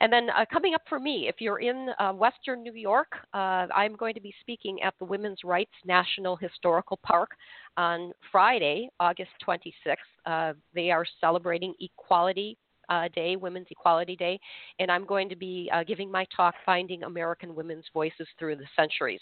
And 0.00 0.12
then 0.12 0.28
uh, 0.30 0.44
coming 0.52 0.74
up 0.74 0.82
for 0.88 0.98
me, 0.98 1.28
if 1.28 1.36
you're 1.38 1.60
in 1.60 1.90
uh, 1.98 2.12
Western 2.12 2.62
New 2.62 2.74
York, 2.74 3.12
uh, 3.32 3.66
I'm 3.74 3.94
going 3.96 4.14
to 4.14 4.20
be 4.20 4.34
speaking 4.40 4.82
at 4.82 4.94
the 4.98 5.04
Women's 5.04 5.38
Rights 5.44 5.72
National 5.84 6.36
Historical 6.36 6.98
Park 7.02 7.30
on 7.76 8.12
Friday, 8.30 8.88
August 9.00 9.30
26th. 9.46 9.96
Uh, 10.26 10.52
they 10.74 10.90
are 10.90 11.06
celebrating 11.20 11.74
Equality 11.80 12.58
uh, 12.88 13.08
Day, 13.14 13.36
Women's 13.36 13.66
Equality 13.70 14.16
Day, 14.16 14.38
and 14.78 14.90
I'm 14.90 15.04
going 15.04 15.28
to 15.28 15.36
be 15.36 15.70
uh, 15.72 15.84
giving 15.84 16.10
my 16.10 16.26
talk, 16.34 16.54
Finding 16.64 17.02
American 17.04 17.54
Women's 17.54 17.84
Voices 17.92 18.28
Through 18.38 18.56
the 18.56 18.66
Centuries. 18.76 19.20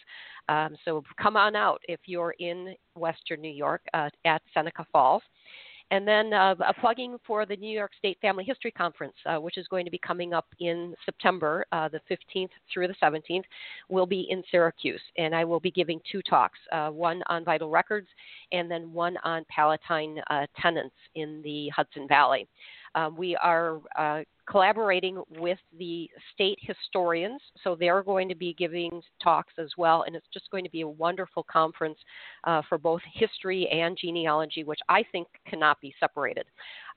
Um, 0.49 0.77
so 0.85 1.03
come 1.21 1.37
on 1.37 1.57
out 1.57 1.81
if 1.89 2.01
you're 2.07 2.35
in 2.39 2.75
Western 2.95 3.41
New 3.41 3.51
York 3.51 3.83
uh, 3.95 4.11
at 4.25 4.43
Seneca 4.55 4.87
Falls. 4.93 5.23
And 5.91 6.09
then 6.09 6.33
uh, 6.33 6.55
a 6.67 6.73
plugging 6.73 7.19
for 7.27 7.45
the 7.45 7.55
New 7.55 7.69
York 7.69 7.91
State 7.99 8.17
Family 8.23 8.45
History 8.45 8.71
Conference, 8.71 9.13
uh, 9.27 9.37
which 9.37 9.59
is 9.59 9.69
going 9.69 9.85
to 9.85 9.91
be 9.91 9.99
coming 9.99 10.33
up 10.33 10.47
in 10.59 10.95
September, 11.05 11.67
uh, 11.71 11.91
the 11.91 12.01
15th 12.11 12.49
through 12.73 12.89
the 12.89 12.95
17th, 12.95 13.45
will 13.91 14.07
be 14.07 14.27
in 14.31 14.43
Syracuse. 14.51 15.03
And 15.19 15.35
I 15.35 15.45
will 15.45 15.61
be 15.61 15.71
giving 15.71 16.01
two 16.11 16.23
talks 16.23 16.59
one 16.91 17.23
on 17.27 17.45
vital 17.45 17.69
records 17.69 18.09
and 18.53 18.71
then 18.71 18.91
one 18.91 19.19
on 19.23 19.45
Palatine 19.55 20.19
tenants 20.59 20.97
in 21.15 21.43
the 21.45 21.69
Hudson 21.69 22.09
Valley. 22.09 22.49
Um, 22.95 23.17
we 23.17 23.37
are 23.37 23.81
uh, 23.99 24.23
collaborating 24.51 25.23
with 25.39 25.59
the 25.79 26.11
state 26.35 26.59
historians, 26.61 27.41
so 27.63 27.75
they're 27.75 28.03
going 28.03 28.29
to 28.29 28.35
be 28.35 28.55
giving 28.55 29.01
talks 29.23 29.53
as 29.59 29.71
well, 29.79 30.03
and 30.07 30.15
it's 30.17 30.27
just 30.33 30.51
going 30.51 30.65
to 30.65 30.71
be 30.71 30.83
a 30.83 30.89
wonderful 30.89 31.45
conference 31.51 31.99
uh, 32.45 32.63
for 32.69 32.79
both 32.79 33.01
history 33.13 33.69
and 33.69 33.97
genealogy, 33.97 34.65
which 34.65 34.81
I 34.89 35.05
think 35.13 35.29
cannot 35.49 35.81
be 35.81 35.95
separated. 35.99 36.47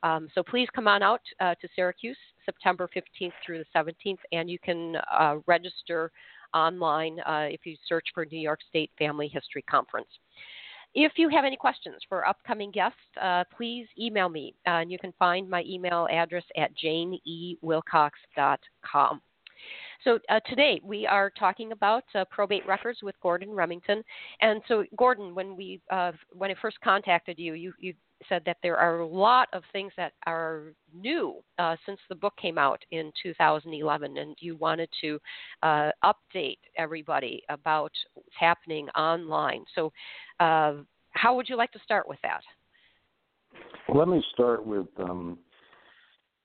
Um, 0.03 0.27
so 0.33 0.43
please 0.43 0.67
come 0.75 0.87
on 0.87 1.01
out 1.01 1.21
uh, 1.39 1.55
to 1.55 1.67
Syracuse 1.75 2.17
September 2.45 2.89
15th 2.95 3.31
through 3.45 3.59
the 3.59 3.79
17th, 3.79 4.19
and 4.31 4.49
you 4.49 4.59
can 4.59 4.95
uh, 5.11 5.37
register 5.47 6.11
online 6.53 7.19
uh, 7.21 7.47
if 7.49 7.61
you 7.65 7.75
search 7.87 8.05
for 8.13 8.25
New 8.25 8.39
York 8.39 8.59
State 8.69 8.91
Family 8.97 9.27
History 9.27 9.63
Conference. 9.63 10.07
If 10.95 11.13
you 11.17 11.29
have 11.29 11.43
any 11.43 11.57
questions 11.57 11.97
for 12.07 12.25
upcoming 12.25 12.71
guests, 12.71 12.97
uh, 13.21 13.43
please 13.55 13.85
email 13.99 14.29
me. 14.29 14.55
Uh, 14.65 14.79
and 14.81 14.91
you 14.91 14.97
can 14.97 15.13
find 15.19 15.47
my 15.49 15.63
email 15.67 16.07
address 16.09 16.45
at 16.57 16.71
janeewilcox.com. 16.77 19.21
So 20.03 20.19
uh, 20.29 20.39
today 20.47 20.79
we 20.83 21.05
are 21.05 21.29
talking 21.31 21.73
about 21.73 22.05
uh, 22.13 22.23
probate 22.29 22.65
records 22.65 22.99
with 23.03 23.15
Gordon 23.21 23.51
Remington. 23.51 24.03
And 24.39 24.61
so, 24.67 24.85
Gordon, 24.97 25.35
when 25.35 25.57
we 25.57 25.81
uh, 25.91 26.13
when 26.31 26.49
I 26.51 26.55
first 26.61 26.79
contacted 26.81 27.39
you, 27.39 27.53
you, 27.53 27.73
you 27.79 27.93
said 28.29 28.41
that 28.45 28.57
there 28.63 28.77
are 28.77 28.99
a 28.99 29.07
lot 29.07 29.47
of 29.53 29.63
things 29.71 29.91
that 29.97 30.13
are 30.25 30.73
new 30.93 31.35
uh, 31.59 31.75
since 31.85 31.99
the 32.09 32.15
book 32.15 32.33
came 32.41 32.57
out 32.57 32.81
in 32.91 33.11
2011, 33.21 34.17
and 34.17 34.35
you 34.39 34.55
wanted 34.55 34.89
to 35.01 35.19
uh, 35.63 35.91
update 36.03 36.57
everybody 36.77 37.41
about 37.49 37.91
what's 38.13 38.29
happening 38.39 38.87
online. 38.89 39.65
So, 39.75 39.91
uh, 40.39 40.75
how 41.11 41.35
would 41.35 41.47
you 41.47 41.55
like 41.55 41.71
to 41.71 41.79
start 41.79 42.07
with 42.07 42.19
that? 42.23 42.41
Let 43.93 44.07
me 44.07 44.21
start 44.33 44.65
with 44.65 44.87
um, 44.99 45.37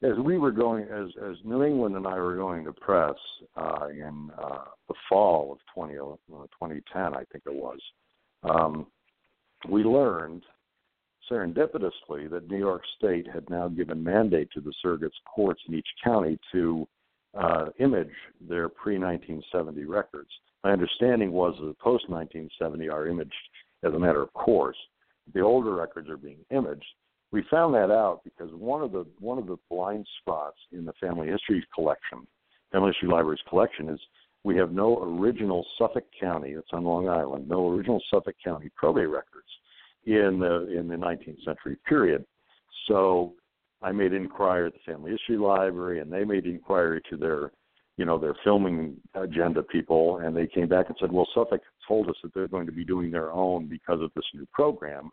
as 0.02 0.16
we 0.24 0.38
were 0.38 0.52
going, 0.52 0.84
as 0.84 1.08
as 1.28 1.36
New 1.44 1.62
England 1.62 1.96
and 1.96 2.06
I 2.06 2.14
were 2.18 2.36
going 2.36 2.64
to 2.64 2.72
press 2.72 3.16
uh, 3.56 3.88
in 3.88 4.30
uh, 4.38 4.64
the 4.88 4.94
fall 5.08 5.52
of 5.52 5.58
20, 5.74 5.94
2010, 5.94 7.02
I 7.02 7.24
think 7.32 7.44
it 7.46 7.54
was. 7.54 7.78
Um, 8.42 8.86
we 9.68 9.82
learned 9.82 10.42
serendipitously 11.30 12.28
that 12.30 12.48
New 12.48 12.58
York 12.58 12.82
State 12.98 13.26
had 13.32 13.48
now 13.48 13.68
given 13.68 14.02
mandate 14.02 14.48
to 14.52 14.60
the 14.60 14.72
surrogates 14.84 15.10
courts 15.32 15.60
in 15.68 15.74
each 15.74 15.88
county 16.02 16.38
to 16.52 16.86
uh, 17.38 17.66
image 17.78 18.10
their 18.40 18.68
pre 18.68 18.98
1970 18.98 19.84
records. 19.84 20.30
My 20.64 20.72
understanding 20.72 21.32
was 21.32 21.54
that 21.60 21.78
post 21.78 22.08
1970 22.08 22.88
are 22.88 23.06
imaged 23.06 23.32
as 23.84 23.94
a 23.94 23.98
matter 23.98 24.22
of 24.22 24.32
course. 24.32 24.76
The 25.32 25.40
older 25.40 25.74
records 25.74 26.08
are 26.10 26.16
being 26.16 26.44
imaged. 26.50 26.84
We 27.32 27.44
found 27.50 27.74
that 27.74 27.92
out 27.92 28.22
because 28.24 28.50
one 28.52 28.82
of 28.82 28.90
the 28.90 29.06
one 29.20 29.38
of 29.38 29.46
the 29.46 29.58
blind 29.70 30.06
spots 30.20 30.58
in 30.72 30.84
the 30.84 30.92
family 31.00 31.28
history 31.28 31.64
collection, 31.72 32.26
family 32.72 32.90
history 32.90 33.08
library's 33.08 33.38
collection, 33.48 33.88
is 33.88 34.00
we 34.42 34.56
have 34.56 34.72
no 34.72 34.98
original 34.98 35.64
Suffolk 35.78 36.04
County. 36.18 36.50
It's 36.50 36.68
on 36.72 36.82
Long 36.84 37.08
Island. 37.08 37.48
No 37.48 37.70
original 37.70 38.02
Suffolk 38.10 38.34
County 38.42 38.70
probate 38.74 39.08
records 39.08 39.46
in 40.06 40.38
the 40.38 40.76
in 40.76 40.88
the 40.88 40.96
19th 40.96 41.44
century 41.44 41.76
period. 41.88 42.24
So 42.88 43.34
I 43.82 43.92
made 43.92 44.12
inquiry 44.12 44.66
at 44.66 44.72
the 44.72 44.92
Family 44.92 45.12
History 45.12 45.36
Library, 45.36 46.00
and 46.00 46.12
they 46.12 46.24
made 46.24 46.46
inquiry 46.46 47.00
to 47.10 47.16
their 47.16 47.52
you 47.96 48.04
know 48.04 48.18
their 48.18 48.34
filming 48.44 48.96
agenda 49.14 49.62
people, 49.62 50.18
and 50.18 50.36
they 50.36 50.46
came 50.46 50.68
back 50.68 50.86
and 50.88 50.96
said, 51.00 51.12
well, 51.12 51.28
Suffolk 51.34 51.60
told 51.86 52.08
us 52.08 52.16
that 52.22 52.32
they're 52.34 52.48
going 52.48 52.66
to 52.66 52.72
be 52.72 52.84
doing 52.84 53.10
their 53.10 53.30
own 53.30 53.66
because 53.66 54.00
of 54.00 54.10
this 54.14 54.24
new 54.34 54.46
program. 54.52 55.10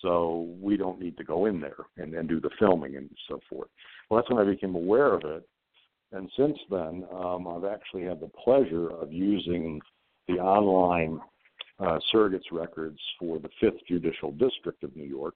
So 0.00 0.48
we 0.60 0.76
don't 0.76 1.00
need 1.00 1.16
to 1.18 1.24
go 1.24 1.46
in 1.46 1.60
there 1.60 1.86
and, 1.96 2.14
and 2.14 2.28
do 2.28 2.40
the 2.40 2.50
filming 2.58 2.96
and 2.96 3.08
so 3.28 3.38
forth. 3.48 3.68
Well, 4.08 4.20
that's 4.20 4.30
when 4.30 4.44
I 4.44 4.50
became 4.50 4.74
aware 4.74 5.14
of 5.14 5.22
it. 5.24 5.46
And 6.12 6.30
since 6.36 6.58
then, 6.70 7.04
um, 7.14 7.46
I've 7.48 7.64
actually 7.64 8.04
had 8.04 8.20
the 8.20 8.30
pleasure 8.44 8.90
of 8.90 9.12
using 9.12 9.80
the 10.28 10.34
online 10.34 11.20
uh, 11.82 11.98
surrogates 12.12 12.50
records 12.52 12.98
for 13.18 13.38
the 13.38 13.48
Fifth 13.60 13.86
Judicial 13.88 14.32
District 14.32 14.82
of 14.84 14.94
New 14.94 15.04
York, 15.04 15.34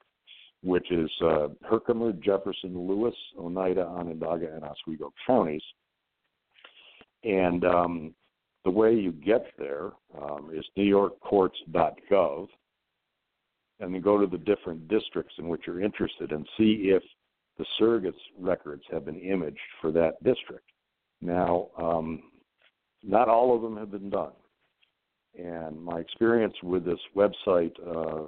which 0.63 0.91
is 0.91 1.09
uh, 1.23 1.47
Herkimer, 1.69 2.13
Jefferson, 2.13 2.87
Lewis, 2.87 3.15
Oneida, 3.37 3.85
Onondaga, 3.85 4.53
and 4.53 4.63
Oswego 4.63 5.13
counties. 5.25 5.61
And 7.23 7.65
um, 7.65 8.13
the 8.63 8.71
way 8.71 8.93
you 8.93 9.11
get 9.11 9.45
there 9.57 9.91
um, 10.21 10.51
is 10.53 10.65
newyorkcourts.gov, 10.77 12.47
and 13.79 13.93
then 13.93 14.01
go 14.01 14.19
to 14.19 14.27
the 14.27 14.37
different 14.37 14.87
districts 14.87 15.35
in 15.37 15.47
which 15.47 15.61
you're 15.67 15.81
interested 15.81 16.31
and 16.31 16.47
see 16.57 16.91
if 16.93 17.03
the 17.57 17.65
surrogates 17.79 18.13
records 18.39 18.83
have 18.91 19.05
been 19.05 19.19
imaged 19.19 19.59
for 19.81 19.91
that 19.91 20.23
district. 20.23 20.69
Now, 21.21 21.69
um, 21.77 22.23
not 23.03 23.27
all 23.27 23.55
of 23.55 23.61
them 23.61 23.77
have 23.77 23.91
been 23.91 24.09
done. 24.09 24.31
And 25.37 25.81
my 25.81 25.99
experience 25.99 26.55
with 26.63 26.85
this 26.85 26.99
website 27.15 27.73
uh, 27.85 28.27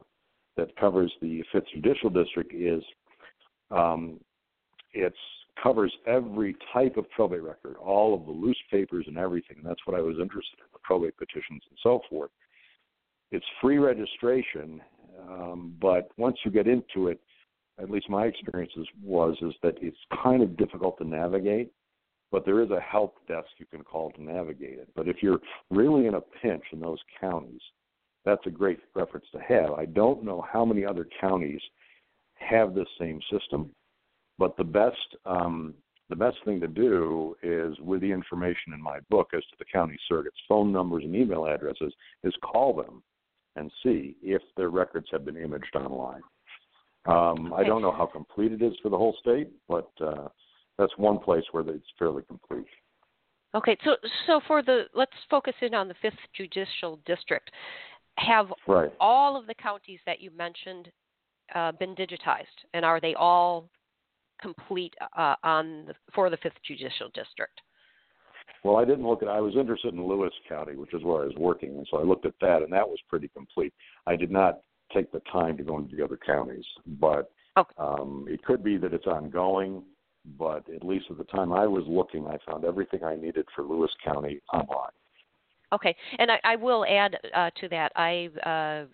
that 0.57 0.76
covers 0.78 1.12
the 1.22 1.43
Fifth 1.51 1.66
Judicial 1.74 2.10
District 2.10 2.53
is 2.53 2.84
um, 3.72 4.20
it 4.93 5.14
covers 5.62 5.91
every 6.07 6.55
type 6.74 6.97
of 6.97 7.10
probate 7.12 7.43
record, 7.43 7.76
all 7.78 8.14
of 8.14 8.26
the 8.26 8.32
loose 8.32 8.57
papers 8.72 9.05
and 9.07 9.18
everything. 9.18 9.57
And 9.57 9.66
that's 9.66 9.86
what 9.86 9.97
I 9.97 10.01
was 10.01 10.16
interested 10.22 10.60
in 10.60 10.66
the 10.72 10.80
probate 10.84 11.18
petitions 11.18 11.62
and 11.70 11.78
so 11.82 12.01
forth. 12.10 12.32
It's 13.32 13.45
free 13.62 13.78
registration, 13.78 14.82
um, 15.30 15.76
but 15.80 16.10
once 16.18 16.38
you 16.43 16.51
get 16.51 16.68
into 16.68 17.10
it, 17.10 17.20
at 17.80 17.89
least 17.89 18.10
my 18.10 18.26
experiences 18.26 18.88
was, 19.03 19.36
is 19.41 19.53
that 19.64 19.76
it's 19.82 19.97
kind 20.24 20.41
of 20.41 20.57
difficult 20.57 20.97
to 20.97 21.05
navigate. 21.05 21.72
But 22.32 22.45
there 22.45 22.61
is 22.61 22.69
a 22.69 22.80
help 22.80 23.15
desk 23.27 23.47
you 23.57 23.65
can 23.65 23.84
call 23.84 24.11
to 24.11 24.23
navigate 24.23 24.77
it. 24.80 24.89
But 24.95 25.07
if 25.07 25.17
you're 25.21 25.39
really 25.71 26.05
in 26.05 26.13
a 26.13 26.21
pinch 26.21 26.63
in 26.71 26.80
those 26.80 26.99
counties, 27.19 27.61
that's 28.25 28.45
a 28.45 28.51
great 28.51 28.80
reference 28.95 29.25
to 29.32 29.39
have. 29.39 29.71
I 29.71 29.86
don't 29.86 30.23
know 30.23 30.45
how 30.51 30.63
many 30.65 30.86
other 30.86 31.07
counties 31.19 31.61
have 32.36 32.75
this 32.75 32.88
same 32.99 33.19
system, 33.32 33.71
but 34.38 34.55
the 34.57 34.63
best 34.63 34.97
um, 35.25 35.73
the 36.09 36.15
best 36.15 36.38
thing 36.43 36.59
to 36.59 36.67
do 36.67 37.36
is 37.43 37.80
with 37.80 38.01
the 38.01 38.11
information 38.11 38.73
in 38.73 38.82
my 38.82 38.99
book 39.09 39.30
as 39.36 39.43
to 39.43 39.55
the 39.59 39.65
county 39.71 39.97
surrogates 40.11 40.41
phone 40.47 40.71
numbers 40.71 41.03
and 41.03 41.15
email 41.15 41.45
addresses 41.45 41.93
is 42.23 42.34
call 42.41 42.73
them 42.75 43.03
and 43.55 43.71
see 43.84 44.15
if 44.23 44.41
their 44.57 44.69
records 44.69 45.07
have 45.11 45.23
been 45.23 45.38
imaged 45.38 45.75
online 45.75 46.21
um, 47.05 47.53
okay. 47.53 47.61
i 47.61 47.63
don't 47.63 47.82
know 47.82 47.91
how 47.91 48.07
complete 48.07 48.51
it 48.51 48.61
is 48.61 48.73
for 48.82 48.89
the 48.89 48.97
whole 48.97 49.15
state 49.19 49.49
but 49.67 49.91
uh, 50.01 50.27
that's 50.80 50.93
one 50.97 51.19
place 51.19 51.43
where 51.51 51.63
it's 51.69 51.86
fairly 51.97 52.23
complete 52.23 52.65
okay 53.53 53.77
so 53.84 53.95
so 54.25 54.39
for 54.47 54.63
the 54.63 54.84
let's 54.93 55.11
focus 55.30 55.53
in 55.61 55.73
on 55.73 55.88
the 55.88 55.95
fifth 56.01 56.13
judicial 56.36 56.99
district 57.05 57.51
have 58.17 58.47
right. 58.67 58.91
all 58.99 59.38
of 59.38 59.47
the 59.47 59.53
counties 59.53 59.99
that 60.05 60.19
you 60.19 60.32
mentioned 60.32 60.91
uh, 61.55 61.71
been 61.73 61.95
digitized 61.95 62.45
and 62.73 62.84
are 62.84 62.99
they 62.99 63.13
all 63.15 63.69
complete 64.41 64.93
uh, 65.17 65.36
on 65.43 65.86
the, 65.88 65.93
for 66.13 66.30
the 66.30 66.38
fifth 66.38 66.61
judicial 66.65 67.09
district? 67.13 67.61
Well, 68.63 68.77
I 68.77 68.86
didn't 68.86 69.07
look 69.07 69.21
at. 69.21 69.30
I 69.30 69.39
was 69.39 69.55
interested 69.55 69.93
in 69.93 70.05
Lewis 70.05 70.34
County, 70.47 70.75
which 70.75 70.93
is 70.93 71.03
where 71.03 71.23
I 71.23 71.25
was 71.25 71.36
working, 71.38 71.77
and 71.77 71.88
so 71.89 71.97
I 71.97 72.03
looked 72.03 72.25
at 72.25 72.34
that, 72.41 72.61
and 72.61 72.73
that 72.73 72.88
was 72.88 72.97
pretty 73.07 73.30
complete. 73.30 73.73
I 74.05 74.15
did 74.15 74.32
not 74.32 74.59
take 74.93 75.11
the 75.11 75.21
time 75.32 75.55
to 75.57 75.63
go 75.63 75.77
into 75.77 75.95
the 75.95 76.03
other 76.03 76.17
counties, 76.17 76.65
but 76.99 77.32
okay. 77.57 77.73
um, 77.77 78.25
it 78.27 78.43
could 78.43 78.63
be 78.63 78.77
that 78.77 78.93
it's 78.93 79.07
ongoing. 79.07 79.84
But 80.38 80.69
at 80.69 80.84
least 80.84 81.05
at 81.09 81.17
the 81.17 81.23
time 81.25 81.51
I 81.53 81.65
was 81.65 81.84
looking, 81.88 82.27
I 82.27 82.38
found 82.49 82.65
everything 82.65 83.03
I 83.03 83.15
needed 83.15 83.45
for 83.55 83.63
Lewis 83.63 83.91
County 84.03 84.41
online. 84.53 84.91
Okay, 85.71 85.95
and 86.17 86.32
I, 86.32 86.39
I 86.43 86.55
will 86.55 86.86
add 86.86 87.17
uh, 87.36 87.49
to 87.59 87.69
that. 87.69 87.91
I 87.95 88.30
uh, 88.45 88.86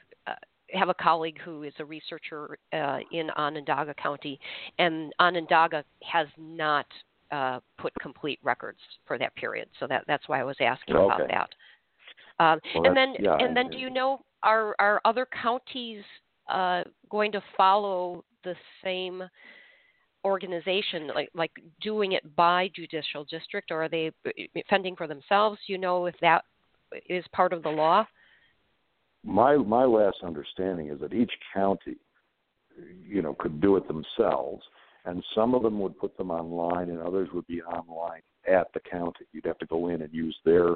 have 0.74 0.90
a 0.90 0.94
colleague 0.94 1.40
who 1.44 1.64
is 1.64 1.74
a 1.80 1.86
researcher 1.86 2.58
uh, 2.74 3.00
in 3.12 3.30
Onondaga 3.32 3.94
County, 3.96 4.40
and 4.80 5.14
Onondaga 5.20 5.84
has 6.04 6.28
not 6.38 6.86
uh, 7.32 7.60
put 7.78 7.94
complete 8.02 8.40
records 8.44 8.80
for 9.06 9.18
that 9.18 9.36
period. 9.36 9.68
So 9.80 9.88
that 9.88 10.04
that's 10.08 10.28
why 10.28 10.40
I 10.40 10.44
was 10.44 10.56
asking 10.60 10.96
okay. 10.96 11.06
about 11.06 11.28
that. 11.30 12.44
Um, 12.44 12.60
well, 12.76 12.86
and 12.88 12.98
then 12.98 13.14
yeah, 13.20 13.38
and 13.40 13.56
then, 13.56 13.70
do 13.70 13.78
you 13.78 13.90
know 13.90 14.20
are 14.44 14.76
are 14.80 15.02
other 15.06 15.28
counties 15.42 16.04
uh, 16.50 16.84
going 17.10 17.32
to 17.32 17.42
follow 17.58 18.24
the 18.44 18.56
same 18.84 19.24
organization, 20.26 21.08
like 21.16 21.30
like 21.34 21.52
doing 21.82 22.12
it 22.14 22.36
by 22.36 22.70
judicial 22.76 23.24
district, 23.30 23.72
or 23.72 23.84
are 23.84 23.90
they 23.90 24.12
fending 24.70 24.96
for 24.96 25.08
themselves? 25.08 25.60
You 25.68 25.78
know 25.78 26.08
if 26.08 26.16
that 26.22 26.44
is 27.08 27.24
part 27.32 27.54
of 27.54 27.64
the 27.64 27.70
law? 27.70 28.06
my 29.26 29.58
my 29.58 29.84
last 29.84 30.18
understanding 30.24 30.90
is 30.90 31.00
that 31.00 31.14
each 31.14 31.32
county, 31.54 31.98
you 33.04 33.22
know, 33.22 33.36
could 33.40 33.60
do 33.60 33.76
it 33.76 33.88
themselves, 33.88 34.64
and 35.06 35.24
some 35.34 35.56
of 35.56 35.64
them 35.64 35.80
would 35.80 35.98
put 35.98 36.16
them 36.18 36.32
online, 36.32 36.90
and 36.90 37.02
others 37.02 37.30
would 37.34 37.48
be 37.48 37.62
online 37.64 38.22
at 38.48 38.68
the 38.74 38.80
county. 38.80 39.26
You'd 39.34 39.46
have 39.46 39.58
to 39.60 39.66
go 39.66 39.90
in 39.90 40.04
and 40.04 40.14
use 40.14 40.38
their 40.46 40.76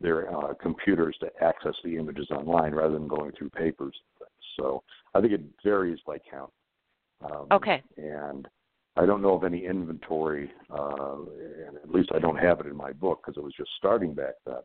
their 0.00 0.34
uh, 0.34 0.54
computers 0.54 1.16
to 1.20 1.30
access 1.42 1.74
the 1.84 1.96
images 1.96 2.28
online 2.30 2.74
rather 2.74 2.94
than 2.94 3.06
going 3.06 3.32
through 3.32 3.50
papers. 3.50 3.94
So 4.56 4.82
I 5.14 5.20
think 5.20 5.32
it 5.32 5.42
varies 5.62 5.98
by 6.06 6.18
county. 6.18 6.52
Um, 7.22 7.46
okay. 7.52 7.82
And 7.96 8.48
I 8.96 9.06
don't 9.06 9.22
know 9.22 9.34
of 9.34 9.44
any 9.44 9.64
inventory, 9.64 10.52
uh, 10.70 11.16
and 11.66 11.76
at 11.76 11.90
least 11.90 12.10
I 12.14 12.18
don't 12.20 12.36
have 12.36 12.60
it 12.60 12.66
in 12.66 12.76
my 12.76 12.92
book 12.92 13.22
because 13.24 13.36
it 13.36 13.42
was 13.42 13.54
just 13.56 13.70
starting 13.76 14.14
back 14.14 14.34
then 14.46 14.56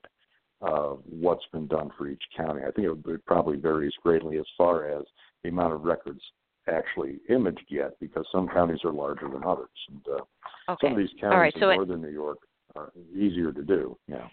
uh, 0.62 0.96
what's 1.10 1.46
been 1.52 1.68
done 1.68 1.90
for 1.98 2.08
each 2.08 2.22
county. 2.36 2.62
I 2.68 2.72
think 2.72 2.88
it, 2.88 3.10
it 3.10 3.26
probably 3.26 3.58
varies 3.58 3.94
greatly 4.04 4.38
as 4.38 4.46
far 4.58 4.90
as 4.90 5.06
the 5.44 5.50
amount 5.50 5.74
of 5.74 5.84
records 5.84 6.22
actually 6.68 7.20
imaged 7.30 7.66
yet, 7.70 8.00
because 8.00 8.26
some 8.32 8.48
counties 8.48 8.80
are 8.84 8.92
larger 8.92 9.28
than 9.30 9.44
others. 9.44 9.70
And 9.90 10.02
uh, 10.08 10.72
okay. 10.74 10.88
some 10.88 10.92
of 10.92 10.98
these 10.98 11.10
counties 11.20 11.54
in 11.56 11.62
so 11.62 11.74
northern 11.74 12.04
it, 12.04 12.08
New 12.08 12.14
York 12.14 12.40
are 12.76 12.92
easier 13.16 13.52
to 13.52 13.64
do. 13.64 13.98
Yeah. 14.08 14.28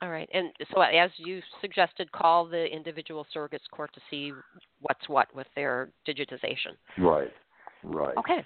All 0.00 0.10
right, 0.10 0.28
and 0.34 0.50
so 0.72 0.80
as 0.80 1.10
you 1.16 1.40
suggested, 1.60 2.10
call 2.12 2.46
the 2.46 2.66
individual 2.66 3.26
surrogates 3.34 3.68
court 3.70 3.90
to 3.94 4.00
see 4.10 4.32
what's 4.80 5.08
what 5.08 5.34
with 5.34 5.46
their 5.54 5.90
digitization. 6.06 6.76
Right. 6.98 7.30
Right. 7.82 8.16
Okay. 8.18 8.44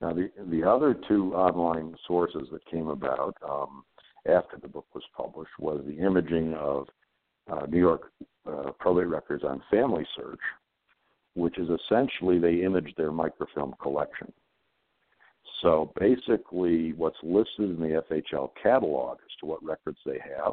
Now 0.00 0.12
the 0.12 0.30
the 0.50 0.62
other 0.62 0.94
two 1.08 1.34
online 1.34 1.94
sources 2.06 2.48
that 2.52 2.64
came 2.66 2.88
about. 2.88 3.36
Um, 3.48 3.84
after 4.26 4.58
the 4.60 4.68
book 4.68 4.86
was 4.94 5.04
published 5.16 5.58
was 5.58 5.82
the 5.86 5.98
imaging 5.98 6.54
of 6.54 6.86
uh, 7.50 7.66
New 7.66 7.78
York 7.78 8.12
uh, 8.46 8.70
probate 8.78 9.08
records 9.08 9.44
on 9.44 9.62
Family 9.70 10.06
Search, 10.16 10.40
which 11.34 11.58
is 11.58 11.68
essentially 11.68 12.38
they 12.38 12.62
image 12.62 12.94
their 12.96 13.12
microfilm 13.12 13.74
collection. 13.80 14.32
So 15.62 15.92
basically, 15.98 16.92
what's 16.92 17.16
listed 17.22 17.70
in 17.70 17.80
the 17.80 18.02
FHL 18.10 18.50
catalog 18.62 19.18
as 19.24 19.36
to 19.40 19.46
what 19.46 19.64
records 19.64 19.98
they 20.04 20.20
have 20.36 20.52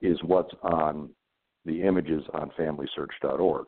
is 0.00 0.18
what's 0.22 0.54
on 0.62 1.10
the 1.64 1.82
images 1.82 2.22
on 2.32 2.50
FamilySearch.org. 2.58 3.66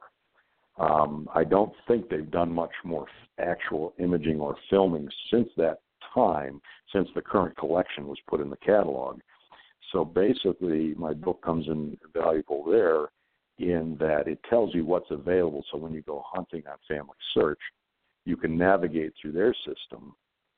Um, 0.80 1.28
I 1.34 1.44
don't 1.44 1.72
think 1.86 2.08
they've 2.08 2.30
done 2.30 2.50
much 2.50 2.72
more 2.84 3.06
actual 3.38 3.92
imaging 3.98 4.40
or 4.40 4.56
filming 4.70 5.08
since 5.30 5.48
that 5.58 5.80
time 6.14 6.60
since 6.90 7.08
the 7.14 7.20
current 7.20 7.56
collection 7.56 8.08
was 8.08 8.18
put 8.26 8.40
in 8.40 8.48
the 8.48 8.56
catalog. 8.56 9.20
So 9.92 10.04
basically, 10.04 10.94
my 10.94 11.12
book 11.12 11.42
comes 11.42 11.66
in 11.68 11.98
valuable 12.14 12.64
there 12.64 13.08
in 13.58 13.96
that 14.00 14.26
it 14.26 14.40
tells 14.48 14.74
you 14.74 14.86
what's 14.86 15.10
available. 15.10 15.62
So 15.70 15.76
when 15.76 15.92
you 15.92 16.00
go 16.00 16.24
hunting 16.26 16.62
on 16.66 16.78
Family 16.88 17.16
Search, 17.34 17.60
you 18.24 18.36
can 18.36 18.56
navigate 18.56 19.12
through 19.20 19.32
their 19.32 19.54
system 19.54 20.14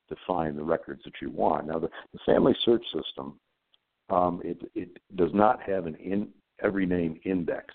to 0.07 0.15
find 0.25 0.57
the 0.57 0.63
records 0.63 1.01
that 1.03 1.13
you 1.21 1.31
want. 1.31 1.67
Now, 1.67 1.79
the, 1.79 1.89
the 2.13 2.19
Family 2.25 2.55
Search 2.63 2.85
system, 2.93 3.39
um, 4.09 4.41
it, 4.45 4.71
it 4.73 4.89
does 5.15 5.31
not 5.33 5.61
have 5.63 5.85
an 5.85 5.95
in, 5.95 6.29
every 6.61 6.85
name 6.85 7.19
index 7.25 7.73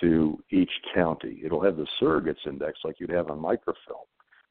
to 0.00 0.42
each 0.50 0.70
county. 0.94 1.40
It'll 1.44 1.62
have 1.62 1.76
the 1.76 1.86
surrogates 2.00 2.46
index 2.46 2.78
like 2.84 2.96
you'd 2.98 3.10
have 3.10 3.30
on 3.30 3.38
microfilm, 3.38 4.04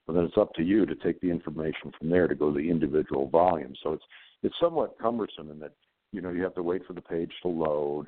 but 0.05 0.13
then 0.13 0.23
it's 0.23 0.37
up 0.37 0.53
to 0.55 0.63
you 0.63 0.85
to 0.85 0.95
take 0.95 1.19
the 1.21 1.29
information 1.29 1.91
from 1.97 2.09
there 2.09 2.27
to 2.27 2.35
go 2.35 2.51
to 2.51 2.57
the 2.57 2.69
individual 2.69 3.29
volume. 3.29 3.73
So 3.83 3.93
it's 3.93 4.03
it's 4.43 4.55
somewhat 4.59 4.97
cumbersome 5.01 5.51
in 5.51 5.59
that 5.59 5.73
you 6.11 6.21
know 6.21 6.31
you 6.31 6.43
have 6.43 6.55
to 6.55 6.63
wait 6.63 6.85
for 6.85 6.93
the 6.93 7.01
page 7.01 7.31
to 7.41 7.47
load, 7.47 8.07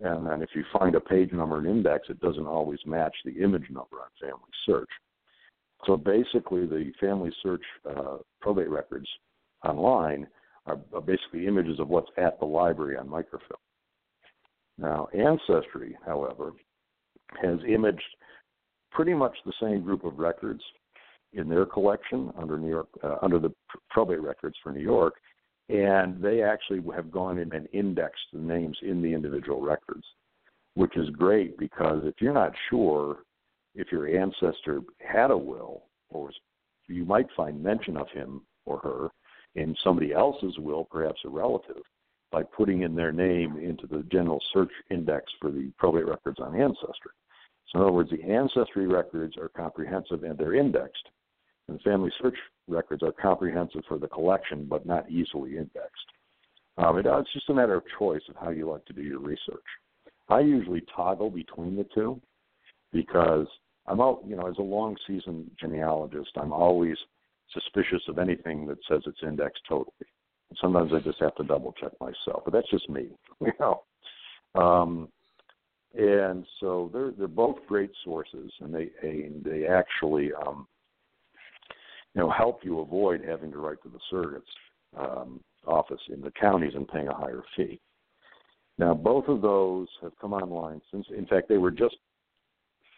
and 0.00 0.26
then 0.26 0.42
if 0.42 0.50
you 0.54 0.64
find 0.72 0.94
a 0.94 1.00
page 1.00 1.32
number 1.32 1.58
and 1.58 1.66
index, 1.66 2.08
it 2.08 2.20
doesn't 2.20 2.46
always 2.46 2.80
match 2.86 3.14
the 3.24 3.42
image 3.42 3.68
number 3.70 3.96
on 3.96 4.08
Family 4.20 4.50
Search. 4.64 4.90
So 5.86 5.96
basically, 5.96 6.66
the 6.66 6.92
Family 7.00 7.30
Search 7.42 7.62
uh, 7.88 8.18
probate 8.40 8.70
records 8.70 9.08
online 9.64 10.26
are, 10.66 10.78
are 10.92 11.00
basically 11.00 11.46
images 11.46 11.78
of 11.78 11.88
what's 11.88 12.10
at 12.16 12.38
the 12.38 12.44
library 12.44 12.96
on 12.96 13.08
microfilm. 13.08 13.60
Now, 14.78 15.08
Ancestry, 15.14 15.96
however, 16.04 16.52
has 17.42 17.58
imaged 17.68 18.02
pretty 18.90 19.14
much 19.14 19.36
the 19.44 19.52
same 19.60 19.82
group 19.82 20.04
of 20.04 20.18
records 20.18 20.62
in 21.32 21.48
their 21.48 21.66
collection 21.66 22.32
under 22.38 22.58
New 22.58 22.70
York 22.70 22.88
uh, 23.02 23.16
under 23.22 23.38
the 23.38 23.52
probate 23.90 24.20
records 24.20 24.56
for 24.62 24.72
New 24.72 24.82
York, 24.82 25.14
and 25.68 26.22
they 26.22 26.42
actually 26.42 26.80
have 26.94 27.10
gone 27.10 27.38
in 27.38 27.52
and 27.52 27.68
indexed 27.72 28.26
the 28.32 28.38
names 28.38 28.78
in 28.82 29.02
the 29.02 29.12
individual 29.12 29.60
records, 29.60 30.04
which 30.74 30.96
is 30.96 31.10
great 31.10 31.58
because 31.58 32.02
if 32.04 32.14
you're 32.20 32.32
not 32.32 32.52
sure 32.70 33.18
if 33.74 33.92
your 33.92 34.06
ancestor 34.06 34.80
had 35.00 35.30
a 35.30 35.36
will 35.36 35.82
or 36.08 36.30
you 36.88 37.04
might 37.04 37.26
find 37.36 37.62
mention 37.62 37.96
of 37.96 38.08
him 38.10 38.42
or 38.64 38.78
her 38.78 39.08
in 39.60 39.74
somebody 39.82 40.12
else's 40.12 40.56
will, 40.58 40.84
perhaps 40.84 41.20
a 41.24 41.28
relative, 41.28 41.82
by 42.30 42.42
putting 42.42 42.82
in 42.82 42.94
their 42.94 43.12
name 43.12 43.56
into 43.56 43.86
the 43.86 44.02
general 44.10 44.40
search 44.52 44.72
index 44.90 45.24
for 45.40 45.50
the 45.50 45.70
probate 45.78 46.06
records 46.06 46.38
on 46.40 46.60
Ancestry. 46.60 47.12
So, 47.68 47.78
in 47.78 47.82
other 47.82 47.92
words, 47.92 48.10
the 48.10 48.22
ancestry 48.22 48.86
records 48.86 49.36
are 49.36 49.48
comprehensive 49.48 50.22
and 50.22 50.38
they're 50.38 50.54
indexed. 50.54 51.08
And 51.68 51.78
the 51.78 51.82
family 51.82 52.12
search 52.20 52.36
records 52.68 53.02
are 53.02 53.12
comprehensive 53.12 53.82
for 53.88 53.98
the 53.98 54.08
collection, 54.08 54.66
but 54.68 54.86
not 54.86 55.10
easily 55.10 55.56
indexed. 55.56 56.06
Um, 56.78 56.98
it, 56.98 57.06
it's 57.06 57.32
just 57.32 57.48
a 57.50 57.54
matter 57.54 57.74
of 57.74 57.82
choice 57.98 58.22
of 58.28 58.36
how 58.36 58.50
you 58.50 58.70
like 58.70 58.84
to 58.86 58.92
do 58.92 59.02
your 59.02 59.20
research. 59.20 59.64
I 60.28 60.40
usually 60.40 60.82
toggle 60.94 61.30
between 61.30 61.76
the 61.76 61.86
two 61.94 62.20
because 62.92 63.46
I'm 63.86 64.00
out, 64.00 64.22
you 64.26 64.36
know, 64.36 64.46
as 64.46 64.58
a 64.58 64.62
long 64.62 64.96
season 65.06 65.50
genealogist, 65.60 66.30
I'm 66.36 66.52
always 66.52 66.96
suspicious 67.52 68.02
of 68.08 68.18
anything 68.18 68.66
that 68.66 68.78
says 68.88 69.02
it's 69.06 69.22
indexed 69.22 69.62
totally. 69.68 69.92
Sometimes 70.60 70.92
I 70.94 71.00
just 71.00 71.20
have 71.20 71.34
to 71.36 71.44
double 71.44 71.74
check 71.80 71.92
myself, 72.00 72.42
but 72.44 72.52
that's 72.52 72.70
just 72.70 72.88
me, 72.88 73.08
you 73.40 73.52
know. 73.60 73.82
Um, 74.54 75.08
and 75.94 76.44
so 76.60 76.90
they're 76.92 77.12
they're 77.12 77.28
both 77.28 77.56
great 77.66 77.90
sources, 78.04 78.50
and 78.60 78.74
they 78.74 78.90
and 79.02 79.42
they 79.44 79.66
actually 79.66 80.30
um, 80.46 80.66
you 82.14 82.20
know 82.20 82.30
help 82.30 82.60
you 82.62 82.80
avoid 82.80 83.24
having 83.26 83.50
to 83.52 83.58
write 83.58 83.82
to 83.82 83.88
the 83.88 83.98
surrogates 84.12 84.40
um, 84.98 85.40
office 85.66 86.00
in 86.12 86.20
the 86.20 86.30
counties 86.32 86.72
and 86.74 86.88
paying 86.88 87.08
a 87.08 87.14
higher 87.14 87.42
fee. 87.56 87.80
Now, 88.78 88.94
both 88.94 89.26
of 89.28 89.40
those 89.40 89.88
have 90.02 90.12
come 90.20 90.32
online 90.32 90.80
since. 90.92 91.06
In 91.16 91.26
fact, 91.26 91.48
they 91.48 91.58
were 91.58 91.70
just 91.70 91.96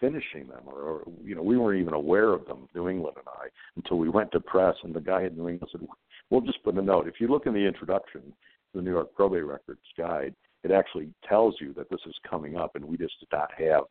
finishing 0.00 0.46
them, 0.48 0.62
or, 0.66 0.80
or 0.80 1.04
you 1.22 1.34
know, 1.34 1.42
we 1.42 1.56
weren't 1.56 1.80
even 1.80 1.94
aware 1.94 2.32
of 2.32 2.46
them, 2.46 2.68
New 2.74 2.88
England 2.88 3.16
and 3.16 3.26
I, 3.28 3.48
until 3.76 3.98
we 3.98 4.08
went 4.08 4.30
to 4.32 4.40
press, 4.40 4.74
and 4.82 4.94
the 4.94 5.00
guy 5.00 5.24
at 5.24 5.36
New 5.36 5.48
England 5.48 5.70
said, 5.72 5.86
"We'll 6.30 6.40
just 6.40 6.62
put 6.62 6.76
a 6.76 6.82
note. 6.82 7.08
If 7.08 7.20
you 7.20 7.28
look 7.28 7.46
in 7.46 7.54
the 7.54 7.66
introduction 7.66 8.20
to 8.22 8.74
the 8.74 8.82
New 8.82 8.90
York 8.90 9.14
Probate 9.14 9.44
Records 9.44 9.80
Guide, 9.96 10.34
it 10.64 10.70
actually 10.70 11.08
tells 11.28 11.54
you 11.60 11.72
that 11.74 11.88
this 11.90 12.00
is 12.06 12.14
coming 12.28 12.56
up, 12.56 12.74
and 12.74 12.84
we 12.84 12.96
just 12.96 13.18
did 13.20 13.28
not 13.32 13.50
have 13.58 13.84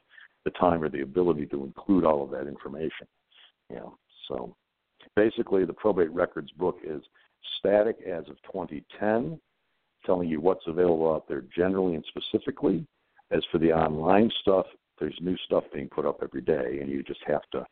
the 0.44 0.52
time 0.52 0.84
or 0.84 0.90
the 0.90 1.02
ability 1.02 1.46
to 1.48 1.64
include 1.64 2.04
all 2.04 2.24
of 2.24 2.32
that 2.32 2.48
information. 2.48 3.08
You 3.70 3.78
know, 3.78 3.98
so 4.28 4.56
basically, 5.16 5.66
the 5.66 5.74
probate 5.74 6.12
records 6.12 6.52
book 6.52 6.80
is 6.84 7.02
static 7.60 7.98
as 8.06 8.28
of 8.30 8.42
2010, 8.52 9.40
telling 10.06 10.30
you 10.30 10.40
what's 10.40 10.66
available 10.68 11.14
out 11.14 11.28
there 11.28 11.44
generally 11.56 11.96
and 11.96 12.06
specifically. 12.08 12.86
As 13.32 13.44
for 13.52 13.58
the 13.58 13.74
online 13.74 14.32
stuff, 14.42 14.66
there's 15.00 15.18
new 15.22 15.36
stuff 15.46 15.66
being 15.74 15.90
put 15.90 16.06
up 16.06 16.20
every 16.24 16.42
day, 16.42 16.80
and 16.82 16.90
you 16.90 17.04
just 17.04 17.20
have 17.28 17.42
to, 17.52 17.66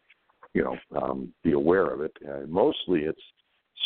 you 0.54 0.64
know, 0.64 0.78
um, 1.02 1.34
be 1.44 1.54
aware 1.54 1.88
of 1.88 2.02
it. 2.02 2.12
Uh, 2.28 2.46
mostly, 2.48 3.02
it's 3.02 3.22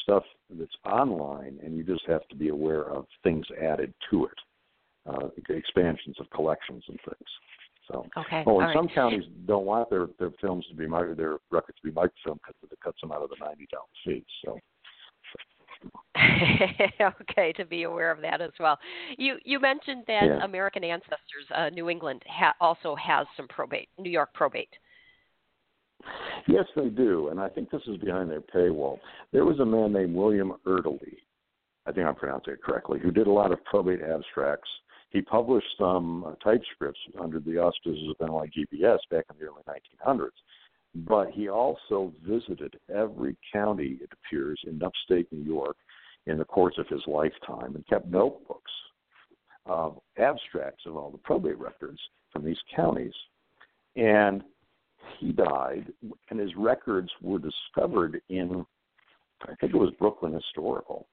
stuff 0.04 0.24
that's 0.50 0.76
online, 0.86 1.60
and 1.64 1.76
you 1.76 1.84
just 1.84 2.06
have 2.08 2.28
to 2.30 2.36
be 2.36 2.50
aware 2.50 2.84
of 2.84 3.06
things 3.24 3.46
added 3.62 3.94
to 4.12 4.26
it 4.26 4.38
uh, 5.06 5.30
expansions 5.50 6.16
of 6.20 6.30
collections 6.32 6.84
and 6.88 7.00
things. 7.06 7.30
So, 7.92 8.06
okay. 8.18 8.44
oh, 8.46 8.60
and 8.60 8.68
All 8.68 8.74
some 8.74 8.86
right. 8.86 8.96
counties 8.96 9.24
don't 9.48 9.66
want 9.66 9.90
their 9.90 10.08
their 10.20 10.32
films 10.40 10.66
to 10.70 10.76
be 10.76 10.86
micro, 10.86 11.16
their 11.16 11.38
records 11.50 11.78
to 11.82 11.88
be 11.88 11.92
microfilmed 11.92 12.40
because 12.46 12.72
it 12.72 12.80
cuts 12.84 13.02
them 13.02 13.12
out 13.12 13.24
of 13.24 13.30
the 13.30 13.38
ninety 13.44 13.68
dollar 13.72 13.86
fee. 14.06 14.26
So. 14.46 14.60
okay, 17.22 17.54
to 17.54 17.66
be 17.66 17.84
aware 17.84 18.12
of 18.12 18.22
that 18.22 18.42
as 18.42 18.52
well. 18.60 18.78
You 19.18 19.38
you 19.46 19.60
mentioned 19.60 20.04
that 20.08 20.26
Yeah. 20.26 20.44
American 20.44 20.84
Ancestors, 20.84 21.50
uh, 21.56 21.70
New 21.70 21.90
England, 21.90 22.22
ha- 22.28 22.56
also 22.60 22.96
has 22.96 23.26
some 23.38 23.48
probate, 23.48 23.90
New 23.98 24.12
York 24.12 24.34
probate. 24.34 24.74
Yes, 26.48 26.66
they 26.76 26.90
do, 26.90 27.30
and 27.30 27.40
I 27.40 27.50
think 27.50 27.70
this 27.70 27.82
is 27.88 27.98
behind 27.98 28.30
their 28.30 28.42
paywall. 28.42 29.00
There 29.32 29.46
was 29.46 29.60
a 29.60 29.66
man 29.66 29.94
named 29.94 30.16
William 30.16 30.54
Eardeley, 30.66 31.18
I 31.86 31.92
think 31.92 32.08
I'm 32.08 32.16
pronouncing 32.16 32.54
it 32.54 32.64
correctly, 32.64 33.00
who 33.00 33.12
did 33.12 33.28
a 33.28 33.32
lot 33.32 33.52
of 33.52 33.64
probate 33.66 34.02
abstracts 34.02 34.70
he 35.10 35.22
published 35.22 35.68
some 35.78 36.24
uh, 36.24 36.36
typescripts 36.44 37.00
under 37.20 37.40
the 37.40 37.58
auspices 37.58 38.10
of 38.10 38.28
NYGBS 38.28 39.00
back 39.10 39.26
in 39.30 39.40
the 39.40 39.46
early 39.46 39.64
1900s. 39.68 40.30
But 40.96 41.32
he 41.32 41.50
also 41.50 42.14
visited 42.24 42.80
every 42.94 43.36
county, 43.52 43.98
it 44.02 44.10
appears, 44.14 44.60
in 44.66 44.82
upstate 44.82 45.32
New 45.32 45.44
York 45.44 45.78
in 46.26 46.38
the 46.38 46.46
course 46.46 46.76
of 46.78 46.88
his 46.88 47.02
lifetime 47.08 47.76
and 47.76 47.88
kept 47.88 48.08
notebooks 48.08 48.72
of 49.66 50.00
abstracts 50.18 50.84
of 50.86 50.96
all 50.96 51.12
the 51.12 51.18
probate 51.20 51.60
records 51.60 52.00
from 52.32 52.44
these 52.44 52.58
counties. 52.76 53.14
And 53.96 54.44
he 55.20 55.32
died, 55.32 55.92
and 56.30 56.40
his 56.40 56.56
records 56.56 57.10
were 57.22 57.40
discovered 57.40 58.22
in, 58.30 58.66
I 59.44 59.56
think 59.56 59.74
it 59.74 59.78
was 59.78 59.94
Brooklyn 60.00 60.34
Historical 60.34 61.08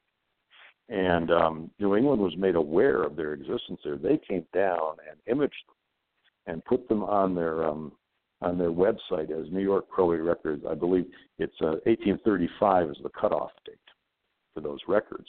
and 0.88 1.30
um, 1.30 1.70
New 1.80 1.96
England 1.96 2.20
was 2.20 2.36
made 2.36 2.54
aware 2.54 3.02
of 3.02 3.16
their 3.16 3.32
existence 3.32 3.80
there. 3.84 3.96
They 3.96 4.18
came 4.18 4.44
down 4.54 4.96
and 5.08 5.18
imaged 5.26 5.54
them 5.66 6.54
and 6.54 6.64
put 6.64 6.88
them 6.88 7.02
on 7.02 7.34
their 7.34 7.64
um, 7.64 7.92
on 8.42 8.58
their 8.58 8.70
website 8.70 9.30
as 9.30 9.50
New 9.50 9.62
York 9.62 9.88
Probate 9.88 10.22
Records. 10.22 10.62
I 10.68 10.74
believe 10.74 11.06
it's 11.38 11.56
uh, 11.60 11.80
1835 11.86 12.90
is 12.90 12.96
the 13.02 13.08
cutoff 13.08 13.50
date 13.64 13.76
for 14.54 14.60
those 14.60 14.78
records, 14.86 15.26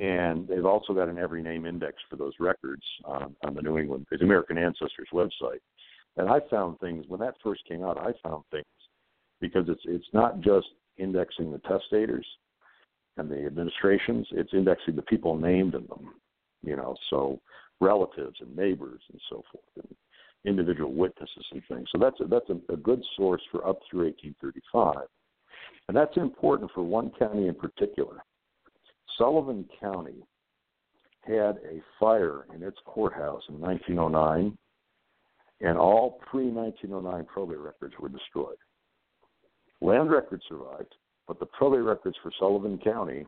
and 0.00 0.46
they've 0.46 0.66
also 0.66 0.92
got 0.92 1.08
an 1.08 1.18
every 1.18 1.42
name 1.42 1.66
index 1.66 1.96
for 2.08 2.16
those 2.16 2.34
records 2.38 2.82
on, 3.04 3.34
on 3.44 3.54
the 3.54 3.62
New 3.62 3.78
England 3.78 4.06
the 4.10 4.18
American 4.18 4.58
Ancestors 4.58 5.08
website. 5.12 5.60
And 6.18 6.28
I 6.28 6.40
found 6.50 6.78
things 6.80 7.04
when 7.08 7.20
that 7.20 7.36
first 7.42 7.62
came 7.66 7.84
out. 7.84 7.96
I 7.96 8.12
found 8.28 8.44
things 8.50 8.64
because 9.40 9.68
it's 9.68 9.82
it's 9.84 10.08
not 10.12 10.40
just 10.40 10.66
indexing 10.98 11.52
the 11.52 11.58
testators 11.58 12.26
and 13.16 13.30
the 13.30 13.46
administrations, 13.46 14.26
it's 14.32 14.52
indexing 14.52 14.96
the 14.96 15.02
people 15.02 15.36
named 15.36 15.74
in 15.74 15.86
them, 15.86 16.14
you 16.62 16.76
know, 16.76 16.96
so 17.10 17.40
relatives 17.80 18.36
and 18.40 18.54
neighbors 18.56 19.00
and 19.10 19.20
so 19.30 19.42
forth, 19.52 19.64
and 19.76 19.96
individual 20.44 20.92
witnesses 20.92 21.46
and 21.52 21.62
things. 21.68 21.88
So 21.92 21.98
that's 21.98 22.20
a, 22.20 22.24
that's 22.24 22.48
a, 22.50 22.72
a 22.72 22.76
good 22.76 23.02
source 23.16 23.42
for 23.50 23.66
up 23.66 23.78
through 23.90 24.06
1835, 24.06 25.06
and 25.88 25.96
that's 25.96 26.16
important 26.16 26.70
for 26.74 26.82
one 26.82 27.12
county 27.18 27.46
in 27.46 27.54
particular. 27.54 28.24
Sullivan 29.16 29.68
County 29.80 30.24
had 31.22 31.58
a 31.68 31.82
fire 31.98 32.46
in 32.54 32.62
its 32.62 32.78
courthouse 32.84 33.42
in 33.48 33.60
1909, 33.60 34.56
and 35.60 35.76
all 35.76 36.20
pre 36.30 36.46
1909 36.46 37.24
probate 37.26 37.58
records 37.58 37.94
were 37.98 38.08
destroyed. 38.08 38.56
Land 39.80 40.10
records 40.10 40.42
survived, 40.48 40.94
but 41.26 41.38
the 41.38 41.46
probate 41.46 41.82
records 41.82 42.16
for 42.22 42.32
Sullivan 42.38 42.78
County 42.78 43.26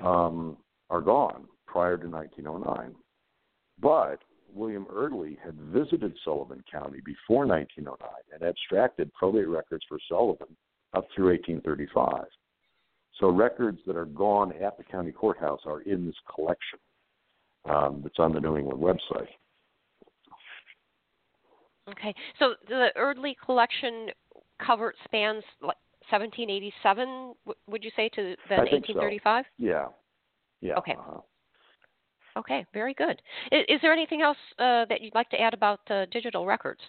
um, 0.00 0.56
are 0.90 1.00
gone 1.00 1.46
prior 1.66 1.96
to 1.96 2.08
1909. 2.08 2.94
But 3.80 4.18
William 4.52 4.86
Eardeley 4.86 5.36
had 5.44 5.54
visited 5.54 6.14
Sullivan 6.24 6.62
County 6.70 7.00
before 7.04 7.46
1909 7.46 7.96
and 8.32 8.42
abstracted 8.42 9.12
probate 9.14 9.48
records 9.48 9.84
for 9.88 9.98
Sullivan 10.08 10.56
up 10.94 11.06
through 11.14 11.30
1835. 11.30 12.24
So 13.20 13.28
records 13.28 13.78
that 13.86 13.96
are 13.96 14.06
gone 14.06 14.52
at 14.62 14.78
the 14.78 14.84
county 14.84 15.12
courthouse 15.12 15.60
are 15.66 15.82
in 15.82 16.06
this 16.06 16.14
collection 16.34 16.78
um, 17.68 18.00
that's 18.02 18.18
on 18.18 18.32
the 18.32 18.40
New 18.40 18.56
England 18.56 18.80
website. 18.80 19.28
Okay, 21.90 22.14
so 22.38 22.54
the 22.68 22.88
Eardeley 22.96 23.34
collection 23.44 24.08
cover 24.64 24.92
spans 25.04 25.42
like 25.62 25.76
1787, 26.10 27.34
would 27.66 27.84
you 27.84 27.90
say, 27.96 28.08
to 28.10 28.34
then 28.48 28.58
1835? 28.58 29.44
So. 29.44 29.64
Yeah. 29.64 29.86
Yeah. 30.60 30.74
Okay. 30.74 30.92
Uh-huh. 30.98 31.20
Okay, 32.36 32.64
very 32.72 32.94
good. 32.94 33.20
Is, 33.50 33.64
is, 33.68 33.80
there 33.82 33.92
anything 33.92 34.22
else 34.22 34.36
uh, 34.58 34.84
that 34.88 35.00
you'd 35.00 35.14
like 35.14 35.28
to 35.30 35.40
add 35.40 35.54
about 35.54 35.80
uh, 35.90 36.06
digital 36.12 36.46
records? 36.46 36.80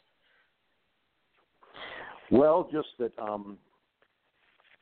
Well, 2.30 2.70
just 2.72 2.90
that, 3.00 3.12
um, 3.20 3.58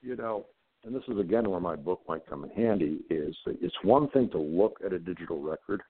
you 0.01 0.15
know, 0.15 0.45
and 0.83 0.93
this 0.93 1.03
is 1.07 1.19
again 1.19 1.49
where 1.49 1.59
my 1.59 1.75
book 1.75 2.01
might 2.07 2.27
come 2.27 2.43
in 2.43 2.49
handy, 2.49 2.99
is 3.09 3.35
that 3.45 3.57
it's 3.61 3.75
one 3.83 4.09
thing 4.09 4.29
to 4.31 4.37
look 4.37 4.79
at 4.85 4.93
a 4.93 4.99
digital 4.99 5.41
record 5.41 5.81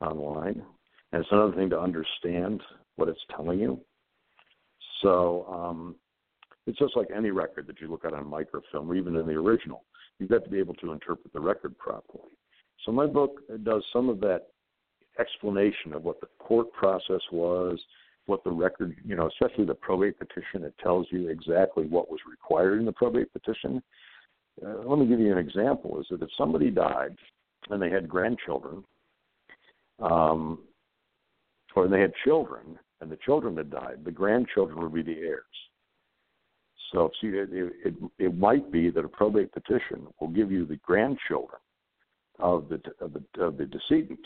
online, 0.00 0.62
and 1.14 1.22
it's 1.22 1.30
another 1.30 1.54
thing 1.54 1.70
to 1.70 1.78
understand 1.78 2.60
what 2.96 3.08
it's 3.08 3.20
telling 3.36 3.60
you. 3.60 3.78
So, 5.00 5.46
um, 5.48 5.94
it's 6.66 6.78
just 6.78 6.96
like 6.96 7.06
any 7.14 7.30
record 7.30 7.68
that 7.68 7.80
you 7.80 7.88
look 7.88 8.04
at 8.04 8.14
on 8.14 8.26
microfilm 8.26 8.90
or 8.90 8.96
even 8.96 9.14
in 9.14 9.24
the 9.24 9.34
original. 9.34 9.84
You've 10.18 10.30
got 10.30 10.42
to 10.42 10.50
be 10.50 10.58
able 10.58 10.74
to 10.74 10.90
interpret 10.90 11.32
the 11.32 11.38
record 11.38 11.78
properly. 11.78 12.32
So 12.84 12.90
my 12.90 13.06
book 13.06 13.42
does 13.62 13.84
some 13.92 14.08
of 14.08 14.18
that 14.20 14.48
explanation 15.20 15.92
of 15.92 16.02
what 16.02 16.20
the 16.20 16.26
court 16.40 16.72
process 16.72 17.20
was, 17.30 17.78
what 18.26 18.42
the 18.42 18.50
record, 18.50 18.96
you 19.04 19.14
know, 19.14 19.28
especially 19.28 19.66
the 19.66 19.74
probate 19.74 20.18
petition, 20.18 20.64
it 20.64 20.74
tells 20.82 21.06
you 21.10 21.28
exactly 21.28 21.86
what 21.86 22.10
was 22.10 22.18
required 22.28 22.80
in 22.80 22.86
the 22.86 22.92
probate 22.92 23.32
petition. 23.32 23.80
Uh, 24.66 24.78
let 24.84 24.98
me 24.98 25.06
give 25.06 25.20
you 25.20 25.30
an 25.30 25.38
example 25.38 26.00
is 26.00 26.06
that 26.10 26.22
if 26.22 26.30
somebody 26.36 26.70
died 26.70 27.14
and 27.70 27.80
they 27.80 27.90
had 27.90 28.08
grandchildren, 28.08 28.82
um, 30.00 30.58
or 31.74 31.88
they 31.88 32.00
had 32.00 32.12
children 32.24 32.78
and 33.00 33.10
the 33.10 33.18
children 33.24 33.56
had 33.56 33.70
died, 33.70 34.04
the 34.04 34.10
grandchildren 34.10 34.80
would 34.80 34.94
be 34.94 35.02
the 35.02 35.20
heirs. 35.20 35.44
So 36.92 37.10
see, 37.20 37.28
it, 37.28 37.48
it, 37.52 37.94
it 38.18 38.38
might 38.38 38.70
be 38.70 38.90
that 38.90 39.04
a 39.04 39.08
probate 39.08 39.52
petition 39.52 40.06
will 40.20 40.28
give 40.28 40.52
you 40.52 40.64
the 40.64 40.76
grandchildren 40.76 41.60
of 42.38 42.68
the 42.68 42.80
of 43.00 43.12
the, 43.12 43.42
of 43.42 43.56
the 43.56 43.66
decedent 43.66 44.20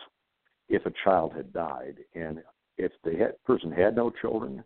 if 0.68 0.84
a 0.84 0.92
child 1.02 1.32
had 1.34 1.52
died, 1.52 1.96
and 2.14 2.42
if 2.76 2.92
the 3.04 3.16
had, 3.16 3.42
person 3.44 3.72
had 3.72 3.96
no 3.96 4.12
children, 4.20 4.62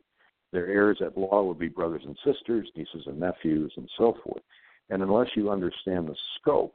their 0.52 0.66
heirs 0.66 0.98
at 1.00 1.16
law 1.16 1.42
would 1.42 1.58
be 1.58 1.68
brothers 1.68 2.02
and 2.04 2.16
sisters, 2.24 2.68
nieces 2.76 3.06
and 3.06 3.20
nephews, 3.20 3.72
and 3.76 3.88
so 3.96 4.16
forth. 4.24 4.42
And 4.90 5.02
unless 5.02 5.28
you 5.36 5.50
understand 5.50 6.08
the 6.08 6.16
scope 6.40 6.74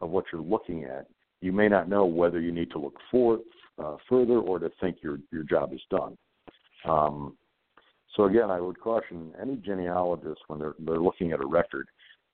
of 0.00 0.10
what 0.10 0.24
you're 0.32 0.42
looking 0.42 0.84
at, 0.84 1.06
you 1.40 1.52
may 1.52 1.68
not 1.68 1.88
know 1.88 2.04
whether 2.06 2.40
you 2.40 2.52
need 2.52 2.70
to 2.70 2.78
look 2.78 2.96
for, 3.10 3.40
uh, 3.82 3.96
further 4.08 4.38
or 4.38 4.58
to 4.58 4.70
think 4.80 4.98
your 5.02 5.18
your 5.32 5.42
job 5.42 5.72
is 5.72 5.82
done. 5.90 6.16
Um, 6.84 7.36
so 8.14 8.24
again, 8.24 8.50
I 8.50 8.60
would 8.60 8.80
caution 8.80 9.32
any 9.40 9.56
genealogist 9.56 10.40
when 10.46 10.58
they're 10.58 10.74
they're 10.78 11.00
looking 11.00 11.32
at 11.32 11.40
a 11.40 11.46
record 11.46 11.88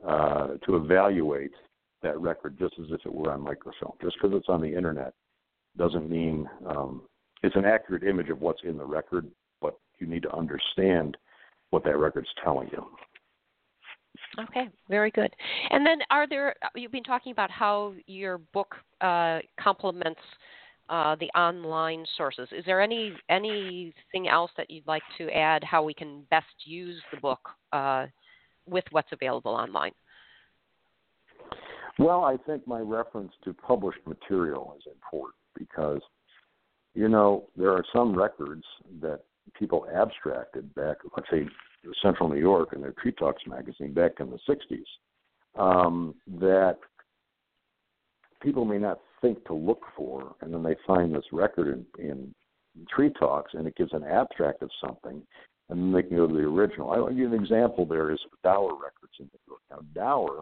uh, 0.07 0.55
to 0.67 0.77
evaluate 0.77 1.53
that 2.03 2.19
record 2.21 2.59
just 2.59 2.75
as 2.79 2.87
if 2.91 3.05
it 3.05 3.13
were 3.13 3.33
on 3.33 3.41
microfilm. 3.41 3.93
Just 4.03 4.17
because 4.21 4.37
it's 4.37 4.49
on 4.49 4.61
the 4.61 4.75
internet 4.75 5.15
doesn't 5.77 6.11
mean 6.11 6.49
um, 6.67 7.03
it's 7.43 7.57
an 7.57 7.65
accurate 7.65 8.05
image 8.05 8.29
of 8.29 8.41
what's 8.41 8.63
in 8.65 8.77
the 8.77 8.85
record, 8.85 9.29
but 9.61 9.79
you 9.99 10.07
need 10.07 10.23
to 10.23 10.35
understand 10.35 11.17
what 11.71 11.85
that 11.85 11.99
record's 11.99 12.29
telling 12.45 12.69
you. 12.73 12.85
Okay, 14.39 14.69
very 14.89 15.11
good. 15.11 15.35
And 15.71 15.87
then, 15.87 15.99
are 16.11 16.27
there? 16.29 16.55
You've 16.75 16.93
been 16.93 17.03
talking 17.03 17.33
about 17.33 17.51
how 17.51 17.95
your 18.07 18.39
book 18.39 18.75
uh, 19.01 19.41
complements 19.61 20.21
uh, 20.89 21.17
the 21.21 21.31
online 21.39 22.05
sources. 22.17 22.49
Is 22.53 22.65
there 22.67 22.81
any 22.81 23.15
anything 23.29 24.29
else 24.31 24.51
that 24.57 24.71
you'd 24.71 24.87
like 24.87 25.03
to 25.19 25.31
add? 25.31 25.65
How 25.65 25.83
we 25.83 25.95
can 25.95 26.23
best 26.31 26.47
use 26.65 27.01
the 27.13 27.21
book 27.21 27.41
uh, 27.73 28.07
with 28.67 28.85
what's 28.91 29.11
available 29.13 29.53
online? 29.53 29.93
Well, 31.99 32.25
I 32.25 32.37
think 32.47 32.67
my 32.67 32.81
reference 32.81 33.33
to 33.45 33.53
published 33.53 34.01
material 34.07 34.75
is 34.79 34.85
important 34.93 35.35
because, 35.59 36.01
you 36.95 37.09
know, 37.09 37.49
there 37.57 37.71
are 37.71 37.85
some 37.95 38.17
records 38.17 38.65
that 39.01 39.21
people 39.59 39.87
abstracted 39.95 40.75
back, 40.75 40.97
let's 41.17 41.29
say, 41.31 41.47
Central 42.03 42.29
New 42.29 42.41
York 42.41 42.71
in 42.75 42.81
their 42.81 42.93
Tree 42.93 43.13
Talks 43.13 43.43
magazine 43.47 43.93
back 43.93 44.13
in 44.21 44.31
the 44.31 44.39
60s, 44.49 45.61
um, 45.61 46.15
that 46.41 46.79
people 48.43 48.65
may 48.65 48.79
not 48.79 49.01
think 49.21 49.45
to 49.47 49.55
look 49.55 49.83
for, 49.97 50.35
and 50.41 50.53
then 50.53 50.63
they 50.63 50.77
find 50.87 51.15
this 51.15 51.25
record 51.33 51.69
in, 51.69 52.05
in 52.05 52.35
Tree 52.89 53.11
Talks, 53.19 53.55
and 53.55 53.67
it 53.67 53.77
gives 53.77 53.93
an 53.93 54.05
abstract 54.05 54.63
of 54.63 54.71
something, 54.85 55.23
and 55.69 55.81
then 55.81 55.93
they 55.93 56.03
can 56.03 56.17
go 56.17 56.27
to 56.27 56.35
the 56.35 56.41
original. 56.41 56.91
I'll 56.91 57.09
give 57.09 57.19
you 57.19 57.33
an 57.33 57.41
example. 57.41 57.87
There 57.87 58.11
is 58.11 58.19
Dower 58.43 58.73
records 58.75 59.15
in 59.19 59.27
New 59.27 59.41
York. 59.47 59.61
Now, 59.71 59.81
Dower 59.95 60.41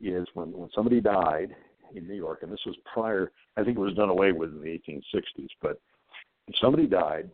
is 0.00 0.26
when 0.34 0.52
when 0.52 0.68
somebody 0.74 1.00
died 1.00 1.54
in 1.94 2.06
New 2.06 2.14
York, 2.14 2.42
and 2.42 2.52
this 2.52 2.64
was 2.66 2.76
prior. 2.92 3.30
I 3.56 3.64
think 3.64 3.76
it 3.76 3.80
was 3.80 3.94
done 3.94 4.08
away 4.08 4.32
with 4.32 4.50
in 4.50 4.60
the 4.60 4.80
1860s. 4.88 5.48
But 5.60 5.80
if 6.48 6.54
somebody 6.60 6.86
died, 6.86 7.30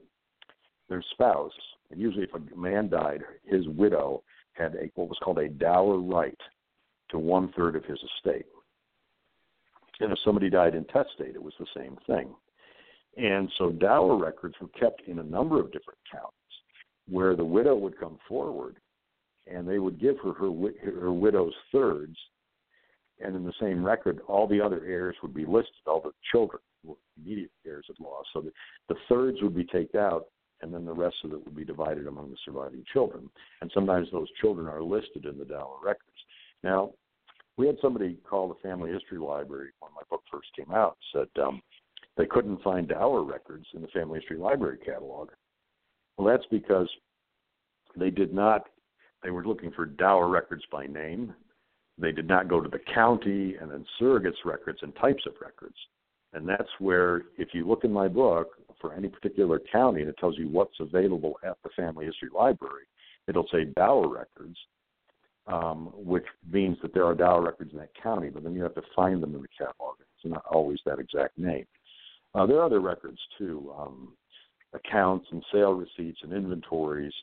their 0.88 1.02
spouse, 1.12 1.52
and 1.90 2.00
usually 2.00 2.24
if 2.24 2.34
a 2.34 2.56
man 2.56 2.88
died, 2.88 3.22
his 3.44 3.66
widow 3.68 4.22
had 4.52 4.74
a 4.74 4.90
what 4.94 5.08
was 5.08 5.18
called 5.22 5.38
a 5.38 5.48
dower 5.48 5.98
right 5.98 6.38
to 7.10 7.18
one 7.18 7.52
third 7.56 7.76
of 7.76 7.84
his 7.84 7.98
estate. 7.98 8.46
And 10.00 10.12
if 10.12 10.18
somebody 10.24 10.50
died 10.50 10.74
intestate, 10.74 11.34
it 11.34 11.42
was 11.42 11.54
the 11.58 11.66
same 11.76 11.96
thing. 12.06 12.34
And 13.16 13.50
so 13.58 13.70
dower 13.70 14.16
records 14.16 14.54
were 14.60 14.68
kept 14.68 15.02
in 15.08 15.18
a 15.18 15.24
number 15.24 15.58
of 15.58 15.72
different 15.72 15.98
counties 16.10 16.32
where 17.08 17.34
the 17.34 17.44
widow 17.44 17.74
would 17.74 17.98
come 17.98 18.18
forward 18.28 18.76
and 19.46 19.66
they 19.66 19.78
would 19.78 20.00
give 20.00 20.16
her 20.22 20.34
her, 20.34 20.52
her 21.00 21.12
widow's 21.12 21.54
thirds 21.72 22.16
and 23.20 23.34
in 23.34 23.44
the 23.44 23.52
same 23.60 23.84
record, 23.84 24.20
all 24.28 24.46
the 24.46 24.60
other 24.60 24.84
heirs 24.84 25.16
would 25.22 25.34
be 25.34 25.44
listed, 25.44 25.74
all 25.86 26.00
the 26.00 26.12
children, 26.30 26.60
immediate 27.16 27.50
heirs 27.66 27.86
at 27.90 28.00
law. 28.00 28.22
So 28.32 28.40
the, 28.40 28.52
the 28.88 28.94
thirds 29.08 29.38
would 29.42 29.56
be 29.56 29.64
taken 29.64 29.98
out, 29.98 30.26
and 30.62 30.72
then 30.72 30.84
the 30.84 30.92
rest 30.92 31.16
of 31.24 31.32
it 31.32 31.44
would 31.44 31.56
be 31.56 31.64
divided 31.64 32.06
among 32.06 32.30
the 32.30 32.36
surviving 32.44 32.84
children. 32.92 33.28
And 33.60 33.70
sometimes 33.72 34.08
those 34.10 34.28
children 34.40 34.66
are 34.66 34.82
listed 34.82 35.24
in 35.24 35.38
the 35.38 35.44
Dower 35.44 35.76
records. 35.82 36.18
Now, 36.62 36.92
we 37.56 37.66
had 37.66 37.76
somebody 37.80 38.18
call 38.28 38.48
the 38.48 38.68
Family 38.68 38.90
History 38.92 39.18
Library 39.18 39.70
when 39.80 39.92
my 39.94 40.02
book 40.10 40.22
first 40.30 40.48
came 40.56 40.72
out, 40.72 40.96
said 41.12 41.28
um, 41.42 41.60
they 42.16 42.26
couldn't 42.26 42.62
find 42.62 42.88
Dower 42.88 43.22
records 43.22 43.66
in 43.74 43.82
the 43.82 43.88
Family 43.88 44.20
History 44.20 44.38
Library 44.38 44.78
catalog. 44.84 45.30
Well, 46.16 46.26
that's 46.26 46.46
because 46.50 46.88
they 47.96 48.10
did 48.10 48.32
not, 48.32 48.66
they 49.22 49.30
were 49.30 49.46
looking 49.46 49.72
for 49.72 49.86
Dower 49.86 50.28
records 50.28 50.64
by 50.70 50.86
name 50.86 51.34
they 52.00 52.12
did 52.12 52.28
not 52.28 52.48
go 52.48 52.60
to 52.60 52.68
the 52.68 52.80
county 52.94 53.56
and 53.60 53.70
then 53.70 53.84
surrogates 54.00 54.44
records 54.44 54.78
and 54.82 54.94
types 54.96 55.24
of 55.26 55.32
records. 55.42 55.76
And 56.32 56.48
that's 56.48 56.68
where, 56.78 57.22
if 57.36 57.48
you 57.52 57.66
look 57.66 57.84
in 57.84 57.92
my 57.92 58.06
book 58.06 58.50
for 58.80 58.94
any 58.94 59.08
particular 59.08 59.60
county 59.70 60.00
and 60.00 60.08
it 60.08 60.16
tells 60.18 60.38
you 60.38 60.48
what's 60.48 60.78
available 60.80 61.34
at 61.44 61.56
the 61.62 61.70
Family 61.76 62.06
History 62.06 62.28
Library, 62.34 62.84
it'll 63.26 63.48
say 63.52 63.64
Dower 63.64 64.08
records, 64.08 64.56
um, 65.46 65.92
which 65.94 66.26
means 66.50 66.76
that 66.82 66.94
there 66.94 67.04
are 67.04 67.14
Dower 67.14 67.42
records 67.42 67.72
in 67.72 67.78
that 67.78 67.90
county, 68.00 68.28
but 68.28 68.42
then 68.42 68.54
you 68.54 68.62
have 68.62 68.74
to 68.74 68.82
find 68.94 69.22
them 69.22 69.34
in 69.34 69.42
the 69.42 69.48
catalog. 69.56 69.96
It's 70.00 70.30
not 70.30 70.44
always 70.50 70.78
that 70.86 70.98
exact 70.98 71.38
name. 71.38 71.66
Uh, 72.34 72.46
there 72.46 72.58
are 72.58 72.64
other 72.64 72.80
records 72.80 73.18
too, 73.36 73.72
um, 73.78 74.12
accounts 74.74 75.26
and 75.32 75.44
sale 75.52 75.72
receipts 75.72 76.20
and 76.22 76.32
inventories 76.32 77.14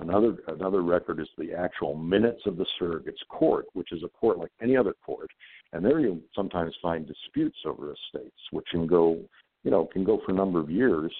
Another 0.00 0.36
another 0.48 0.80
record 0.82 1.20
is 1.20 1.28
the 1.36 1.52
actual 1.52 1.94
minutes 1.94 2.40
of 2.46 2.56
the 2.56 2.64
surrogate's 2.78 3.22
court, 3.28 3.66
which 3.74 3.92
is 3.92 4.02
a 4.02 4.08
court 4.08 4.38
like 4.38 4.50
any 4.62 4.74
other 4.74 4.94
court, 5.04 5.30
and 5.72 5.84
there 5.84 6.00
you 6.00 6.22
sometimes 6.34 6.74
find 6.80 7.06
disputes 7.06 7.58
over 7.66 7.92
estates, 7.92 8.40
which 8.50 8.66
can 8.70 8.86
go, 8.86 9.20
you 9.62 9.70
know, 9.70 9.84
can 9.86 10.04
go 10.04 10.20
for 10.24 10.32
a 10.32 10.36
number 10.36 10.60
of 10.60 10.70
years, 10.70 11.12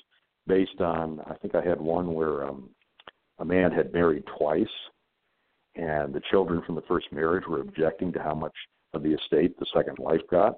based 0.47 0.81
on. 0.81 1.21
I 1.27 1.35
think 1.35 1.55
I 1.55 1.63
had 1.67 1.81
one 1.81 2.15
where 2.15 2.45
um, 2.45 2.71
a 3.39 3.45
man 3.45 3.73
had 3.73 3.93
married 3.93 4.25
twice, 4.39 4.67
and 5.77 6.13
the 6.13 6.23
children 6.31 6.63
from 6.65 6.75
the 6.75 6.83
first 6.83 7.07
marriage 7.13 7.45
were 7.49 7.61
objecting 7.61 8.13
to 8.13 8.23
how 8.23 8.35
much 8.35 8.55
of 8.93 9.03
the 9.03 9.15
estate 9.15 9.59
the 9.59 9.67
second 9.75 9.99
wife 9.99 10.21
got, 10.31 10.57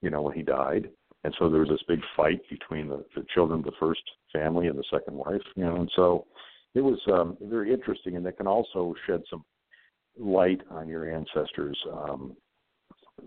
you 0.00 0.10
know, 0.10 0.22
when 0.22 0.34
he 0.34 0.42
died, 0.42 0.88
and 1.24 1.34
so 1.38 1.48
there 1.48 1.60
was 1.60 1.70
this 1.70 1.82
big 1.88 2.00
fight 2.16 2.40
between 2.50 2.88
the, 2.88 3.04
the 3.16 3.24
children 3.34 3.60
of 3.60 3.64
the 3.64 3.72
first 3.80 4.02
family 4.32 4.66
and 4.66 4.78
the 4.78 4.84
second 4.92 5.16
wife, 5.16 5.40
you 5.56 5.64
know, 5.64 5.76
and 5.76 5.90
so 5.96 6.26
it 6.74 6.82
was 6.82 6.98
um, 7.12 7.36
very 7.40 7.72
interesting, 7.72 8.16
and 8.16 8.26
that 8.26 8.36
can 8.36 8.46
also 8.46 8.94
shed 9.06 9.22
some 9.30 9.44
light 10.18 10.60
on 10.70 10.88
your 10.88 11.10
ancestors' 11.10 11.78
um, 11.92 12.36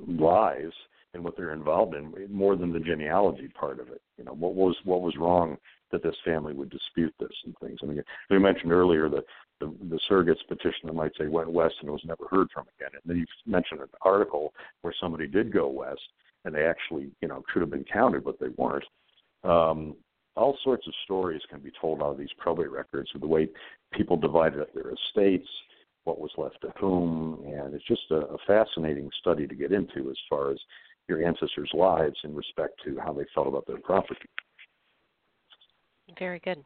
lives 0.08 0.74
and 1.14 1.24
what 1.24 1.36
they're 1.38 1.54
involved 1.54 1.96
in, 1.96 2.14
more 2.30 2.56
than 2.56 2.72
the 2.72 2.80
genealogy 2.80 3.48
part 3.48 3.80
of 3.80 3.88
it. 3.90 4.02
You 4.18 4.26
know, 4.26 4.34
what 4.34 4.56
was 4.56 4.76
what 4.84 5.02
was 5.02 5.16
wrong 5.18 5.58
that 5.92 6.04
this 6.04 6.16
family 6.26 6.54
would 6.54 6.70
dispute 6.70 7.14
this 7.20 7.32
and 7.46 7.56
things. 7.60 7.80
I 7.82 7.86
mean, 7.86 8.04
we 8.30 8.40
mentioned 8.40 8.72
earlier 8.72 9.10
that 9.10 9.24
the, 9.60 9.74
the 9.90 10.00
surrogate's 10.08 10.44
petition 10.48 10.86
that 10.86 10.94
might 10.94 11.14
say 11.18 11.28
went 11.28 11.50
west 11.50 11.76
and 11.82 11.90
was 11.90 12.04
never 12.06 12.28
heard 12.30 12.48
from 12.54 12.66
again. 12.78 12.92
And 12.94 13.02
then 13.06 13.18
you 13.18 13.26
mentioned 13.46 13.82
an 13.82 13.88
article 14.02 14.54
where 14.82 14.94
somebody 15.00 15.28
did 15.28 15.54
go 15.54 15.68
west 15.68 16.02
and 16.46 16.54
they 16.54 16.66
actually, 16.66 17.10
you 17.22 17.28
know, 17.28 17.44
should 17.52 17.62
have 17.62 17.72
been 17.72 17.86
counted, 17.92 18.24
but 18.24 18.40
they 18.40 18.50
weren't. 18.58 18.84
Um, 19.44 19.96
all 20.36 20.58
sorts 20.64 20.86
of 20.88 20.94
stories 21.04 21.42
can 21.50 21.60
be 21.60 21.72
told 21.80 22.02
out 22.02 22.12
of 22.12 22.18
these 22.18 22.30
probate 22.38 22.72
records 22.72 23.10
of 23.16 23.22
the 23.22 23.28
way 23.28 23.50
people 23.94 24.18
divided 24.18 24.62
up 24.62 24.74
their 24.74 24.92
estates, 24.92 25.48
what 26.04 26.20
was 26.20 26.32
left 26.38 26.62
to 26.62 26.72
whom, 26.80 27.44
and 27.46 27.74
it's 27.74 27.88
just 27.88 28.12
a, 28.12 28.18
a 28.18 28.38
fascinating 28.46 29.10
study 29.20 29.48
to 29.48 29.56
get 29.56 29.72
into 29.72 30.10
as 30.10 30.18
far 30.30 30.52
as 30.52 30.58
your 31.08 31.26
ancestors' 31.26 31.72
lives 31.74 32.18
in 32.24 32.36
respect 32.36 32.74
to 32.86 32.98
how 33.04 33.14
they 33.14 33.26
felt 33.34 33.48
about 33.48 33.66
their 33.68 33.80
property. 33.80 34.30
Very 36.18 36.40
good. 36.40 36.64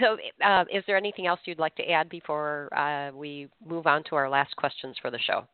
So, 0.00 0.18
uh, 0.44 0.64
is 0.72 0.84
there 0.86 0.96
anything 0.96 1.26
else 1.26 1.40
you'd 1.44 1.58
like 1.58 1.74
to 1.76 1.90
add 1.90 2.08
before 2.08 2.68
uh, 2.76 3.10
we 3.14 3.48
move 3.66 3.86
on 3.86 4.04
to 4.04 4.16
our 4.16 4.28
last 4.28 4.54
questions 4.56 4.96
for 5.00 5.10
the 5.10 5.18
show? 5.18 5.46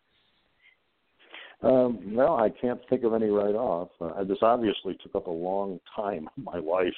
Um, 1.62 2.01
no, 2.05 2.36
I 2.36 2.51
can't 2.51 2.80
think 2.89 3.03
of 3.03 3.14
any 3.14 3.28
right 3.28 3.55
off. 3.55 3.89
Uh, 4.01 4.22
this 4.24 4.39
obviously 4.43 4.97
took 5.03 5.14
up 5.16 5.26
a 5.26 5.30
long 5.30 5.80
time 5.95 6.28
of 6.36 6.45
my 6.45 6.59
life 6.59 6.95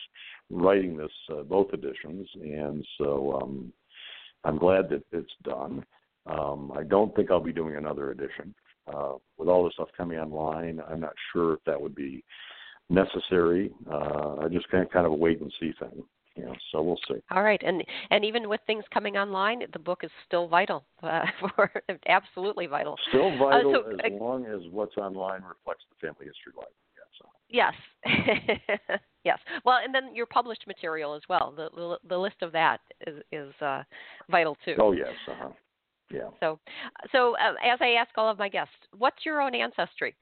writing 0.51 0.97
this, 0.97 1.11
uh, 1.33 1.43
both 1.43 1.73
editions, 1.73 2.29
and 2.35 2.85
so 2.99 3.39
um, 3.43 3.73
I'm 4.45 4.59
glad 4.59 4.91
that 4.91 5.03
it's 5.13 5.33
done. 5.45 5.85
Um, 6.31 6.73
I 6.77 6.83
don't 6.83 7.15
think 7.15 7.31
I'll 7.31 7.43
be 7.43 7.53
doing 7.53 7.77
another 7.77 8.11
edition. 8.11 8.55
Uh, 8.93 9.15
with 9.39 9.49
all 9.49 9.65
this 9.65 9.75
stuff 9.75 9.89
coming 9.97 10.19
online, 10.19 10.81
I'm 10.89 11.01
not 11.01 11.13
sure 11.33 11.55
if 11.55 11.61
that 11.67 11.81
would 11.81 11.95
be 11.95 12.25
necessary. 12.89 13.71
Uh, 13.91 14.37
I 14.41 14.49
just 14.49 14.69
kind 14.71 14.85
of, 14.85 14.91
kind 14.91 15.07
of 15.07 15.13
a 15.13 15.17
wait 15.17 15.41
and 15.41 15.53
see 15.61 15.73
thing 15.79 16.03
you 16.37 16.45
know, 16.45 16.55
so 16.71 16.83
we'll 16.83 16.99
see. 17.09 17.21
All 17.31 17.43
right, 17.43 17.61
and 17.65 17.83
and 18.11 18.25
even 18.25 18.49
with 18.49 18.61
things 18.67 18.85
coming 18.93 19.17
online, 19.17 19.63
the 19.73 19.79
book 19.79 20.01
is 20.03 20.11
still 20.27 20.49
vital 20.49 20.85
uh, 21.03 21.25
for 21.57 21.71
absolutely 22.07 22.67
vital. 22.67 22.97
Still 23.09 23.35
uh, 23.35 23.39
vital 23.39 23.75
so, 23.75 23.91
as 24.05 24.13
uh, 24.13 24.25
long 24.25 24.47
as 24.47 24.61
what's 24.71 24.97
online 24.97 25.43
reflects 25.43 25.85
the 25.91 26.07
family 26.07 26.27
history 26.27 26.53
life. 26.57 26.69
Yes. 27.53 27.75
yes. 29.25 29.39
Well, 29.65 29.79
and 29.85 29.93
then 29.93 30.15
your 30.15 30.27
published 30.27 30.65
material 30.69 31.15
as 31.15 31.23
well. 31.29 31.53
The 31.57 31.69
the, 31.75 31.99
the 32.09 32.17
list 32.17 32.37
of 32.43 32.53
that 32.53 32.81
is 33.07 33.23
is 33.33 33.53
uh, 33.61 33.83
vital 34.31 34.57
too. 34.65 34.77
Oh 34.79 34.93
yes. 34.93 35.09
Uh-huh. 35.29 35.49
Yeah. 36.13 36.29
So, 36.41 36.59
so 37.13 37.37
uh, 37.37 37.55
as 37.65 37.79
I 37.81 38.01
ask 38.01 38.11
all 38.17 38.31
of 38.31 38.39
my 38.39 38.49
guests, 38.49 38.75
what's 38.99 39.25
your 39.25 39.41
own 39.41 39.55
ancestry? 39.55 40.15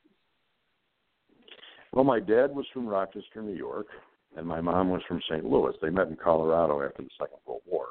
Well, 1.93 2.05
my 2.05 2.21
dad 2.21 2.55
was 2.55 2.67
from 2.73 2.87
Rochester, 2.87 3.41
New 3.41 3.55
York 3.55 3.87
and 4.37 4.47
my 4.47 4.61
mom 4.61 4.91
was 4.91 5.03
from 5.09 5.21
St. 5.31 5.45
Louis. 5.45 5.75
They 5.81 5.91
met 5.91 6.09
in 6.09 6.17
Colorado 6.17 6.83
after 6.83 7.03
the 7.03 7.11
Second 7.19 7.39
World 7.47 7.63
War, 7.67 7.89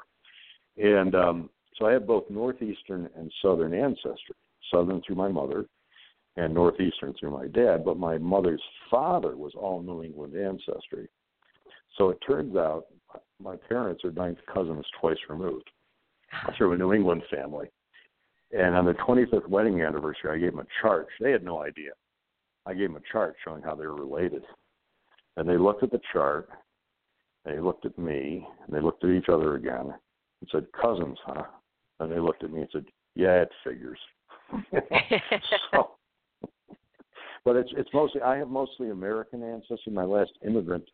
and 0.78 1.16
um, 1.16 1.50
so 1.78 1.86
I 1.86 1.94
have 1.94 2.08
both 2.08 2.30
northeastern 2.30 3.10
and 3.16 3.32
southern 3.42 3.74
ancestry. 3.74 4.36
Southern 4.72 5.02
through 5.06 5.16
my 5.16 5.30
mother, 5.30 5.66
and 6.36 6.54
northeastern 6.54 7.14
through 7.18 7.32
my 7.32 7.48
dad. 7.48 7.86
But 7.86 7.98
my 7.98 8.18
mother's 8.18 8.62
father 8.92 9.38
was 9.38 9.54
all 9.56 9.82
New 9.82 10.04
England 10.04 10.36
ancestry. 10.36 11.08
So 11.98 12.10
it 12.10 12.18
turns 12.28 12.56
out 12.58 12.88
my 13.42 13.56
parents 13.56 14.04
are 14.04 14.12
ninth 14.12 14.40
cousins 14.54 14.86
twice 15.00 15.18
removed. 15.30 15.70
Through 16.58 16.74
a 16.74 16.78
New 16.78 16.94
England 16.94 17.24
family. 17.32 17.70
And 18.52 18.76
on 18.76 18.86
their 18.86 18.94
25th 18.96 19.48
wedding 19.48 19.82
anniversary, 19.82 20.32
I 20.32 20.38
gave 20.38 20.52
them 20.52 20.66
a 20.66 20.82
chart. 20.82 21.08
They 21.20 21.32
had 21.32 21.44
no 21.44 21.64
idea. 21.64 21.92
I 22.66 22.74
gave 22.74 22.90
them 22.90 22.98
a 22.98 23.12
chart 23.12 23.36
showing 23.44 23.62
how 23.62 23.76
they 23.76 23.86
were 23.86 23.96
related. 23.96 24.44
And 25.36 25.48
they 25.48 25.58
looked 25.58 25.84
at 25.84 25.92
the 25.92 26.02
chart 26.14 26.50
They 27.46 27.60
looked 27.60 27.86
at 27.86 27.98
me 27.98 28.46
and 28.66 28.76
they 28.76 28.82
looked 28.82 29.04
at 29.04 29.10
each 29.10 29.30
other 29.30 29.56
again 29.56 29.94
and 30.42 30.50
said, 30.52 30.68
"Cousins, 30.74 31.18
huh?" 31.26 31.44
And 32.00 32.12
they 32.12 32.20
looked 32.20 32.44
at 32.44 32.52
me 32.52 32.62
and 32.62 32.70
said, 32.72 32.86
"Yeah, 33.16 33.42
it 33.44 33.50
figures." 33.64 34.00
so, 35.72 35.92
but 37.46 37.56
it's 37.56 37.72
it's 37.78 37.90
mostly 37.94 38.22
I 38.22 38.38
have 38.38 38.50
mostly 38.50 38.90
American 38.90 39.44
ancestry. 39.44 39.94
My 39.94 40.04
last 40.04 40.32
immigrant 40.46 40.90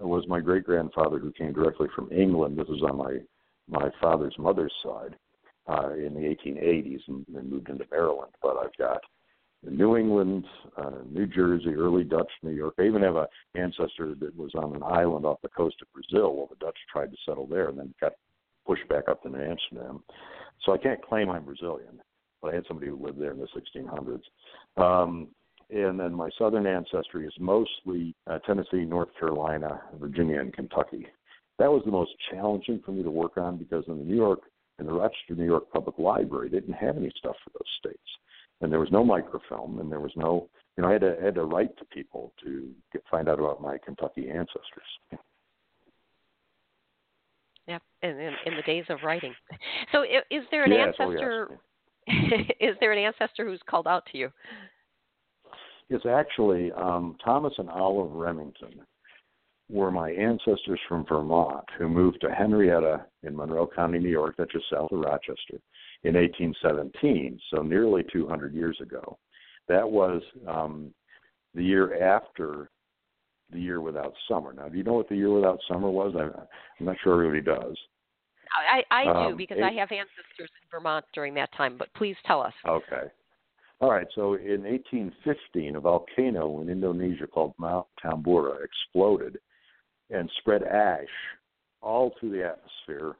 was 0.00 0.26
my 0.28 0.40
great 0.40 0.64
grandfather 0.64 1.18
who 1.18 1.32
came 1.32 1.52
directly 1.52 1.88
from 1.94 2.10
England. 2.12 2.58
This 2.58 2.68
is 2.68 2.82
on 2.82 2.96
my 2.96 3.18
my 3.68 3.90
father's 4.00 4.36
mother's 4.38 4.74
side 4.82 5.16
uh, 5.68 5.92
in 5.94 6.14
the 6.14 6.20
1880s 6.20 7.00
and, 7.08 7.24
and 7.34 7.50
moved 7.50 7.68
into 7.68 7.86
Maryland. 7.90 8.32
But 8.42 8.56
I've 8.56 8.76
got 8.76 9.00
New 9.62 9.96
England, 9.96 10.44
uh, 10.76 10.90
New 11.10 11.26
Jersey, 11.26 11.74
early 11.74 12.04
Dutch, 12.04 12.30
New 12.42 12.52
York. 12.52 12.74
I 12.78 12.82
even 12.82 13.02
have 13.02 13.16
an 13.16 13.26
ancestor 13.54 14.14
that 14.20 14.36
was 14.36 14.50
on 14.54 14.74
an 14.74 14.82
island 14.82 15.24
off 15.24 15.40
the 15.42 15.48
coast 15.48 15.76
of 15.82 15.88
Brazil 15.92 16.34
while 16.34 16.48
the 16.48 16.64
Dutch 16.64 16.76
tried 16.92 17.10
to 17.10 17.16
settle 17.26 17.46
there 17.46 17.68
and 17.68 17.78
then 17.78 17.94
got 18.00 18.12
pushed 18.66 18.86
back 18.88 19.08
up 19.08 19.22
to 19.22 19.28
Amsterdam. 19.28 20.02
So 20.64 20.72
I 20.72 20.78
can't 20.78 21.02
claim 21.02 21.30
I'm 21.30 21.44
Brazilian, 21.44 22.00
but 22.42 22.52
I 22.52 22.56
had 22.56 22.64
somebody 22.66 22.90
who 22.90 23.02
lived 23.02 23.20
there 23.20 23.32
in 23.32 23.38
the 23.38 23.48
1600s. 23.48 24.22
Um, 24.82 25.28
and 25.70 25.98
then 25.98 26.14
my 26.14 26.28
southern 26.38 26.66
ancestry 26.66 27.26
is 27.26 27.32
mostly 27.38 28.14
uh, 28.26 28.38
Tennessee, 28.40 28.84
North 28.84 29.08
Carolina, 29.18 29.80
Virginia, 29.98 30.40
and 30.40 30.52
Kentucky. 30.52 31.06
That 31.58 31.70
was 31.70 31.82
the 31.84 31.90
most 31.90 32.10
challenging 32.30 32.80
for 32.84 32.92
me 32.92 33.02
to 33.02 33.10
work 33.10 33.38
on 33.38 33.56
because 33.56 33.84
in 33.88 33.98
the 33.98 34.04
New 34.04 34.16
York, 34.16 34.40
in 34.78 34.86
the 34.86 34.92
Rochester, 34.92 35.34
New 35.34 35.44
York 35.44 35.70
Public 35.72 35.98
Library, 35.98 36.48
didn't 36.48 36.74
have 36.74 36.96
any 36.96 37.12
stuff 37.16 37.36
for 37.44 37.50
those 37.50 37.68
states, 37.78 38.08
and 38.60 38.72
there 38.72 38.80
was 38.80 38.90
no 38.90 39.04
microfilm, 39.04 39.78
and 39.80 39.90
there 39.90 40.00
was 40.00 40.12
no, 40.16 40.48
you 40.76 40.82
know, 40.82 40.88
I 40.88 40.92
had 40.92 41.00
to 41.02 41.16
I 41.20 41.24
had 41.26 41.34
to 41.36 41.44
write 41.44 41.76
to 41.78 41.84
people 41.86 42.32
to 42.44 42.70
get 42.92 43.02
find 43.10 43.28
out 43.28 43.38
about 43.38 43.62
my 43.62 43.78
Kentucky 43.78 44.28
ancestors. 44.30 45.20
Yeah, 47.66 47.78
in, 48.02 48.10
in, 48.10 48.34
in 48.44 48.56
the 48.56 48.62
days 48.66 48.84
of 48.88 48.98
writing. 49.02 49.34
So, 49.92 50.02
is 50.02 50.42
there 50.50 50.64
an 50.64 50.72
yes, 50.72 50.94
ancestor? 50.98 51.48
Oh 51.50 51.56
yes. 52.08 52.46
is 52.60 52.76
there 52.80 52.92
an 52.92 52.98
ancestor 52.98 53.44
who's 53.44 53.60
called 53.68 53.86
out 53.86 54.04
to 54.12 54.18
you? 54.18 54.30
It's 55.88 56.04
actually 56.06 56.72
um, 56.72 57.16
Thomas 57.24 57.52
and 57.58 57.70
Olive 57.70 58.12
Remington 58.12 58.80
were 59.70 59.90
my 59.90 60.10
ancestors 60.10 60.80
from 60.88 61.06
Vermont 61.06 61.64
who 61.78 61.88
moved 61.88 62.20
to 62.20 62.30
Henrietta 62.34 63.06
in 63.22 63.34
Monroe 63.34 63.66
County, 63.66 63.98
New 63.98 64.10
York, 64.10 64.34
that's 64.36 64.52
just 64.52 64.68
south 64.70 64.92
of 64.92 65.00
Rochester, 65.00 65.60
in 66.02 66.14
1817, 66.14 67.40
so 67.50 67.62
nearly 67.62 68.02
200 68.12 68.54
years 68.54 68.78
ago. 68.82 69.18
That 69.68 69.88
was 69.88 70.22
um, 70.46 70.92
the 71.54 71.64
year 71.64 72.02
after 72.04 72.68
the 73.50 73.58
year 73.58 73.80
without 73.80 74.12
summer. 74.28 74.52
Now, 74.52 74.68
do 74.68 74.76
you 74.76 74.84
know 74.84 74.92
what 74.94 75.08
the 75.08 75.16
year 75.16 75.30
without 75.30 75.58
summer 75.66 75.90
was? 75.90 76.14
I'm, 76.14 76.30
I'm 76.80 76.86
not 76.86 76.96
sure 77.02 77.14
everybody 77.24 77.42
does. 77.42 77.76
I, 78.56 78.84
I 78.90 79.04
do 79.04 79.10
Um, 79.30 79.36
because 79.36 79.58
it- 79.58 79.64
I 79.64 79.72
have 79.72 79.90
ancestors 79.90 80.50
in 80.62 80.68
Vermont 80.70 81.04
during 81.14 81.34
that 81.34 81.50
time. 81.56 81.76
But 81.78 81.92
please 81.94 82.16
tell 82.26 82.40
us. 82.42 82.52
Okay. 82.68 83.10
All 83.80 83.90
right. 83.90 84.06
So 84.14 84.34
in 84.34 84.62
1815, 84.62 85.76
a 85.76 85.80
volcano 85.80 86.60
in 86.60 86.68
Indonesia 86.68 87.26
called 87.26 87.54
Mount 87.58 87.86
Tambora 88.02 88.62
exploded 88.62 89.38
and 90.10 90.30
spread 90.38 90.62
ash 90.62 91.06
all 91.80 92.12
through 92.18 92.30
the 92.30 92.44
atmosphere, 92.44 93.16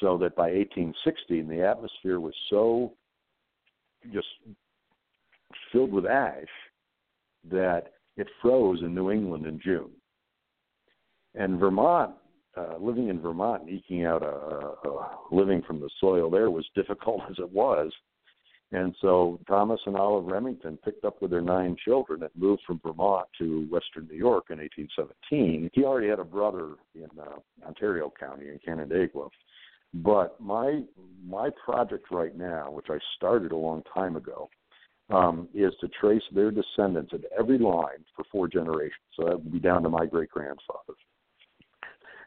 so 0.00 0.18
that 0.18 0.34
by 0.34 0.50
1816 0.50 1.48
the 1.48 1.62
atmosphere 1.62 2.20
was 2.20 2.34
so 2.48 2.92
just 4.12 4.26
filled 5.72 5.92
with 5.92 6.06
ash 6.06 6.46
that 7.50 7.92
it 8.16 8.26
froze 8.42 8.80
in 8.82 8.94
New 8.94 9.10
England 9.10 9.46
in 9.46 9.60
June. 9.62 9.90
And 11.34 11.58
Vermont, 11.58 12.12
uh, 12.56 12.76
living 12.80 13.08
in 13.08 13.20
Vermont 13.20 13.62
and 13.62 13.70
eking 13.70 14.04
out 14.04 14.22
a, 14.22 14.88
a, 14.88 14.90
a 14.90 15.18
living 15.30 15.62
from 15.62 15.80
the 15.80 15.90
soil 16.00 16.28
there 16.28 16.50
was 16.50 16.68
difficult 16.74 17.22
as 17.30 17.36
it 17.38 17.50
was. 17.50 17.92
And 18.72 18.94
so 19.00 19.40
Thomas 19.48 19.80
and 19.86 19.96
Olive 19.96 20.26
Remington 20.26 20.78
picked 20.84 21.04
up 21.04 21.20
with 21.20 21.32
their 21.32 21.40
nine 21.40 21.76
children 21.84 22.22
and 22.22 22.30
moved 22.36 22.62
from 22.66 22.80
Vermont 22.84 23.26
to 23.38 23.66
Western 23.68 24.06
New 24.06 24.16
York 24.16 24.46
in 24.50 24.58
1817. 24.58 25.70
He 25.72 25.84
already 25.84 26.08
had 26.08 26.20
a 26.20 26.24
brother 26.24 26.74
in 26.94 27.08
uh, 27.20 27.66
Ontario 27.66 28.12
County 28.18 28.48
in 28.48 28.60
Canandaigua. 28.64 29.28
But 29.92 30.40
my 30.40 30.82
my 31.26 31.50
project 31.64 32.12
right 32.12 32.36
now, 32.36 32.70
which 32.70 32.86
I 32.90 32.98
started 33.16 33.50
a 33.50 33.56
long 33.56 33.82
time 33.92 34.14
ago, 34.14 34.48
um, 35.10 35.48
is 35.52 35.72
to 35.80 35.88
trace 36.00 36.22
their 36.32 36.52
descendants 36.52 37.12
at 37.12 37.22
every 37.36 37.58
line 37.58 38.04
for 38.14 38.24
four 38.30 38.46
generations. 38.46 39.02
So 39.16 39.24
that 39.24 39.42
would 39.42 39.52
be 39.52 39.58
down 39.58 39.82
to 39.82 39.88
my 39.88 40.06
great 40.06 40.30
grandfather. 40.30 40.94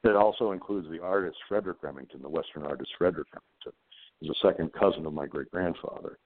It 0.03 0.17
also 0.17 0.51
includes 0.51 0.89
the 0.89 1.01
artist 1.01 1.37
Frederic 1.47 1.81
Remington, 1.81 2.21
the 2.21 2.27
Western 2.27 2.63
artist 2.63 2.91
Frederic 2.97 3.27
Remington, 3.31 3.79
who's 4.19 4.29
a 4.29 4.47
second 4.47 4.73
cousin 4.73 5.05
of 5.05 5.13
my 5.13 5.25
great 5.25 5.49
grandfather. 5.49 6.17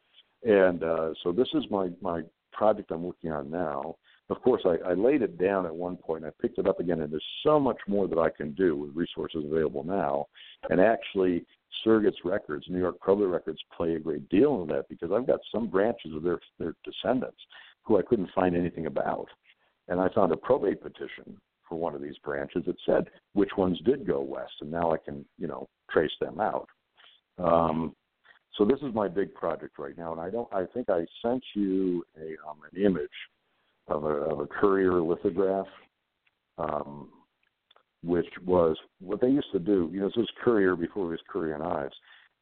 And 0.43 0.83
uh, 0.83 1.13
so 1.23 1.31
this 1.31 1.47
is 1.53 1.63
my 1.69 1.89
my 2.01 2.21
project 2.51 2.91
I'm 2.91 3.03
working 3.03 3.31
on 3.31 3.49
now. 3.49 3.95
Of 4.29 4.41
course, 4.41 4.61
I, 4.65 4.89
I 4.89 4.93
laid 4.93 5.21
it 5.21 5.37
down 5.37 5.65
at 5.65 5.73
one 5.73 5.95
point 5.95 6.25
I 6.25 6.31
picked 6.41 6.59
it 6.59 6.67
up 6.67 6.79
again, 6.79 7.01
and 7.01 7.11
there's 7.11 7.23
so 7.43 7.59
much 7.59 7.77
more 7.87 8.07
that 8.07 8.19
I 8.19 8.29
can 8.29 8.51
do 8.53 8.75
with 8.75 8.95
resources 8.95 9.45
available 9.45 9.85
now. 9.85 10.25
And 10.69 10.81
actually, 10.81 11.45
Surrogates 11.85 12.25
Records, 12.25 12.65
New 12.67 12.79
York 12.79 12.99
Probate 12.99 13.29
Records, 13.29 13.59
play 13.75 13.95
a 13.95 13.99
great 13.99 14.27
deal 14.29 14.61
in 14.63 14.67
that 14.69 14.89
because 14.89 15.11
I've 15.13 15.27
got 15.27 15.39
some 15.51 15.67
branches 15.67 16.13
of 16.13 16.23
their 16.23 16.39
their 16.59 16.73
descendants 16.83 17.39
who 17.83 17.97
I 17.97 18.01
couldn't 18.01 18.29
find 18.35 18.55
anything 18.55 18.87
about, 18.87 19.27
and 19.87 19.99
I 19.99 20.09
found 20.13 20.33
a 20.33 20.37
probate 20.37 20.81
petition 20.81 21.39
for 21.67 21.75
one 21.79 21.95
of 21.95 22.01
these 22.01 22.17
branches 22.23 22.63
that 22.65 22.75
said 22.85 23.09
which 23.33 23.51
ones 23.57 23.79
did 23.85 24.05
go 24.05 24.19
west, 24.21 24.53
and 24.61 24.71
now 24.71 24.91
I 24.91 24.97
can 24.97 25.25
you 25.37 25.47
know 25.47 25.67
trace 25.89 26.11
them 26.19 26.39
out. 26.39 26.67
Um, 27.37 27.95
so 28.57 28.65
this 28.65 28.79
is 28.79 28.93
my 28.93 29.07
big 29.07 29.33
project 29.33 29.77
right 29.77 29.97
now, 29.97 30.11
and 30.11 30.21
I 30.21 30.29
don't. 30.29 30.51
I 30.53 30.65
think 30.73 30.89
I 30.89 31.05
sent 31.21 31.43
you 31.53 32.03
a 32.17 32.49
um, 32.49 32.57
an 32.71 32.83
image 32.83 33.09
of 33.87 34.03
a 34.03 34.07
of 34.07 34.39
a 34.39 34.47
Currier 34.47 35.01
lithograph, 35.01 35.67
um, 36.57 37.09
which 38.03 38.27
was 38.45 38.75
what 38.99 39.21
they 39.21 39.29
used 39.29 39.51
to 39.51 39.59
do. 39.59 39.89
You 39.93 40.01
know, 40.01 40.07
this 40.07 40.17
was 40.17 40.29
Currier 40.43 40.75
before 40.75 41.05
it 41.05 41.09
was 41.09 41.19
Currier 41.31 41.55
and 41.55 41.63
Ives. 41.63 41.95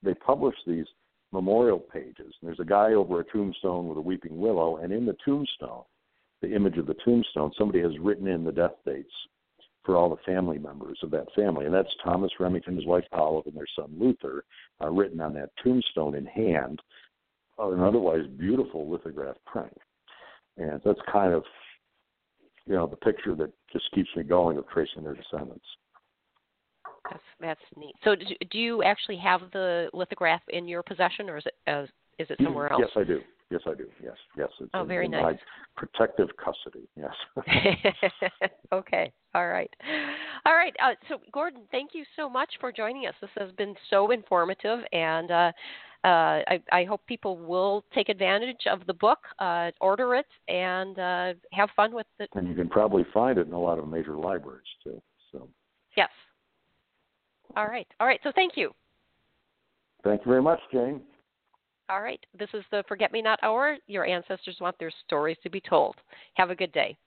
They 0.03 0.13
published 0.13 0.61
these 0.65 0.85
memorial 1.31 1.79
pages. 1.79 2.15
And 2.17 2.43
there's 2.43 2.59
a 2.59 2.65
guy 2.65 2.93
over 2.93 3.19
a 3.19 3.25
tombstone 3.25 3.87
with 3.87 3.97
a 3.97 4.01
weeping 4.01 4.37
willow, 4.39 4.77
and 4.77 4.93
in 4.93 5.05
the 5.05 5.17
tombstone, 5.25 5.83
the 6.41 6.53
image 6.55 6.77
of 6.77 6.85
the 6.85 6.95
tombstone, 7.03 7.51
somebody 7.57 7.81
has 7.81 7.91
written 7.99 8.27
in 8.27 8.43
the 8.43 8.51
death 8.51 8.75
dates 8.85 9.11
for 9.85 9.95
all 9.95 10.09
the 10.09 10.31
family 10.31 10.57
members 10.57 10.97
of 11.03 11.11
that 11.11 11.27
family, 11.35 11.65
and 11.65 11.73
that's 11.73 11.93
Thomas 12.03 12.31
Remington, 12.39 12.75
his 12.75 12.85
wife 12.85 13.05
Olive, 13.11 13.45
and 13.45 13.55
their 13.55 13.67
son 13.75 13.93
Luther, 13.97 14.43
uh, 14.81 14.89
written 14.89 15.21
on 15.21 15.33
that 15.33 15.51
tombstone 15.63 16.15
in 16.15 16.25
hand, 16.25 16.81
uh, 17.59 17.71
an 17.71 17.81
otherwise 17.81 18.25
beautiful 18.37 18.89
lithograph 18.89 19.35
print. 19.45 19.77
And 20.57 20.81
that's 20.83 20.99
kind 21.11 21.33
of, 21.33 21.43
you 22.65 22.73
know, 22.73 22.87
the 22.87 22.95
picture 22.95 23.35
that 23.35 23.51
just 23.71 23.85
keeps 23.93 24.09
me 24.15 24.23
going 24.23 24.57
of 24.57 24.67
tracing 24.69 25.03
their 25.03 25.15
descendants. 25.15 25.65
That's 27.09 27.23
that's 27.39 27.59
neat. 27.77 27.93
So, 28.03 28.15
do, 28.15 28.25
do 28.49 28.57
you 28.57 28.81
actually 28.81 29.17
have 29.17 29.41
the 29.53 29.89
lithograph 29.93 30.41
in 30.49 30.67
your 30.67 30.81
possession, 30.81 31.29
or 31.29 31.37
is 31.37 31.45
it 31.45 31.53
uh, 31.67 31.83
is 32.17 32.27
it 32.29 32.39
somewhere 32.43 32.71
else? 32.71 32.81
Yes, 32.83 32.89
I 32.95 33.03
do. 33.03 33.21
Yes, 33.51 33.61
I 33.67 33.75
do. 33.75 33.85
Yes, 34.03 34.15
yes. 34.35 34.49
It's 34.59 34.71
Oh, 34.73 34.81
in, 34.81 34.87
very 34.87 35.05
in 35.05 35.11
nice. 35.11 35.37
protective 35.77 36.29
custody. 36.37 36.87
Yes. 36.97 37.13
okay. 38.73 39.11
All 39.35 39.47
right. 39.47 39.69
All 40.45 40.55
right. 40.55 40.75
Uh, 40.83 40.95
so, 41.07 41.19
Gordon, 41.31 41.61
thank 41.71 41.91
you 41.93 42.03
so 42.15 42.27
much 42.27 42.49
for 42.59 42.71
joining 42.71 43.05
us. 43.05 43.13
This 43.21 43.29
has 43.37 43.51
been 43.51 43.75
so 43.89 44.11
informative, 44.11 44.79
and 44.93 45.29
uh, 45.29 45.51
uh, 46.03 46.41
I, 46.47 46.61
I 46.71 46.83
hope 46.85 47.05
people 47.05 47.37
will 47.37 47.83
take 47.93 48.09
advantage 48.09 48.65
of 48.71 48.85
the 48.87 48.93
book, 48.93 49.19
uh, 49.39 49.71
order 49.79 50.15
it, 50.15 50.25
and 50.47 50.97
uh, 50.97 51.33
have 51.51 51.69
fun 51.75 51.93
with 51.93 52.07
it. 52.19 52.29
and 52.33 52.47
you 52.47 52.55
can 52.55 52.69
probably 52.69 53.05
find 53.13 53.37
it 53.37 53.45
in 53.47 53.53
a 53.53 53.59
lot 53.59 53.77
of 53.77 53.87
major 53.87 54.15
libraries 54.17 54.63
too. 54.83 55.01
So, 55.31 55.47
Yes. 55.95 56.09
All 57.55 57.67
right. 57.67 57.87
All 57.99 58.07
right. 58.07 58.19
So, 58.23 58.31
thank 58.33 58.53
you. 58.55 58.71
thank 60.03 60.21
you 60.25 60.31
very 60.31 60.41
much, 60.41 60.59
Jane. 60.71 61.01
All 61.89 62.01
right. 62.01 62.23
This 62.37 62.49
is 62.53 62.63
the 62.71 62.83
Forget 62.87 63.11
Me 63.11 63.21
Not 63.21 63.39
Hour. 63.43 63.77
Your 63.87 64.05
ancestors 64.05 64.57
want 64.59 64.77
their 64.79 64.91
stories 65.05 65.37
to 65.43 65.49
be 65.49 65.61
told. 65.61 65.95
Have 66.35 66.49
a 66.49 66.55
good 66.55 66.71
day. 66.71 66.97